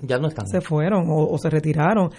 [0.01, 0.47] ya no están.
[0.47, 2.09] se fueron o, o se retiraron.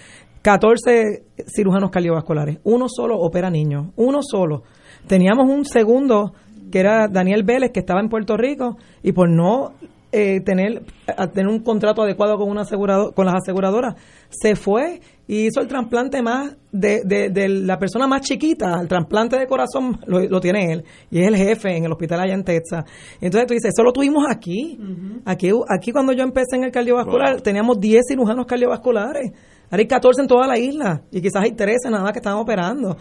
[0.43, 4.63] 14 cirujanos cardiovasculares, uno solo opera niños, uno solo.
[5.07, 6.33] Teníamos un segundo
[6.71, 9.73] que era Daniel Vélez que estaba en Puerto Rico y por no
[10.11, 13.95] eh, tener a tener un contrato adecuado con una asegurado, con las aseguradoras
[14.31, 18.89] se fue y hizo el trasplante más de, de, de la persona más chiquita, el
[18.89, 22.33] trasplante de corazón lo, lo tiene él y es el jefe en el hospital allá
[22.33, 22.85] en Texas.
[23.21, 24.79] Entonces tú dices, eso lo tuvimos aquí.
[25.27, 27.43] Aquí aquí cuando yo empecé en el cardiovascular Wow.
[27.43, 29.33] teníamos 10 cirujanos cardiovasculares.
[29.71, 32.35] Ahora hay 14 en toda la isla y quizás hay 13 nada más que están
[32.35, 32.97] operando.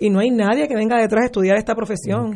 [0.00, 2.34] Y no hay nadie que venga detrás a estudiar esta profesión.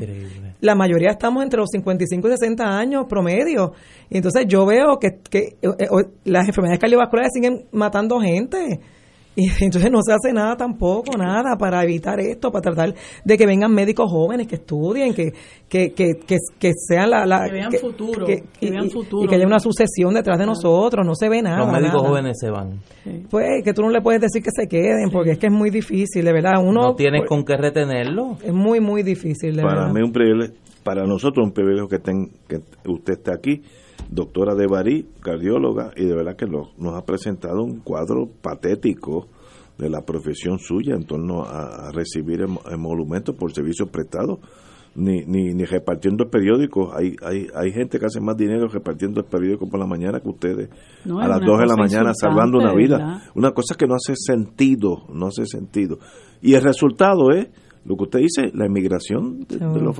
[0.60, 3.72] La mayoría estamos entre los 55 y 60 años promedio.
[4.10, 5.86] Y entonces yo veo que, que eh, eh,
[6.24, 8.80] las enfermedades cardiovasculares siguen matando gente.
[9.60, 12.94] Y entonces no se hace nada tampoco, nada para evitar esto, para tratar
[13.24, 15.32] de que vengan médicos jóvenes que estudien, que,
[15.68, 17.26] que, que, que, que sean la...
[17.26, 19.24] la- Que vean futuro, que y, vean y- futuro.
[19.24, 21.58] y que haya una sucesión detrás de nosotros, no se ve nada.
[21.64, 22.08] Los médicos nada.
[22.08, 22.78] jóvenes se van.
[23.28, 25.70] Pues que tú no le puedes decir que se queden, porque es que es muy
[25.70, 26.52] difícil, de verdad.
[26.62, 28.36] Uno no tienes con qué retenerlo.
[28.42, 29.92] es muy, muy difícil, de para verdad.
[29.94, 30.54] mí un privilegio,
[30.84, 32.58] para nosotros un privilegio que, estén, que
[32.88, 33.62] usted esté aquí,
[34.10, 39.26] doctora de Barí, cardióloga, y de verdad que lo- nos ha presentado un cuadro patético
[39.78, 44.38] de la profesión suya en torno a, a recibir em- emolumentos por servicios prestados,
[44.96, 46.94] ni, ni, ni repartiendo periódicos.
[46.94, 50.28] Hay, hay, hay gente que hace más dinero repartiendo el periódico por la mañana que
[50.28, 50.68] ustedes
[51.04, 52.98] No, a las una 2 de la mañana salvando una vida.
[52.98, 53.22] ¿verdad?
[53.34, 55.98] Una cosa que no hace sentido, no hace sentido.
[56.40, 57.48] Y el resultado es
[57.86, 59.96] lo que usted dice, la emigración de, los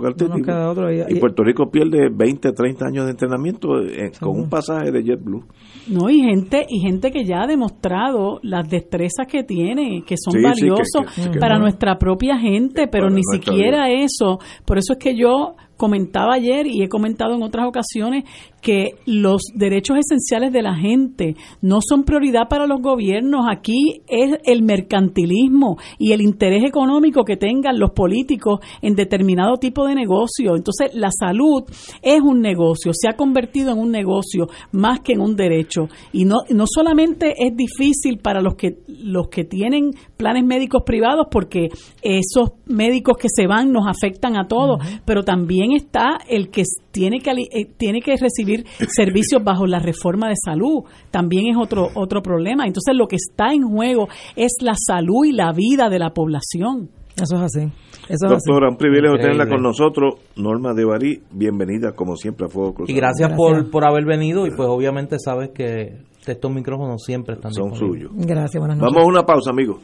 [0.71, 0.91] otro.
[0.93, 5.03] Y- y Puerto Rico pierde 20, 30 años de entrenamiento eh, con un pasaje de
[5.03, 5.45] JetBlue.
[5.89, 10.33] No, y gente, y gente que ya ha demostrado las destrezas que tiene, que son
[10.33, 11.63] Sí, sí, que- valiosos que para no.
[11.63, 14.39] nuestra propia gente, pero ni siquiera eso.
[14.65, 15.55] Por eso es que yo
[15.85, 18.25] comentaba ayer y he comentado en otras ocasiones
[18.63, 23.45] que los derechos esenciales de la gente no son prioridad para los gobiernos.
[23.51, 29.87] Aquí es el mercantilismo y el interés económico que tengan los políticos en determinado tipo
[29.87, 30.57] de negocio.
[30.57, 31.65] Entonces, la salud
[32.01, 35.89] es un negocio, se ha convertido en un negocio más que en un derecho.
[36.13, 41.27] Y no, no solamente es difícil para los que, los que tienen planes médicos privados,
[41.31, 41.69] porque
[42.01, 47.21] esos médicos que se van nos afectan a todos, pero también está el que tiene
[47.21, 50.85] que, eh, tiene que recibir servicios bajo la reforma de salud.
[51.11, 52.65] También es otro, otro problema.
[52.67, 56.91] Entonces, lo que está en juego es la salud y la vida de la población.
[57.17, 57.61] Eso es así.
[58.09, 58.51] Eso es así.
[58.51, 60.15] Doctora, un privilegio tenerla con nosotros.
[60.37, 62.93] Norma de Barí, bienvenida como siempre a Fuego Cruzado.
[62.93, 67.53] Y gracias, Por, por haber venido y pues obviamente sabes que estos micrófonos siempre están
[67.53, 68.09] Son disponibles.
[68.11, 68.27] suyos.
[68.27, 68.95] Gracias, buenas noches.
[68.95, 69.79] Vamos a una pausa, amigos.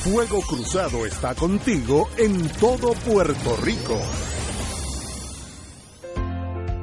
[0.00, 4.00] Fuego Cruzado está contigo en todo Puerto Rico.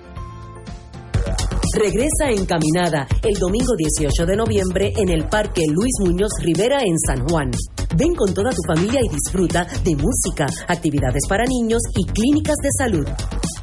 [1.77, 7.27] Regresa Encaminada el domingo 18 de noviembre en el Parque Luis Muñoz Rivera en San
[7.27, 7.51] Juan.
[7.95, 12.69] Ven con toda tu familia y disfruta de música, actividades para niños y clínicas de
[12.75, 13.05] salud.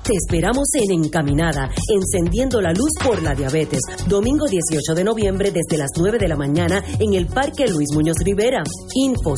[0.04, 3.80] Te esperamos en Encaminada, encendiendo la luz por la diabetes.
[4.06, 8.18] Domingo 18 de noviembre desde las 9 de la mañana en el Parque Luis Muñoz
[8.24, 8.62] Rivera.
[8.94, 9.34] Info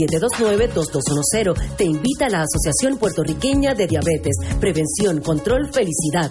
[0.00, 1.76] 787-729-2210.
[1.76, 4.38] Te invita la Asociación Puertorriqueña de Diabetes.
[4.58, 6.30] Prevención, control, felicidad.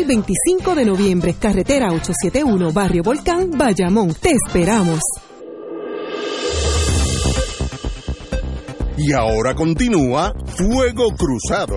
[0.00, 4.14] y 25 de noviembre, carretera 871, Barrio Volcán, Bayamón.
[4.14, 5.00] Te esperamos.
[8.96, 11.76] Y ahora continúa Fuego Cruzado.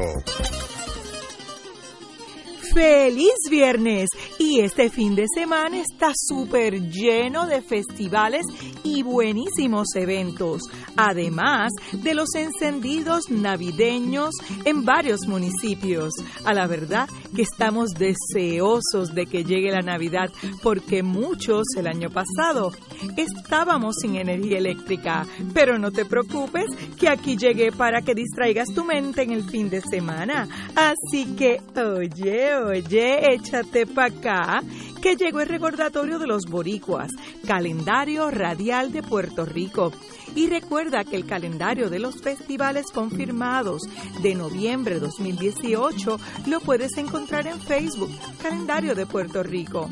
[2.74, 4.10] ¡Feliz viernes!
[4.40, 8.42] Y este fin de semana está súper lleno de festivales
[8.84, 10.64] y buenísimos eventos,
[10.98, 14.34] además de los encendidos navideños
[14.66, 16.14] en varios municipios.
[16.46, 20.32] A la verdad que estamos deseosos de que llegue la Navidad
[20.64, 22.72] porque muchos el año pasado
[23.16, 25.28] estábamos sin energía eléctrica.
[25.54, 26.66] Pero no te preocupes
[27.00, 30.48] que aquí llegué para que distraigas tu mente en el fin de semana.
[30.76, 34.64] Así que, oye, oye, échate pa' acá,
[35.02, 37.12] que llegó el recordatorio de los boricuas,
[37.46, 39.92] calendario radial de Puerto Rico.
[40.36, 43.84] Y recuerda que el calendario de los festivales confirmados
[44.22, 48.10] de noviembre 2018 lo puedes encontrar en Facebook,
[48.42, 49.90] Calendario de Puerto Rico.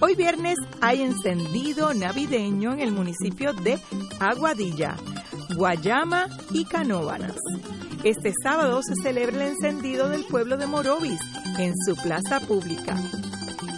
[0.00, 3.78] Hoy viernes hay encendido navideño en el municipio de
[4.20, 4.96] Aguadilla,
[5.56, 7.36] Guayama y Canóvanas.
[8.04, 11.20] Este sábado se celebra el encendido del pueblo de Morovis
[11.56, 12.96] en su plaza pública.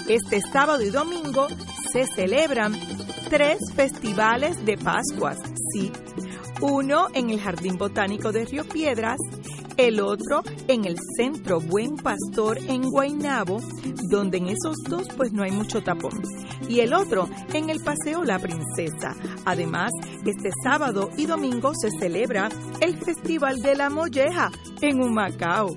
[0.08, 1.46] Este sábado y domingo
[1.92, 2.72] se celebran
[3.28, 5.38] tres festivales de Pascuas,
[5.72, 5.92] sí,
[6.62, 9.18] uno en el Jardín Botánico de Río Piedras,
[9.76, 13.60] el otro en el Centro Buen Pastor en Guaynabo,
[14.10, 16.22] donde en esos dos pues no hay mucho tapón,
[16.68, 19.14] y el otro en el Paseo La Princesa.
[19.44, 19.90] Además,
[20.24, 22.48] este sábado y domingo se celebra
[22.80, 25.76] el Festival de la Molleja en Humacao.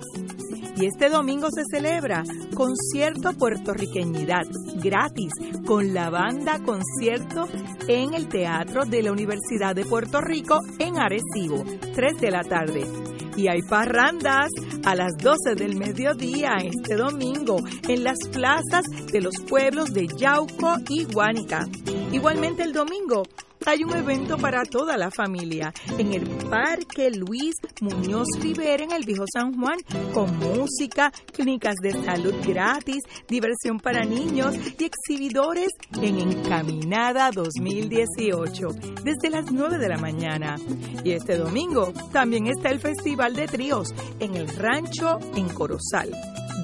[0.80, 4.46] Y este domingo se celebra concierto puertorriqueñidad
[4.76, 5.32] gratis
[5.66, 7.48] con la banda concierto
[7.88, 11.64] en el Teatro de la Universidad de Puerto Rico en Arecibo,
[11.96, 13.17] 3 de la tarde.
[13.38, 14.50] Y hay parrandas
[14.84, 17.58] a las 12 del mediodía este domingo
[17.88, 21.68] en las plazas de los pueblos de Yauco y Guánica.
[22.12, 23.24] Igualmente el domingo
[23.68, 29.04] hay un evento para toda la familia en el Parque Luis Muñoz Rivera en el
[29.04, 29.78] Viejo San Juan
[30.14, 35.70] con música, clínicas de salud gratis, diversión para niños y exhibidores
[36.02, 38.68] en Encaminada 2018
[39.04, 40.56] desde las 9 de la mañana.
[41.04, 46.12] Y este domingo también está el Festival de Tríos en el Rancho en Corozal.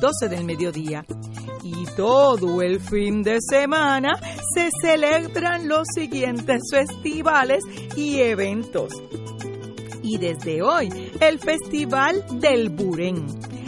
[0.03, 1.05] 12 del mediodía.
[1.63, 4.19] Y todo el fin de semana
[4.53, 7.63] se celebran los siguientes festivales
[7.95, 8.91] y eventos.
[10.01, 10.89] Y desde hoy,
[11.21, 13.25] el Festival del Burén.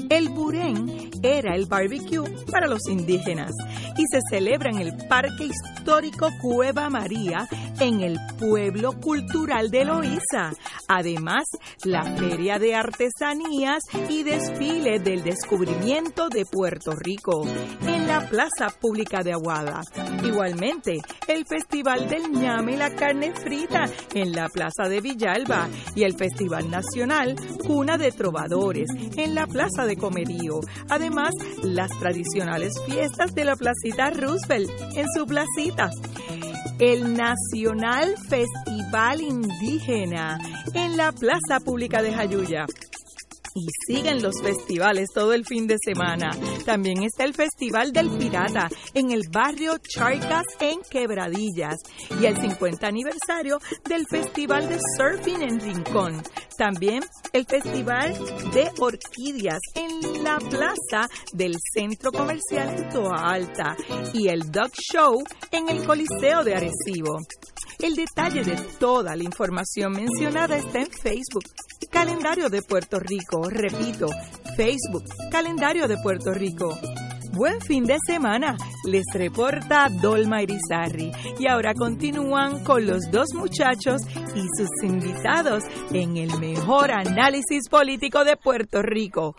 [0.10, 3.52] El Burén era el barbecue para los indígenas
[3.98, 7.48] y se celebra en el Parque Histórico Cueva María
[7.80, 10.52] en el pueblo cultural de Loíza.
[10.88, 11.46] Además,
[11.84, 17.46] la Feria de Artesanías y desfile del descubrimiento de Puerto Rico
[17.88, 19.82] en la Plaza Pública de Aguada.
[20.24, 26.04] Igualmente, el Festival del ñame y la carne frita en la Plaza de Villalba y
[26.04, 28.88] el Festival Nacional Cuna de Trovadores
[29.18, 30.60] en la Plaza de Comerío.
[30.90, 31.32] Además,
[31.64, 35.90] las tradicionales fiestas de la Placita Roosevelt en su placita
[36.80, 40.40] el Nacional Festival Indígena
[40.74, 42.66] en la Plaza Pública de Jayuya.
[43.58, 46.32] Y siguen los festivales todo el fin de semana.
[46.66, 51.78] También está el Festival del Pirata en el barrio Charcas en Quebradillas
[52.20, 56.22] y el 50 aniversario del Festival de Surfing en Rincón.
[56.58, 57.02] También
[57.32, 58.14] el Festival
[58.54, 63.78] de Orquídeas en la plaza del Centro Comercial Toa Alta
[64.14, 67.20] y el Dog Show en el Coliseo de Arecibo.
[67.80, 71.44] El detalle de toda la información mencionada está en Facebook.
[71.92, 74.08] Calendario de Puerto Rico, repito,
[74.56, 76.78] Facebook, Calendario de Puerto Rico.
[77.34, 81.12] Buen fin de semana, les reporta Dolma Irizarri.
[81.38, 84.02] Y ahora continúan con los dos muchachos
[84.36, 89.36] y sus invitados en el mejor análisis político de Puerto Rico.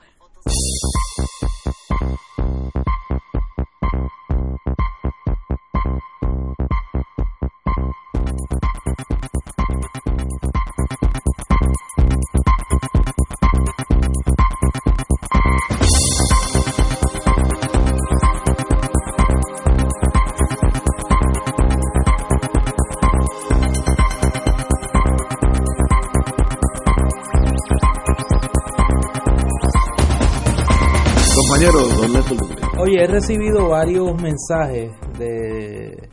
[32.96, 36.08] Oye, he recibido varios mensajes de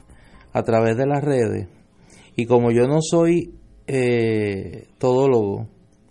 [0.51, 1.68] a través de las redes
[2.35, 3.55] y como yo no soy
[3.88, 5.68] eh, todólogo,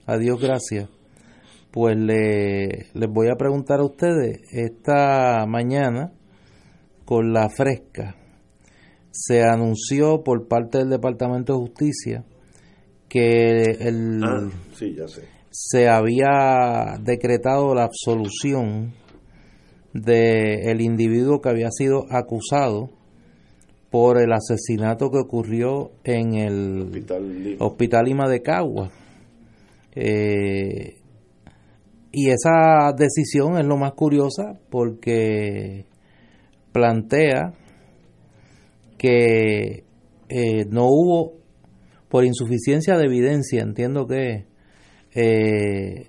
[0.07, 0.89] a Dios gracias,
[1.71, 6.13] pues le, les voy a preguntar a ustedes, esta mañana
[7.05, 8.17] con la fresca
[9.11, 12.25] se anunció por parte del Departamento de Justicia
[13.09, 15.23] que el, Ah, sí, ya sé.
[15.51, 18.95] se había decretado la absolución
[19.93, 22.91] de el individuo que había sido acusado
[23.91, 27.67] por el asesinato que ocurrió en el Hospital Lima.
[27.67, 28.91] Hospital Lima de Cagua.
[29.95, 30.97] Eh,
[32.11, 35.87] y esa decisión es lo más curiosa porque
[36.73, 37.53] plantea
[38.97, 39.85] que
[40.29, 41.35] eh, no hubo,
[42.09, 44.47] por insuficiencia de evidencia, entiendo que,
[45.15, 46.09] eh,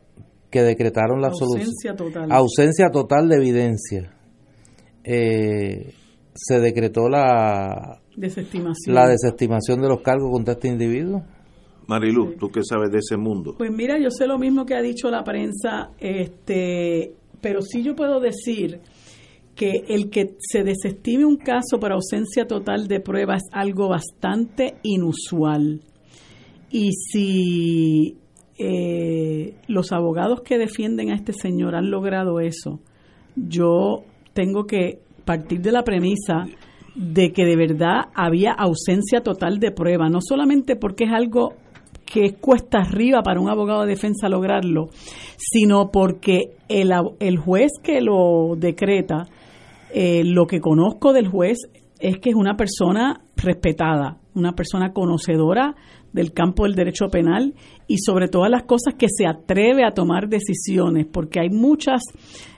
[0.53, 1.67] que decretaron la absolución.
[1.67, 2.31] Ausencia total.
[2.31, 4.13] Ausencia total de evidencia.
[5.03, 5.93] Eh,
[6.35, 8.93] se decretó la, Desestimación.
[8.93, 11.23] la desestimación de los cargos contra este individuo.
[11.87, 13.55] Marilu, ¿tú qué sabes de ese mundo?
[13.57, 17.95] Pues mira, yo sé lo mismo que ha dicho la prensa, este, pero sí yo
[17.95, 18.79] puedo decir
[19.55, 24.75] que el que se desestime un caso por ausencia total de pruebas es algo bastante
[24.83, 25.81] inusual.
[26.69, 28.17] Y si
[28.57, 32.79] eh, los abogados que defienden a este señor han logrado eso,
[33.35, 34.03] yo
[34.33, 36.45] tengo que partir de la premisa
[36.95, 41.53] de que de verdad había ausencia total de prueba, no solamente porque es algo
[42.05, 44.89] que es cuesta arriba para un abogado de defensa lograrlo,
[45.37, 49.25] sino porque el, el juez que lo decreta,
[49.93, 51.57] eh, lo que conozco del juez
[51.99, 55.75] es que es una persona respetada, una persona conocedora
[56.13, 57.53] del campo del derecho penal
[57.87, 62.03] y sobre todas las cosas que se atreve a tomar decisiones, porque hay muchas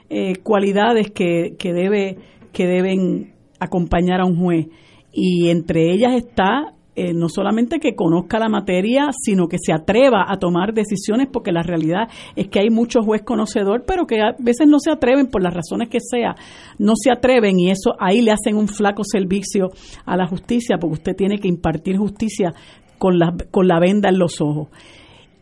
[0.10, 2.18] eh, cualidades que, que, debe,
[2.52, 4.68] que deben acompañar a un juez.
[5.12, 10.26] Y entre ellas está eh, no solamente que conozca la materia, sino que se atreva
[10.30, 12.08] a tomar decisiones, porque la realidad
[12.38, 15.54] es que hay muchos juez conocedor, pero que a veces no se atreven por las
[15.54, 16.36] razones que sea,
[16.80, 19.72] no se atreven y eso ahí le hacen un flaco servicio
[20.06, 22.54] a la justicia, porque usted tiene que impartir justicia
[23.06, 24.70] con la, con la venda en los ojos.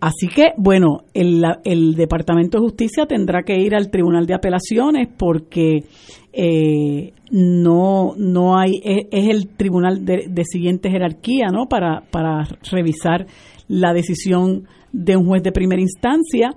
[0.02, 5.08] Así que, bueno, el, el, Departamento de Justicia tendrá que ir al Tribunal de Apelaciones
[5.18, 5.86] porque
[6.34, 11.68] eh, no, no hay, es, el tribunal de, siguiente jerarquía, ¿no?
[11.70, 13.28] Para, para revisar
[13.70, 16.50] la decisión de un juez de primera instancia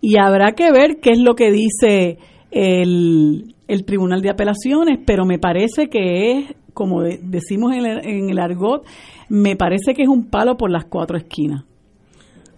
[0.00, 2.16] y habrá que ver qué es lo que dice
[2.50, 6.44] el, el Tribunal de Apelaciones, pero me parece que es,
[6.76, 8.84] como decimos en el, en el argot,
[9.30, 11.64] me parece que es un palo por las cuatro esquinas.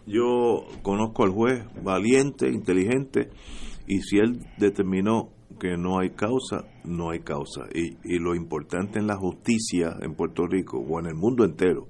[0.09, 3.31] Yo conozco al juez valiente, inteligente,
[3.87, 5.29] y si él determinó
[5.61, 7.67] que no hay causa, no hay causa.
[7.73, 11.87] Y, y lo importante en la justicia en Puerto Rico o en el mundo entero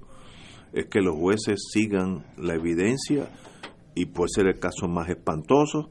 [0.71, 3.31] es que los jueces sigan la evidencia
[3.95, 5.89] y puede ser el caso más espantoso,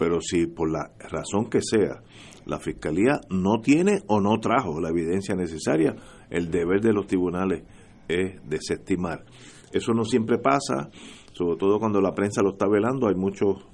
[0.00, 2.02] pero si por la razón que sea
[2.46, 5.96] la fiscalía no tiene o no trajo la evidencia necesaria,
[6.30, 7.64] el deber de los tribunales
[8.08, 9.24] es desestimar.
[9.72, 10.88] Eso no siempre pasa,
[11.32, 13.66] sobre todo cuando la prensa lo está velando, hay muchos,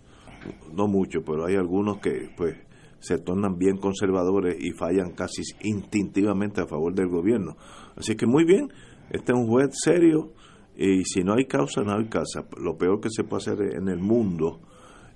[0.72, 2.56] no muchos, pero hay algunos que pues
[2.98, 7.56] se tornan bien conservadores y fallan casi instintivamente a favor del gobierno.
[7.96, 8.68] Así que muy bien,
[9.10, 10.32] este es un juez serio
[10.76, 12.46] y si no hay causa, no hay causa.
[12.58, 14.60] Lo peor que se puede hacer en el mundo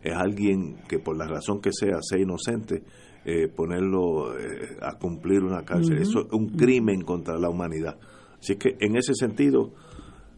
[0.02, 2.82] es alguien que por la razón que sea sea inocente,
[3.28, 5.98] eh, ponerlo eh, a cumplir una cárcel.
[5.98, 7.98] Eso es un crimen contra la humanidad.
[8.38, 9.72] Así que en ese sentido,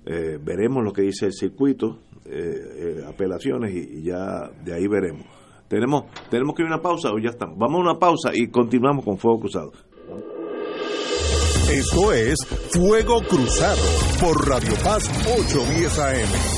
[0.06, 5.26] eh, veremos lo que dice el circuito, eh, eh, apelaciones y, ya de ahí veremos.
[5.68, 7.58] Tenemos, tenemos que ir a una pausa o ya estamos.
[7.58, 9.72] Vamos a una pausa y continuamos con Fuego Cruzado.
[11.70, 12.38] Esto es
[12.72, 13.82] Fuego Cruzado
[14.18, 16.57] por Radio Paz 810 AM.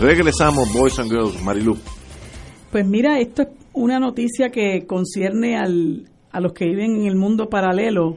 [0.00, 1.76] Regresamos, Boys and Girls, Marilu.
[2.72, 7.16] Pues mira, esto es una noticia que concierne al, a los que viven en el
[7.16, 8.16] mundo paralelo.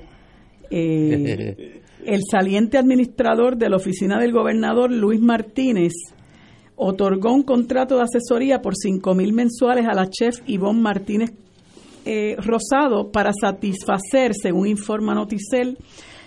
[0.69, 5.91] Eh, el saliente administrador de la oficina del gobernador, Luis Martínez,
[6.77, 11.31] otorgó un contrato de asesoría por 5 mil mensuales a la chef Ivonne Martínez
[12.05, 15.77] eh, Rosado para satisfacer, según informa Noticel,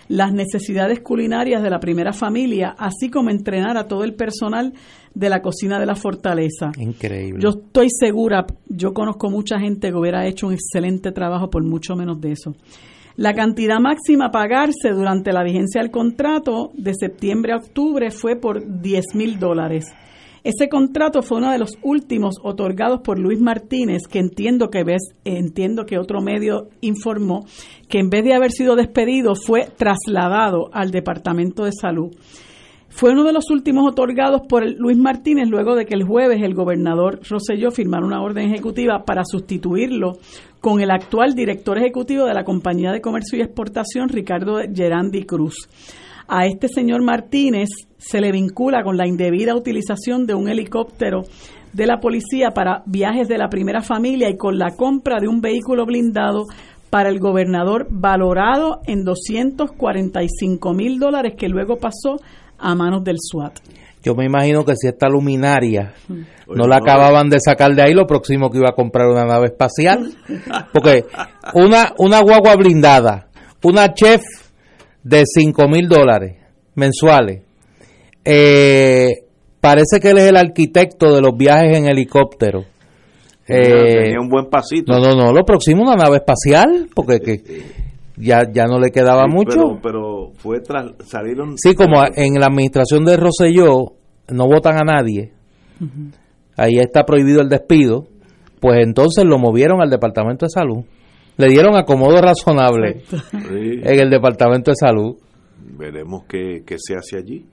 [0.09, 4.75] las necesidades culinarias de la primera familia, así como entrenar a todo el personal
[5.15, 6.73] de la cocina de la fortaleza.
[6.79, 7.41] Increíble.
[7.41, 11.97] Yo estoy segura, yo conozco mucha gente que hubiera hecho un excelente trabajo por mucho
[11.97, 12.55] menos de eso.
[13.21, 18.35] La cantidad máxima a pagarse durante la vigencia del contrato de septiembre a octubre fue
[18.35, 19.93] por 10 mil dólares.
[20.43, 25.03] Ese contrato fue uno de los últimos otorgados por Luis Martínez, que entiendo que ves,
[25.27, 27.45] entiendo que otro medio informó
[27.91, 32.17] que en vez de haber sido despedido fue trasladado al Departamento de Salud.
[32.91, 36.55] Fue uno de los últimos otorgados por Luis Martínez luego de que el jueves el
[36.55, 40.19] gobernador Rosselló firmara una orden ejecutiva para sustituirlo
[40.61, 45.69] con el actual director ejecutivo de la Compañía de Comercio y Exportación, Ricardo Gerandi Cruz.
[46.29, 51.23] A este señor Martínez se le vincula con la indebida utilización de un helicóptero
[51.73, 55.41] de la policía para viajes de la primera familia y con la compra de un
[55.41, 56.45] vehículo blindado
[56.91, 62.17] para el gobernador valorado en 245 mil dólares que luego pasó
[62.61, 63.59] a manos del SWAT.
[64.03, 68.07] Yo me imagino que si esta luminaria no la acababan de sacar de ahí, lo
[68.07, 70.11] próximo que iba a comprar una nave espacial.
[70.73, 71.05] Porque
[71.55, 73.29] una, una guagua blindada,
[73.63, 74.23] una chef
[75.03, 76.37] de 5 mil dólares
[76.75, 77.43] mensuales.
[78.25, 79.09] Eh,
[79.61, 82.65] parece que él es el arquitecto de los viajes en helicóptero.
[83.47, 84.93] Eh, Tenía un buen pasito.
[84.93, 87.43] no, no, no, lo próximo una nave espacial, porque que
[88.21, 89.51] ya, ya no le quedaba Sí, mucho.
[89.51, 91.57] Pero, pero fue tras, salieron.
[91.59, 93.93] Sí, como en la administración de Rosselló
[94.29, 95.33] no votan a nadie,
[96.57, 98.07] ahí está prohibido el despido,
[98.61, 100.85] pues entonces lo movieron al Departamento de Salud.
[101.37, 103.81] Le dieron acomodo razonable Sí.
[103.83, 105.17] en el Departamento de Salud.
[105.79, 107.47] Veremos qué, qué se hace allí.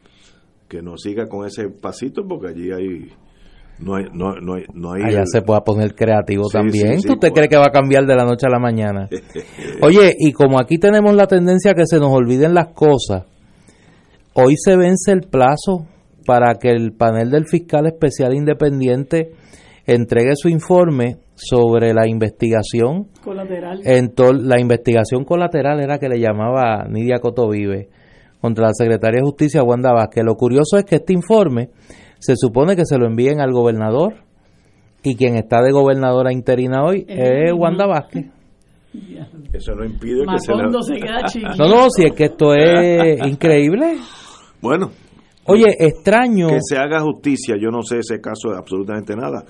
[0.68, 3.10] Que no siga con ese pasito porque allí hay.
[3.80, 4.06] No hay.
[4.14, 6.94] No, no hay, no hay Allá se pueda poner creativo Sí, también.
[6.96, 7.34] sí, sí, ¿Tú ¿Usted pues.
[7.40, 9.08] cree que va a cambiar de la noche a la mañana?
[9.82, 13.24] Oye, y como aquí tenemos la tendencia a que se nos olviden las cosas,
[14.34, 15.86] hoy se vence el plazo
[16.26, 19.32] para que el panel del fiscal especial independiente
[19.86, 23.80] entregue su informe sobre la investigación Colateral.
[23.86, 24.12] en
[24.48, 27.90] la investigación colateral era que le llamaba Nidia Cotovive
[28.42, 30.24] contra la secretaria de Justicia Wanda Vázquez.
[30.26, 31.70] Lo curioso es que este informe
[32.20, 34.16] se supone que se lo envíen al gobernador
[35.04, 38.26] y quien está de gobernadora interina hoy es Wanda Vázquez.
[39.54, 41.56] Eso no impide que se queda chiquito.
[41.58, 43.98] No, no, si es que esto es increíble.
[44.62, 44.92] Bueno.
[45.46, 46.50] Oye, extraño.
[46.50, 49.46] Que se haga justicia, yo no sé ese caso de absolutamente nada.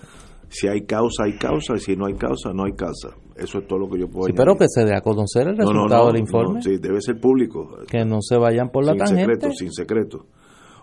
[0.49, 3.09] Si hay causa, hay causa, y si no hay causa, no hay causa.
[3.35, 5.55] Eso es todo lo que yo puedo Sí, pero que se dé a conocer el
[5.57, 6.55] No, no, resultado no, del informe.
[6.55, 7.79] no, sí, debe ser público.
[7.89, 9.21] Que no se vayan por la sin tangente.
[9.33, 10.25] secreto, sin secreto.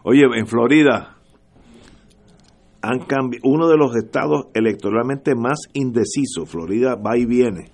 [0.04, 1.16] Oye, en Florida
[2.84, 7.70] han cambi- uno de los estados electoralmente más indecisos, Florida va y viene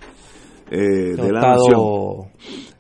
[0.71, 2.31] eh, de la nación.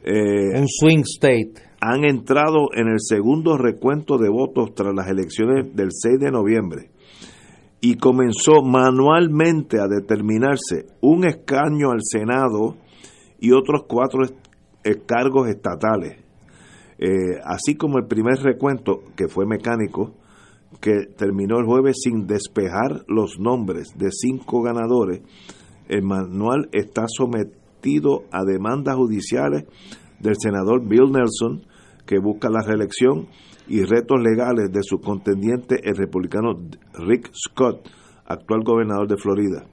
[0.05, 1.55] Eh, un swing state.
[1.81, 6.91] han entrado en el segundo recuento de votos tras las elecciones del 6 de noviembre
[7.81, 12.77] y comenzó manualmente a determinarse un escaño al Senado
[13.41, 14.21] y otros cuatro
[14.85, 16.17] eh, cargos estatales,
[17.03, 20.13] Eh, así como el primer recuento, que fue mecánico,
[20.81, 25.23] que terminó el jueves sin despejar los nombres de cinco ganadores,
[25.89, 29.65] el manual está sometido a demandas judiciales
[30.21, 31.63] del senador Bill Nelson,
[32.07, 33.27] que busca la reelección,
[33.67, 36.59] y retos legales de su contendiente, el republicano
[36.95, 37.89] Rick Scott,
[38.27, 39.65] actual gobernador de Florida.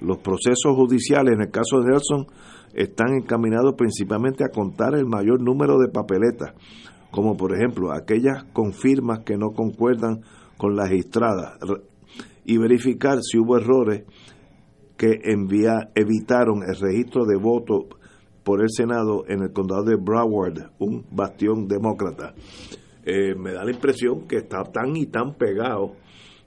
[0.00, 2.26] Los procesos judiciales, en el caso de Nelson,
[2.74, 6.54] están encaminados principalmente a contar el mayor número de papeletas,
[7.10, 10.22] como por ejemplo aquellas con firmas que no concuerdan
[10.62, 11.82] con las registradas, re-
[12.44, 14.04] y verificar si hubo errores
[14.96, 17.88] que envía, evitaron el registro de voto
[18.44, 22.32] por el Senado en el condado de Broward, un bastión demócrata.
[23.04, 25.96] Eh, me da la impresión que está tan y tan pegado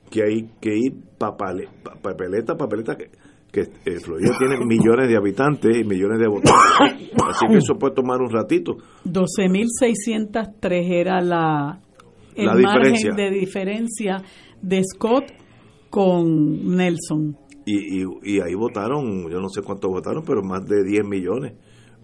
[0.09, 3.09] que hay que ir papale- pa- papeleta papeleta, que,
[3.51, 7.11] que eh, Florida tiene millones de habitantes y millones de votantes.
[7.27, 8.77] Así que eso puede tomar un ratito.
[9.05, 11.79] 12.603 era la,
[12.35, 13.13] el La margen diferencia.
[13.13, 14.17] de diferencia
[14.61, 15.25] de Scott
[15.89, 17.37] con Nelson.
[17.65, 21.53] Y, y, y ahí votaron, yo no sé cuántos votaron, pero más de 10 millones.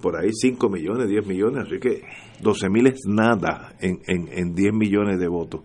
[0.02, 1.66] Por ahí 5 millones, 10 millones.
[1.68, 2.02] Así que
[2.42, 5.62] 12 mil es nada en, en, en 10 millones de votos.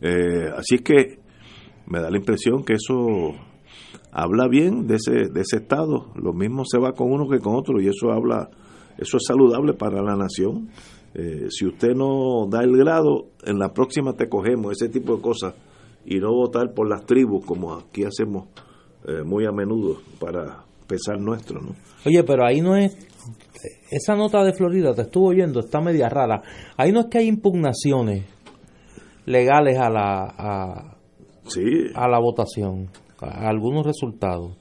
[0.00, 1.18] Eh, así es que
[1.86, 3.34] me da la impresión que eso
[4.12, 6.12] habla bien de ese, de ese estado.
[6.14, 8.50] Lo mismo se va con uno que con otro y eso habla,
[8.98, 10.68] eso es saludable para la nación.
[11.14, 15.22] Eh, si usted no da el grado, en la próxima te cogemos ese tipo de
[15.22, 15.54] cosas
[16.06, 18.48] y no votar por las tribus como aquí hacemos
[19.06, 21.74] eh, muy a menudo para pesar nuestro, ¿no?
[22.06, 22.96] Oye, pero ahí no es.
[23.90, 26.42] Esa nota de Florida, te estuvo oyendo, está media rara.
[26.76, 28.24] Ahí no es que hay impugnaciones
[29.26, 30.96] legales a la, a,
[31.94, 32.88] a la votación,
[33.20, 34.56] a algunos resultados.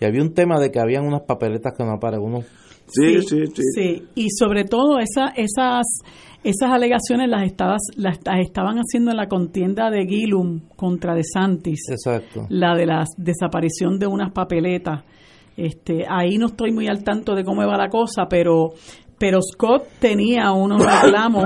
[0.00, 2.44] Y había un tema de que habían unas papeletas que no aparecen, unos
[2.88, 3.62] Sí, sí, sí.
[3.74, 5.84] Sí, y sobre todo esa, esas
[6.44, 11.80] esas alegaciones las, estabas, las, estaban haciendo en la contienda de Gillum contra De Santis.
[11.90, 12.46] Exacto.
[12.48, 15.04] La de la desaparición de unas papeletas.
[15.56, 18.70] Este, ahí no estoy muy al tanto de cómo va la cosa, pero,
[19.18, 21.44] pero Scott tenía unos reclamos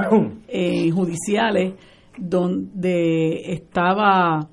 [0.49, 1.75] eh, judiciales
[2.19, 4.47] donde estaba,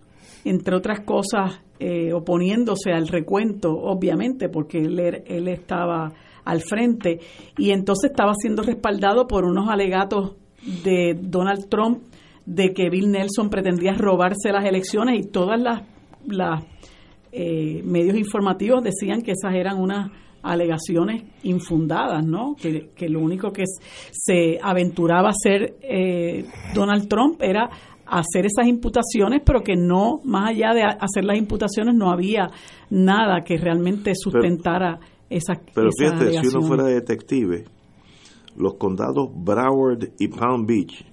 [0.46, 6.14] entre otras cosas, eh, oponiéndose al recuento, obviamente, porque él, él estaba
[6.46, 7.20] al frente
[7.58, 10.36] y entonces estaba siendo respaldado por unos alegatos
[10.84, 12.04] de Donald Trump
[12.46, 15.84] de que Bill Nelson pretendía robarse las elecciones y todas las,
[16.26, 16.64] las
[17.32, 20.12] eh, medios informativos decían que esas eran unas
[20.42, 22.56] alegaciones infundadas, ¿no?
[22.56, 23.66] Que, que lo único que
[24.12, 27.70] se aventuraba a hacer eh, Donald Trump era
[28.06, 32.50] hacer esas imputaciones, pero que no, más allá de hacer las imputaciones, no había
[32.90, 35.00] nada que realmente sustentara
[35.74, 37.66] pero fíjate, si uno fuera detective,
[38.58, 41.06] los condados Broward y Palm Beach,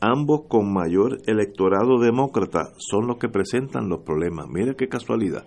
[0.00, 4.46] ambos con mayor electorado demócrata, son los que presentan los problemas.
[4.48, 5.44] Mira qué casualidad.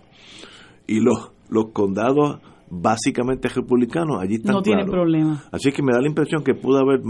[0.86, 5.44] Y los, los condados básicamente republicanos, allí están No tienen problema.
[5.50, 7.00] Así que me da la impresión que pudo haber,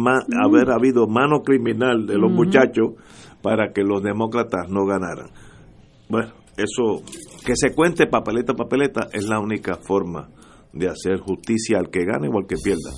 [0.43, 2.93] haber habido mano criminal de los muchachos
[3.43, 5.31] para que los demócratas no ganaran.
[6.09, 7.03] Bueno, eso,
[7.45, 10.29] que se cuente papeleta papeleta es la única forma
[10.75, 12.91] de hacer justicia al que gane o al que pierda.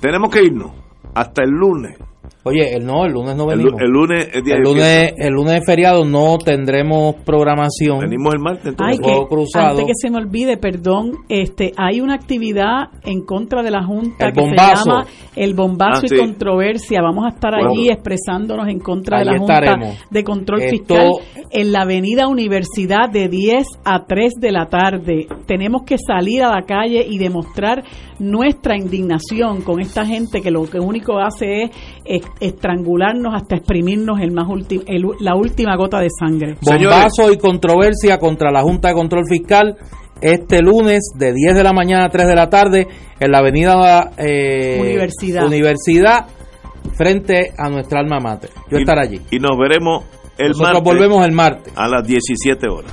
[0.00, 0.72] Tenemos que irnos
[1.14, 1.96] hasta el lunes.
[2.46, 3.80] Oye, el, no, el lunes no venimos.
[3.80, 8.00] El, lunes es el lunes, el lunes es feriado, no tendremos programación.
[8.00, 8.66] Venimos el martes.
[8.66, 9.00] Entonces.
[9.02, 9.70] Ay, cruzado.
[9.70, 14.30] Antes que se me olvide, perdón, este, hay una actividad en contra de la Junta
[14.30, 17.00] que se llama el bombazo ah, y controversia.
[17.00, 19.76] Vamos a estar allí expresándonos en contra de la Junta
[20.10, 21.12] de Control Fiscal
[21.50, 25.28] en la Avenida Universidad de 10 a 3 de la tarde.
[25.46, 27.84] Tenemos que salir a la calle y demostrar
[28.18, 31.70] nuestra indignación con esta gente que lo que único hace
[32.04, 34.46] es estrangularnos hasta exprimirnos el más
[35.20, 36.56] la última gota de sangre.
[36.60, 39.76] Bombazo y controversia contra la Junta de Control Fiscal
[40.20, 42.86] este lunes de 10 de la mañana a 3 de la tarde
[43.20, 45.46] en la avenida eh, Universidad.
[45.46, 46.26] Universidad
[46.96, 48.50] frente a nuestra alma mater.
[48.70, 49.20] Yo estaré allí.
[49.30, 50.04] Y nos veremos
[50.38, 51.72] el Nosotros volvemos el martes.
[51.76, 52.92] A las 17 horas.